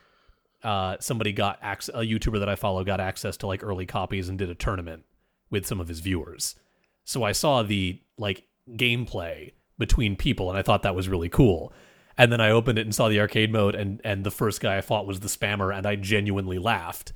uh, 0.63 0.97
somebody 0.99 1.31
got 1.31 1.59
access, 1.61 1.93
a 1.95 1.99
YouTuber 1.99 2.39
that 2.39 2.49
I 2.49 2.55
follow 2.55 2.83
got 2.83 2.99
access 2.99 3.37
to 3.37 3.47
like 3.47 3.63
early 3.63 3.85
copies 3.85 4.29
and 4.29 4.37
did 4.37 4.49
a 4.49 4.55
tournament 4.55 5.03
with 5.49 5.65
some 5.65 5.79
of 5.79 5.87
his 5.87 5.99
viewers. 5.99 6.55
So 7.03 7.23
I 7.23 7.31
saw 7.31 7.63
the 7.63 7.99
like 8.17 8.43
gameplay 8.69 9.53
between 9.77 10.15
people 10.15 10.49
and 10.49 10.57
I 10.57 10.61
thought 10.61 10.83
that 10.83 10.95
was 10.95 11.09
really 11.09 11.29
cool. 11.29 11.73
And 12.17 12.31
then 12.31 12.41
I 12.41 12.51
opened 12.51 12.77
it 12.77 12.85
and 12.85 12.93
saw 12.93 13.09
the 13.09 13.19
arcade 13.19 13.51
mode 13.51 13.73
and 13.73 13.99
and 14.03 14.23
the 14.23 14.31
first 14.31 14.61
guy 14.61 14.77
I 14.77 14.81
fought 14.81 15.07
was 15.07 15.21
the 15.21 15.27
spammer 15.27 15.75
and 15.75 15.85
I 15.85 15.95
genuinely 15.95 16.59
laughed. 16.59 17.13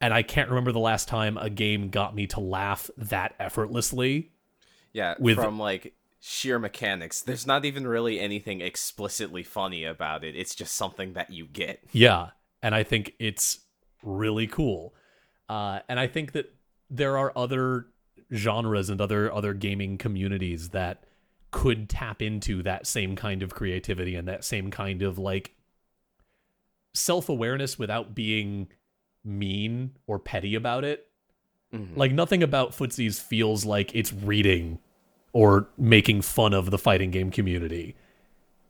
And 0.00 0.12
I 0.12 0.22
can't 0.22 0.50
remember 0.50 0.72
the 0.72 0.80
last 0.80 1.08
time 1.08 1.38
a 1.38 1.48
game 1.48 1.88
got 1.88 2.14
me 2.14 2.26
to 2.28 2.40
laugh 2.40 2.90
that 2.98 3.34
effortlessly. 3.38 4.32
Yeah, 4.92 5.14
With- 5.18 5.36
from 5.36 5.58
like 5.58 5.94
sheer 6.26 6.58
mechanics. 6.58 7.20
There's 7.20 7.46
not 7.46 7.66
even 7.66 7.86
really 7.86 8.18
anything 8.18 8.62
explicitly 8.62 9.42
funny 9.42 9.84
about 9.84 10.24
it. 10.24 10.34
It's 10.34 10.54
just 10.54 10.74
something 10.74 11.12
that 11.12 11.30
you 11.30 11.44
get. 11.46 11.84
Yeah, 11.92 12.30
and 12.62 12.74
I 12.74 12.82
think 12.82 13.12
it's 13.18 13.58
really 14.02 14.46
cool. 14.46 14.94
Uh, 15.50 15.80
and 15.86 16.00
I 16.00 16.06
think 16.06 16.32
that 16.32 16.54
there 16.88 17.18
are 17.18 17.30
other 17.36 17.88
genres 18.32 18.88
and 18.88 19.02
other 19.02 19.30
other 19.30 19.52
gaming 19.52 19.98
communities 19.98 20.70
that 20.70 21.04
could 21.50 21.90
tap 21.90 22.22
into 22.22 22.62
that 22.62 22.86
same 22.86 23.16
kind 23.16 23.42
of 23.42 23.54
creativity 23.54 24.16
and 24.16 24.26
that 24.26 24.44
same 24.44 24.70
kind 24.70 25.02
of 25.02 25.18
like 25.18 25.54
self-awareness 26.94 27.78
without 27.78 28.14
being 28.14 28.68
mean 29.22 29.92
or 30.06 30.18
petty 30.18 30.54
about 30.54 30.84
it. 30.84 31.06
Mhm. 31.72 31.96
Like 31.96 32.12
nothing 32.12 32.42
about 32.42 32.72
footsies 32.72 33.20
feels 33.20 33.66
like 33.66 33.94
it's 33.94 34.12
reading 34.12 34.78
or 35.34 35.68
making 35.76 36.22
fun 36.22 36.54
of 36.54 36.70
the 36.70 36.78
fighting 36.78 37.10
game 37.10 37.30
community. 37.30 37.94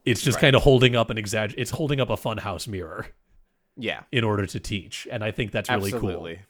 It's 0.05 0.21
just 0.21 0.37
Right. 0.37 0.41
kind 0.43 0.57
of 0.57 0.63
holding 0.63 0.97
up 0.97 1.09
an 1.11 1.17
exagger 1.17 1.55
it's 1.57 1.71
holding 1.71 2.01
up 2.01 2.11
a 2.11 2.17
funhouse 2.17 2.67
mirror 2.67 3.07
Yeah, 3.77 4.03
in 4.11 4.25
order 4.25 4.45
to 4.47 4.59
teach, 4.59 5.07
and 5.13 5.23
I 5.23 5.31
think 5.31 5.53
that's 5.53 5.71
really 5.71 5.93
absolutely. 5.93 6.35
cool. 6.37 6.45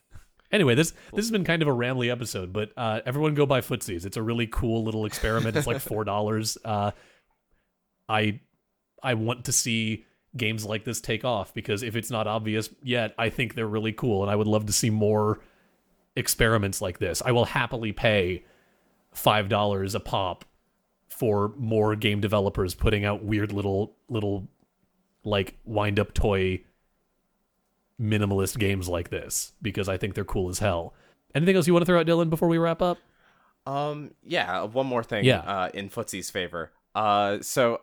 Anyway, 0.53 0.75
this 0.75 0.93
this 1.13 1.25
has 1.25 1.31
been 1.31 1.45
kind 1.45 1.63
of 1.63 1.69
a 1.69 1.73
rambly 1.73 2.11
episode, 2.11 2.53
but 2.53 2.71
uh, 2.77 3.01
everyone 3.05 3.35
go 3.35 3.45
buy 3.45 3.61
footsies. 3.61 4.07
It's 4.07 4.17
a 4.17 4.23
really 4.23 4.47
cool 4.47 4.85
little 4.85 5.05
experiment. 5.05 5.57
It's 5.57 5.67
like 5.67 5.81
four 5.93 6.05
dollars. 6.05 6.57
Uh, 6.65 6.93
I 8.09 8.41
I 9.03 9.15
want 9.15 9.45
to 9.47 9.53
see 9.53 10.05
games 10.37 10.65
like 10.65 10.85
this 10.85 11.01
take 11.01 11.25
off 11.25 11.55
because 11.55 11.83
if 11.83 11.95
it's 11.97 12.11
not 12.11 12.27
obvious 12.27 12.69
yet, 12.83 13.15
I 13.19 13.31
think 13.31 13.55
they're 13.55 13.67
really 13.67 13.93
cool, 13.93 14.23
and 14.23 14.31
I 14.31 14.37
would 14.37 14.47
love 14.47 14.67
to 14.67 14.73
see 14.73 14.91
more 14.91 15.41
experiments 16.17 16.81
like 16.81 16.99
this. 16.99 17.23
I 17.25 17.33
will 17.33 17.45
happily 17.47 17.93
pay 17.93 18.45
five 19.15 19.49
dollars 19.49 19.95
a 19.95 20.01
pop 20.01 20.45
for 21.09 21.53
more 21.57 21.95
game 21.97 22.21
developers 22.21 22.75
putting 22.75 23.05
out 23.05 23.25
weird 23.25 23.53
little 23.53 23.97
little 24.09 24.49
like 25.25 25.57
wind 25.65 25.99
up 25.99 26.13
toy 26.13 26.61
minimalist 28.01 28.59
games 28.59 28.89
like 28.89 29.11
this 29.11 29.53
because 29.63 29.89
I 29.89 29.97
think 29.97 30.15
they're 30.15 30.25
cool 30.25 30.49
as 30.49 30.59
hell. 30.59 30.95
Anything 31.35 31.57
else 31.57 31.67
you 31.67 31.73
want 31.73 31.83
to 31.83 31.87
throw 31.87 32.01
out, 32.01 32.07
Dylan, 32.07 32.31
before 32.31 32.49
we 32.49 32.59
wrap 32.59 32.83
up? 32.83 32.99
Um, 33.67 34.13
yeah, 34.23 34.63
one 34.65 34.87
more 34.87 35.03
thing. 35.03 35.25
Yeah. 35.25 35.39
Uh, 35.39 35.71
in 35.75 35.89
Footsie's 35.89 36.31
favor. 36.31 36.73
Uh, 36.95 37.39
so 37.41 37.81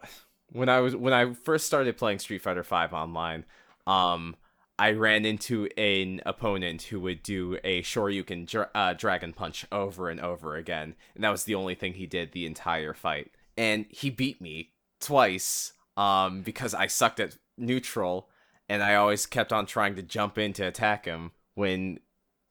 when 0.52 0.70
I 0.70 0.80
was 0.80 0.96
when 0.96 1.14
I 1.14 1.34
first 1.34 1.66
started 1.66 1.98
playing 1.98 2.20
Street 2.20 2.42
Fighter 2.42 2.64
Five 2.64 2.94
online, 2.94 3.46
um, 3.88 4.36
I 4.82 4.94
ran 4.94 5.26
into 5.26 5.68
an 5.78 6.22
opponent 6.26 6.82
who 6.82 7.00
would 7.02 7.22
do 7.22 7.60
a 7.64 7.84
Shoryuken 7.84 8.48
dra- 8.48 8.72
uh, 8.74 8.94
Dragon 8.94 9.32
Punch 9.32 9.64
over 9.72 10.10
and 10.10 10.20
over 10.20 10.56
again, 10.56 10.96
and 11.14 11.24
that 11.24 11.30
was 11.30 11.44
the 11.44 11.54
only 11.54 11.76
thing 11.76 11.94
he 11.94 12.08
did 12.08 12.32
the 12.32 12.48
entire 12.48 12.96
fight. 12.96 13.30
And 13.56 13.86
he 13.90 14.10
beat 14.10 14.42
me 14.42 14.72
twice, 15.00 15.74
um, 15.98 16.42
because 16.42 16.74
I 16.74 16.88
sucked 16.88 17.20
at 17.20 17.38
neutral, 17.60 18.28
and 18.68 18.82
I 18.82 18.96
always 18.96 19.28
kept 19.28 19.54
on 19.54 19.68
trying 19.68 19.94
to 19.98 20.02
jump 20.02 20.40
in 20.40 20.52
to 20.54 20.64
attack 20.64 21.06
him 21.06 21.30
when 21.54 22.00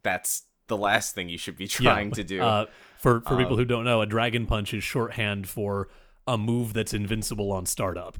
that's 0.04 0.44
the 0.68 0.76
last 0.76 1.16
thing 1.16 1.28
you 1.28 1.38
should 1.38 1.56
be 1.56 1.66
trying 1.82 2.12
to 2.12 2.22
do. 2.22 2.42
Uh, 2.42 2.66
for 2.96 3.22
for 3.22 3.36
people 3.38 3.54
Um, 3.54 3.58
who 3.58 3.64
don't 3.64 3.84
know, 3.84 4.02
a 4.02 4.06
dragon 4.06 4.46
punch 4.46 4.72
is 4.72 4.84
shorthand 4.84 5.48
for 5.48 5.88
a 6.28 6.38
move 6.38 6.74
that's 6.74 6.94
invincible 6.94 7.50
on 7.50 7.66
startup. 7.66 8.18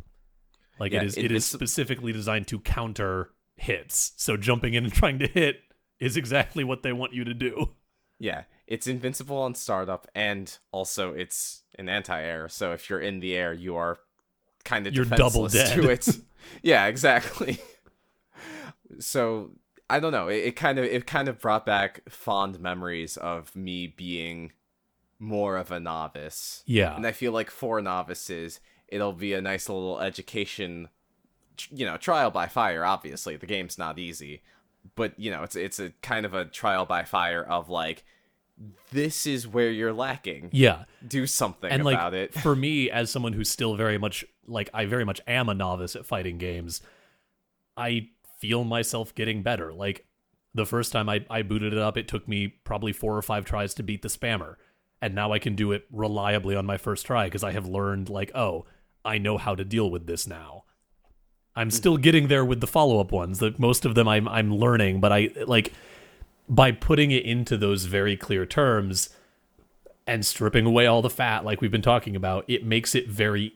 Like 0.81 0.91
Yeah, 0.91 1.03
it 1.03 1.07
is 1.07 1.17
it 1.17 1.31
is 1.31 1.45
specifically 1.45 2.13
designed 2.13 2.49
to 2.49 2.59
counter 2.59 3.31
hits. 3.61 4.13
So 4.17 4.37
jumping 4.37 4.75
in 4.75 4.85
and 4.85 4.93
trying 5.03 5.19
to 5.21 5.27
hit 5.27 5.61
is 5.99 6.17
exactly 6.17 6.65
what 6.65 6.83
they 6.83 6.93
want 6.93 7.13
you 7.13 7.25
to 7.25 7.35
do. 7.35 7.71
Yeah, 8.19 8.45
it's 8.67 8.87
invincible 8.87 9.39
on 9.39 9.55
startup, 9.55 10.07
and 10.15 10.57
also 10.73 11.15
it's 11.15 11.63
an 11.79 11.89
anti-air. 11.89 12.49
So 12.49 12.73
if 12.73 12.91
you're 12.91 13.01
in 13.01 13.21
the 13.21 13.35
air, 13.35 13.53
you 13.55 13.77
are 13.77 13.99
kind 14.65 14.87
of 14.87 14.95
You're 14.95 15.07
double 15.07 15.49
dead. 15.49 15.75
to 15.75 15.89
it. 15.89 16.09
yeah, 16.63 16.87
exactly. 16.87 17.59
so 18.99 19.53
I 19.89 20.01
don't 20.01 20.13
know. 20.13 20.29
It, 20.29 20.45
it 20.45 20.57
kind 20.57 20.79
of 20.79 20.85
it 20.85 21.07
kind 21.07 21.29
of 21.29 21.41
brought 21.41 21.65
back 21.65 22.03
fond 22.09 22.61
memories 22.61 23.17
of 23.17 23.55
me 23.57 23.87
being 23.87 24.53
more 25.19 25.57
of 25.57 25.71
a 25.71 25.81
novice. 25.81 26.63
Yeah. 26.67 26.97
And 26.97 27.07
I 27.07 27.13
feel 27.13 27.33
like 27.33 27.51
for 27.51 27.81
novices, 27.81 28.61
it'll 28.89 29.13
be 29.13 29.33
a 29.35 29.41
nice 29.41 29.69
little 29.69 30.01
education, 30.01 30.89
you 31.71 31.85
know, 31.85 31.97
trial 31.97 32.31
by 32.31 32.47
fire. 32.47 32.85
Obviously, 32.85 33.37
the 33.37 33.47
game's 33.47 33.79
not 33.79 33.99
easy, 33.99 34.43
but 34.95 35.19
you 35.19 35.31
know, 35.31 35.43
it's 35.43 35.57
it's 35.57 35.79
a 35.79 35.91
kind 36.03 36.25
of 36.25 36.35
a 36.35 36.45
trial 36.45 36.87
by 36.87 37.05
fire 37.05 37.43
of 37.43 37.69
like, 37.69 38.05
this 38.93 39.27
is 39.27 39.47
where 39.47 39.71
you're 39.71 39.93
lacking. 39.93 40.51
Yeah. 40.53 40.85
Do 41.07 41.27
something 41.27 41.71
and 41.71 41.85
like 41.85 41.97
about 41.97 42.15
it. 42.15 42.35
for 42.35 42.55
me 42.57 42.91
as 42.91 43.11
someone 43.11 43.33
who's 43.33 43.51
still 43.51 43.75
very 43.77 43.99
much 43.99 44.25
like 44.47 44.69
I 44.75 44.85
very 44.87 45.05
much 45.05 45.21
am 45.27 45.49
a 45.49 45.55
novice 45.55 45.97
at 45.97 46.07
fighting 46.07 46.39
games, 46.39 46.81
I 47.77 48.09
feel 48.39 48.65
myself 48.65 49.15
getting 49.15 49.43
better. 49.43 49.73
Like 49.73 50.07
the 50.55 50.67
first 50.67 50.93
time 50.93 51.09
I, 51.09 51.25
I 51.31 51.43
booted 51.43 51.73
it 51.73 51.79
up, 51.79 51.97
it 51.97 52.09
took 52.09 52.27
me 52.27 52.49
probably 52.49 52.93
four 52.93 53.17
or 53.17 53.23
five 53.23 53.45
tries 53.45 53.75
to 53.75 53.83
beat 53.83 54.03
the 54.03 54.09
spammer. 54.09 54.57
And 55.03 55.15
now 55.15 55.33
I 55.33 55.39
can 55.39 55.55
do 55.55 55.73
it 55.73 55.87
reliably 55.91 56.55
on 56.57 56.67
my 56.67 56.77
first 56.77 57.07
try 57.07 57.25
because 57.25 57.45
I 57.45 57.53
have 57.53 57.67
learned 57.67 58.11
like, 58.11 58.31
oh, 58.35 58.67
I 59.05 59.17
know 59.19 59.39
how 59.39 59.55
to 59.55 59.65
deal 59.65 59.91
with 59.91 60.07
this 60.07 60.27
now. 60.27 60.65
I'm 61.57 61.71
still 61.71 61.97
getting 61.97 62.29
there 62.29 62.45
with 62.45 62.61
the 62.61 62.67
follow-up 62.67 63.13
ones. 63.13 63.39
That 63.41 63.59
most 63.59 63.85
of 63.85 63.95
them 63.95 64.09
I'm 64.09 64.29
I'm 64.29 64.55
learning, 64.55 65.01
but 65.01 65.13
I 65.13 65.31
like 65.47 65.73
by 66.49 66.73
putting 66.73 67.11
it 67.11 67.25
into 67.25 67.57
those 67.57 67.85
very 67.85 68.17
clear 68.17 68.47
terms, 68.47 69.11
and 70.07 70.25
stripping 70.25 70.67
away 70.67 70.87
all 70.87 71.03
the 71.03 71.11
fat 71.11 71.45
like 71.45 71.61
we've 71.61 71.71
been 71.71 71.83
talking 71.83 72.17
about, 72.17 72.45
it 72.49 72.65
makes 72.65 72.95
it 72.95 73.09
very 73.09 73.55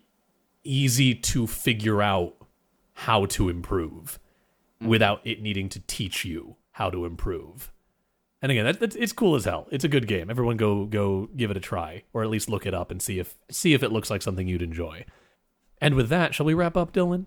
easy 0.63 1.15
to 1.15 1.47
figure 1.47 2.01
out 2.01 2.35
how 2.95 3.27
to 3.27 3.49
improve 3.49 4.19
mm. 4.83 4.87
without 4.87 5.21
it 5.25 5.43
needing 5.43 5.69
to 5.69 5.81
teach 5.81 6.25
you 6.25 6.57
how 6.73 6.91
to 6.91 7.05
improve. 7.05 7.73
And 8.41 8.53
again, 8.53 8.65
that, 8.67 8.79
that's 8.79 8.97
it's 8.97 9.13
cool 9.13 9.35
as 9.35 9.47
hell. 9.47 9.67
It's 9.71 9.85
a 9.85 9.89
good 9.89 10.07
game. 10.07 10.31
Everyone 10.31 10.57
go 10.57 10.85
go 10.85 11.29
give 11.37 11.51
it 11.51 11.57
a 11.57 11.61
try, 11.61 12.03
or 12.13 12.23
at 12.23 12.31
least 12.31 12.49
look 12.51 12.67
it 12.67 12.75
up 12.75 12.91
and 12.91 13.01
see 13.01 13.19
if 13.19 13.37
see 13.51 13.73
if 13.73 13.83
it 13.83 13.91
looks 13.91 14.11
like 14.11 14.23
something 14.23 14.47
you'd 14.47 14.63
enjoy. 14.63 15.05
And 15.81 15.95
with 15.95 16.09
that, 16.11 16.35
shall 16.35 16.47
we 16.47 16.55
wrap 16.55 16.77
up, 16.77 16.93
Dylan? 16.93 17.27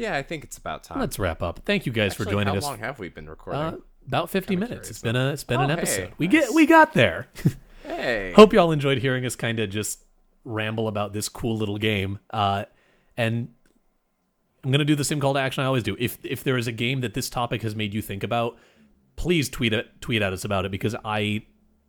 Yeah, 0.00 0.16
I 0.16 0.22
think 0.22 0.44
it's 0.44 0.56
about 0.56 0.82
time. 0.82 0.98
Let's 0.98 1.18
wrap 1.18 1.42
up. 1.42 1.60
Thank 1.66 1.84
you 1.84 1.92
guys 1.92 2.12
Actually, 2.12 2.24
for 2.24 2.30
joining 2.30 2.52
how 2.54 2.58
us. 2.58 2.64
How 2.64 2.70
long 2.70 2.78
have 2.80 2.98
we 2.98 3.10
been 3.10 3.28
recording? 3.28 3.60
Uh, 3.60 3.76
about 4.06 4.30
50 4.30 4.54
Kinda 4.54 4.66
minutes. 4.66 4.72
curious, 4.88 4.90
It's 4.90 5.02
been 5.02 5.16
a 5.16 5.30
it's 5.32 5.44
been 5.44 5.60
Oh, 5.60 5.64
an 5.64 5.68
hey, 5.70 5.76
episode. 5.76 6.12
we 6.16 6.26
nice. 6.26 6.32
get 6.46 6.54
we 6.54 6.66
got 6.66 6.94
there. 6.94 7.28
hey. 7.84 8.32
Hope 8.34 8.52
y'all 8.52 8.72
enjoyed 8.72 8.98
hearing 8.98 9.26
us 9.26 9.36
kind 9.36 9.60
of 9.60 9.68
just 9.70 10.04
ramble 10.44 10.88
about 10.88 11.12
this 11.12 11.28
cool 11.28 11.56
little 11.56 11.76
game. 11.76 12.18
Uh, 12.30 12.64
and 13.16 13.48
I'm 14.64 14.70
gonna 14.70 14.84
do 14.86 14.94
the 14.94 15.04
same 15.04 15.20
call 15.20 15.34
to 15.34 15.40
action 15.40 15.62
I 15.62 15.66
always 15.66 15.82
do. 15.82 15.96
If 15.98 16.18
if 16.24 16.44
there 16.44 16.56
is 16.56 16.66
a 16.66 16.72
game 16.72 17.02
that 17.02 17.12
this 17.14 17.28
topic 17.28 17.60
has 17.62 17.76
made 17.76 17.92
you 17.92 18.00
think 18.02 18.22
about, 18.22 18.56
please 19.16 19.48
tweet 19.50 19.74
it 19.74 20.00
tweet 20.00 20.22
at 20.22 20.32
us 20.32 20.44
about 20.46 20.64
it 20.64 20.70
because 20.70 20.96
I 21.04 21.42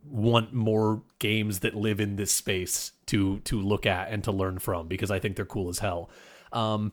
want 0.04 0.52
more 0.52 1.02
games 1.18 1.60
that 1.60 1.74
live 1.74 1.98
in 2.00 2.16
this 2.16 2.30
space 2.32 2.92
to 3.06 3.38
to 3.40 3.58
look 3.60 3.86
at 3.86 4.10
and 4.10 4.22
to 4.24 4.32
learn 4.32 4.58
from 4.58 4.86
because 4.86 5.10
I 5.10 5.18
think 5.18 5.36
they're 5.36 5.46
cool 5.46 5.70
as 5.70 5.78
hell. 5.78 6.10
Um, 6.52 6.92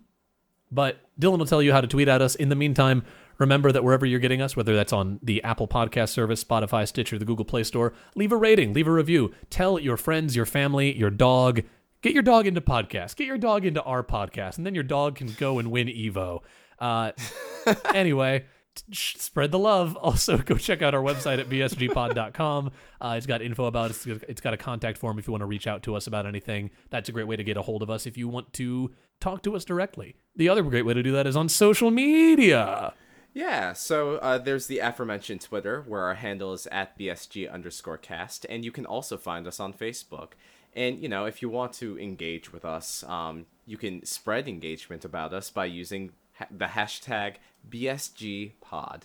but 0.71 1.01
Dylan 1.19 1.39
will 1.39 1.45
tell 1.45 1.61
you 1.61 1.71
how 1.71 1.81
to 1.81 1.87
tweet 1.87 2.07
at 2.07 2.21
us. 2.21 2.35
In 2.35 2.49
the 2.49 2.55
meantime, 2.55 3.03
remember 3.37 3.71
that 3.71 3.83
wherever 3.83 4.05
you're 4.05 4.19
getting 4.19 4.41
us, 4.41 4.55
whether 4.55 4.75
that's 4.75 4.93
on 4.93 5.19
the 5.23 5.43
Apple 5.43 5.67
Podcast 5.67 6.09
service, 6.09 6.43
Spotify, 6.43 6.87
Stitcher, 6.87 7.17
the 7.17 7.25
Google 7.25 7.45
Play 7.45 7.63
Store, 7.63 7.93
leave 8.15 8.31
a 8.31 8.37
rating, 8.37 8.73
leave 8.73 8.87
a 8.87 8.91
review. 8.91 9.33
Tell 9.49 9.79
your 9.79 9.97
friends, 9.97 10.35
your 10.35 10.45
family, 10.45 10.95
your 10.95 11.09
dog. 11.09 11.61
Get 12.01 12.13
your 12.13 12.23
dog 12.23 12.47
into 12.47 12.61
podcasts. 12.61 13.15
Get 13.15 13.27
your 13.27 13.37
dog 13.37 13.65
into 13.65 13.81
our 13.83 14.03
podcast, 14.03 14.57
and 14.57 14.65
then 14.65 14.75
your 14.75 14.83
dog 14.83 15.15
can 15.15 15.33
go 15.37 15.59
and 15.59 15.71
win 15.71 15.87
Evo. 15.87 16.39
Uh, 16.79 17.11
anyway, 17.93 18.45
t- 18.75 18.83
sh- 18.91 19.15
spread 19.17 19.51
the 19.51 19.59
love. 19.59 19.97
Also, 20.01 20.37
go 20.37 20.55
check 20.55 20.81
out 20.81 20.95
our 20.95 21.01
website 21.01 21.39
at 21.39 21.49
bsgpod.com. 21.49 22.71
Uh, 23.01 23.15
it's 23.17 23.25
got 23.25 23.41
info 23.41 23.65
about 23.65 23.89
us. 23.89 24.05
It's 24.05 24.39
got 24.41 24.53
a 24.53 24.57
contact 24.57 24.97
form 24.97 25.19
if 25.19 25.27
you 25.27 25.31
want 25.31 25.41
to 25.41 25.45
reach 25.45 25.67
out 25.67 25.83
to 25.83 25.95
us 25.95 26.07
about 26.07 26.25
anything. 26.25 26.71
That's 26.89 27.09
a 27.09 27.11
great 27.11 27.27
way 27.27 27.35
to 27.35 27.43
get 27.43 27.57
a 27.57 27.61
hold 27.61 27.83
of 27.83 27.89
us 27.89 28.05
if 28.05 28.17
you 28.17 28.29
want 28.29 28.53
to 28.53 28.91
talk 29.19 29.43
to 29.43 29.55
us 29.55 29.65
directly. 29.65 30.15
The 30.35 30.49
other 30.49 30.63
great 30.63 30.85
way 30.85 30.93
to 30.93 31.03
do 31.03 31.11
that 31.11 31.27
is 31.27 31.35
on 31.35 31.49
social 31.49 31.91
media. 31.91 32.93
Yeah, 33.33 33.73
so 33.73 34.15
uh, 34.15 34.37
there's 34.39 34.67
the 34.67 34.79
aforementioned 34.79 35.41
Twitter, 35.41 35.83
where 35.87 36.03
our 36.03 36.15
handle 36.15 36.53
is 36.53 36.67
at 36.67 36.97
BSG 36.97 37.51
underscore 37.51 37.97
cast, 37.97 38.45
and 38.49 38.65
you 38.65 38.71
can 38.71 38.85
also 38.85 39.17
find 39.17 39.45
us 39.45 39.59
on 39.59 39.73
Facebook. 39.73 40.29
And, 40.73 40.99
you 40.99 41.09
know, 41.09 41.25
if 41.25 41.41
you 41.41 41.49
want 41.49 41.73
to 41.73 41.99
engage 41.99 42.51
with 42.51 42.65
us, 42.65 43.03
um, 43.03 43.45
you 43.65 43.77
can 43.77 44.05
spread 44.05 44.47
engagement 44.47 45.05
about 45.05 45.33
us 45.33 45.49
by 45.49 45.65
using 45.65 46.11
ha- 46.37 46.47
the 46.49 46.65
hashtag 46.65 47.35
BSGPod. 47.69 49.03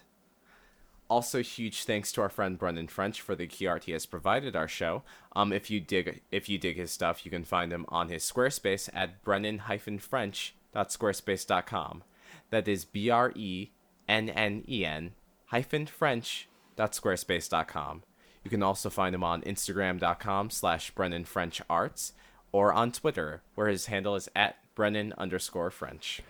Also, 1.14 1.44
huge 1.44 1.84
thanks 1.84 2.10
to 2.10 2.20
our 2.22 2.28
friend 2.28 2.58
Brennen 2.58 2.88
French 2.88 3.20
for 3.20 3.36
the 3.36 3.46
key 3.46 3.68
art 3.68 3.84
he 3.84 3.92
has 3.92 4.04
provided 4.04 4.56
our 4.56 4.66
show. 4.66 5.04
Um, 5.36 5.52
if 5.52 5.70
you 5.70 5.78
dig 5.78 6.22
if 6.32 6.48
you 6.48 6.58
dig 6.58 6.76
his 6.76 6.90
stuff, 6.90 7.24
you 7.24 7.30
can 7.30 7.44
find 7.44 7.72
him 7.72 7.86
on 7.88 8.08
his 8.08 8.24
Squarespace 8.24 8.90
at 8.92 9.22
brennen-french.squarespace.com. 9.22 12.02
That 12.50 12.66
is 12.66 12.84
B 12.84 13.10
R 13.10 13.30
E 13.36 13.70
N 14.08 14.28
N 14.28 14.64
E 14.68 14.84
N 14.84 15.12
hyphen 15.44 15.86
French.squarespace.com. 15.86 18.02
You 18.42 18.50
can 18.50 18.64
also 18.64 18.90
find 18.90 19.14
him 19.14 19.22
on 19.22 19.42
Instagram.com 19.42 20.50
slash 20.50 20.92
Brennen 20.94 21.28
French 21.28 21.62
Arts 21.70 22.14
or 22.50 22.72
on 22.72 22.90
Twitter, 22.90 23.42
where 23.54 23.68
his 23.68 23.86
handle 23.86 24.16
is 24.16 24.28
at 24.34 24.56
Brennen 24.74 25.14
underscore 25.16 25.70
French. 25.70 26.22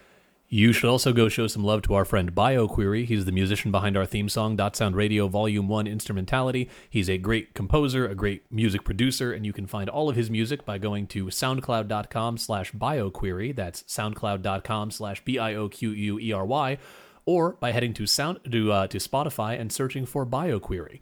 You 0.55 0.73
should 0.73 0.89
also 0.89 1.13
go 1.13 1.29
show 1.29 1.49
some 1.49 1.65
love 1.65 1.83
to 1.83 1.95
our 1.95 2.05
friend 2.05 2.33
BioQuery. 2.33 3.07
He's 3.07 3.25
the 3.25 3.33
musician 3.33 3.73
behind 3.73 3.97
our 3.97 4.07
theme 4.07 4.29
song, 4.29 4.55
Dot 4.55 4.77
Sound 4.77 4.95
Radio 4.95 5.27
Volume 5.27 5.67
1 5.67 5.89
Instrumentality. 5.89 6.71
He's 6.89 7.11
a 7.11 7.19
great 7.19 7.55
composer, 7.55 8.07
a 8.07 8.15
great 8.15 8.45
music 8.53 8.85
producer, 8.85 9.33
and 9.33 9.45
you 9.45 9.53
can 9.53 9.67
find 9.67 9.91
all 9.91 10.09
of 10.09 10.15
his 10.15 10.31
music 10.31 10.65
by 10.65 10.79
going 10.79 11.09
to 11.09 11.25
soundcloud.com 11.25 12.39
slash 12.39 12.71
bioquery. 12.71 13.57
That's 13.57 13.83
soundcloud.com 13.83 14.93
slash 14.93 15.25
B-I-O-Q-U-E-R-Y, 15.25 16.79
or 17.27 17.53
by 17.55 17.73
heading 17.73 17.93
to 17.95 18.07
sound 18.07 18.39
to, 18.49 18.71
uh, 18.71 18.87
to 18.87 18.99
Spotify 18.99 19.61
and 19.61 19.73
searching 19.73 20.07
for 20.07 20.25
BioQuery. 20.25 21.01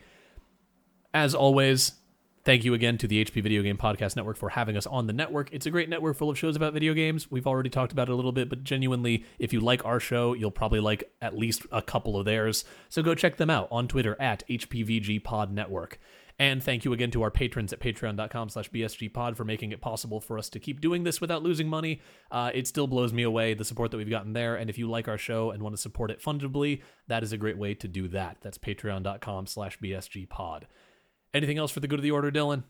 As 1.12 1.34
always, 1.34 1.92
thank 2.44 2.64
you 2.64 2.74
again 2.74 2.98
to 2.98 3.06
the 3.06 3.24
HP 3.24 3.42
Video 3.42 3.62
Game 3.62 3.76
Podcast 3.76 4.16
Network 4.16 4.36
for 4.36 4.50
having 4.50 4.76
us 4.76 4.86
on 4.86 5.06
the 5.06 5.12
network. 5.12 5.48
It's 5.52 5.66
a 5.66 5.70
great 5.70 5.88
network 5.88 6.16
full 6.16 6.30
of 6.30 6.38
shows 6.38 6.56
about 6.56 6.72
video 6.72 6.94
games. 6.94 7.30
We've 7.30 7.46
already 7.46 7.70
talked 7.70 7.92
about 7.92 8.08
it 8.08 8.12
a 8.12 8.14
little 8.14 8.32
bit, 8.32 8.48
but 8.48 8.64
genuinely, 8.64 9.24
if 9.38 9.52
you 9.52 9.60
like 9.60 9.84
our 9.84 10.00
show, 10.00 10.34
you'll 10.34 10.50
probably 10.50 10.80
like 10.80 11.12
at 11.20 11.36
least 11.36 11.66
a 11.70 11.82
couple 11.82 12.18
of 12.18 12.24
theirs. 12.24 12.64
So 12.88 13.02
go 13.02 13.14
check 13.14 13.36
them 13.36 13.50
out 13.50 13.68
on 13.70 13.88
Twitter 13.88 14.20
at 14.20 14.46
HPVG 14.48 15.22
Pod 15.22 15.52
Network. 15.52 15.98
And 16.38 16.62
thank 16.62 16.84
you 16.84 16.92
again 16.92 17.10
to 17.12 17.22
our 17.22 17.30
patrons 17.30 17.72
at 17.72 17.80
patreon.com 17.80 18.48
slash 18.48 18.70
bsgpod 18.70 19.36
for 19.36 19.44
making 19.44 19.70
it 19.70 19.80
possible 19.80 20.20
for 20.20 20.38
us 20.38 20.48
to 20.48 20.58
keep 20.58 20.80
doing 20.80 21.04
this 21.04 21.20
without 21.20 21.42
losing 21.42 21.68
money. 21.68 22.00
Uh, 22.30 22.50
it 22.54 22.66
still 22.66 22.86
blows 22.86 23.12
me 23.12 23.22
away, 23.22 23.54
the 23.54 23.64
support 23.64 23.90
that 23.90 23.98
we've 23.98 24.10
gotten 24.10 24.32
there. 24.32 24.56
And 24.56 24.70
if 24.70 24.78
you 24.78 24.88
like 24.88 25.08
our 25.08 25.18
show 25.18 25.50
and 25.50 25.62
want 25.62 25.76
to 25.76 25.80
support 25.80 26.10
it 26.10 26.20
fundably, 26.20 26.82
that 27.06 27.22
is 27.22 27.32
a 27.32 27.36
great 27.36 27.58
way 27.58 27.74
to 27.74 27.86
do 27.86 28.08
that. 28.08 28.38
That's 28.40 28.58
patreon.com 28.58 29.46
slash 29.46 29.78
bsgpod. 29.78 30.62
Anything 31.34 31.58
else 31.58 31.70
for 31.70 31.80
the 31.80 31.88
good 31.88 31.98
of 31.98 32.02
the 32.02 32.10
order, 32.10 32.30
Dylan? 32.30 32.64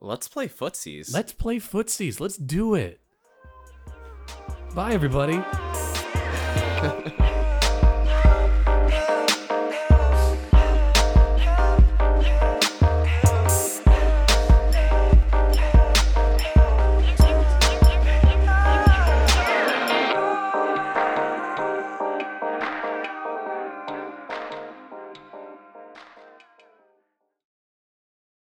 Let's 0.00 0.28
play 0.28 0.48
footsies. 0.48 1.12
Let's 1.12 1.32
play 1.32 1.58
footsies. 1.58 2.20
Let's 2.20 2.36
do 2.36 2.74
it. 2.74 3.00
Bye, 4.74 4.92
everybody. 4.92 5.42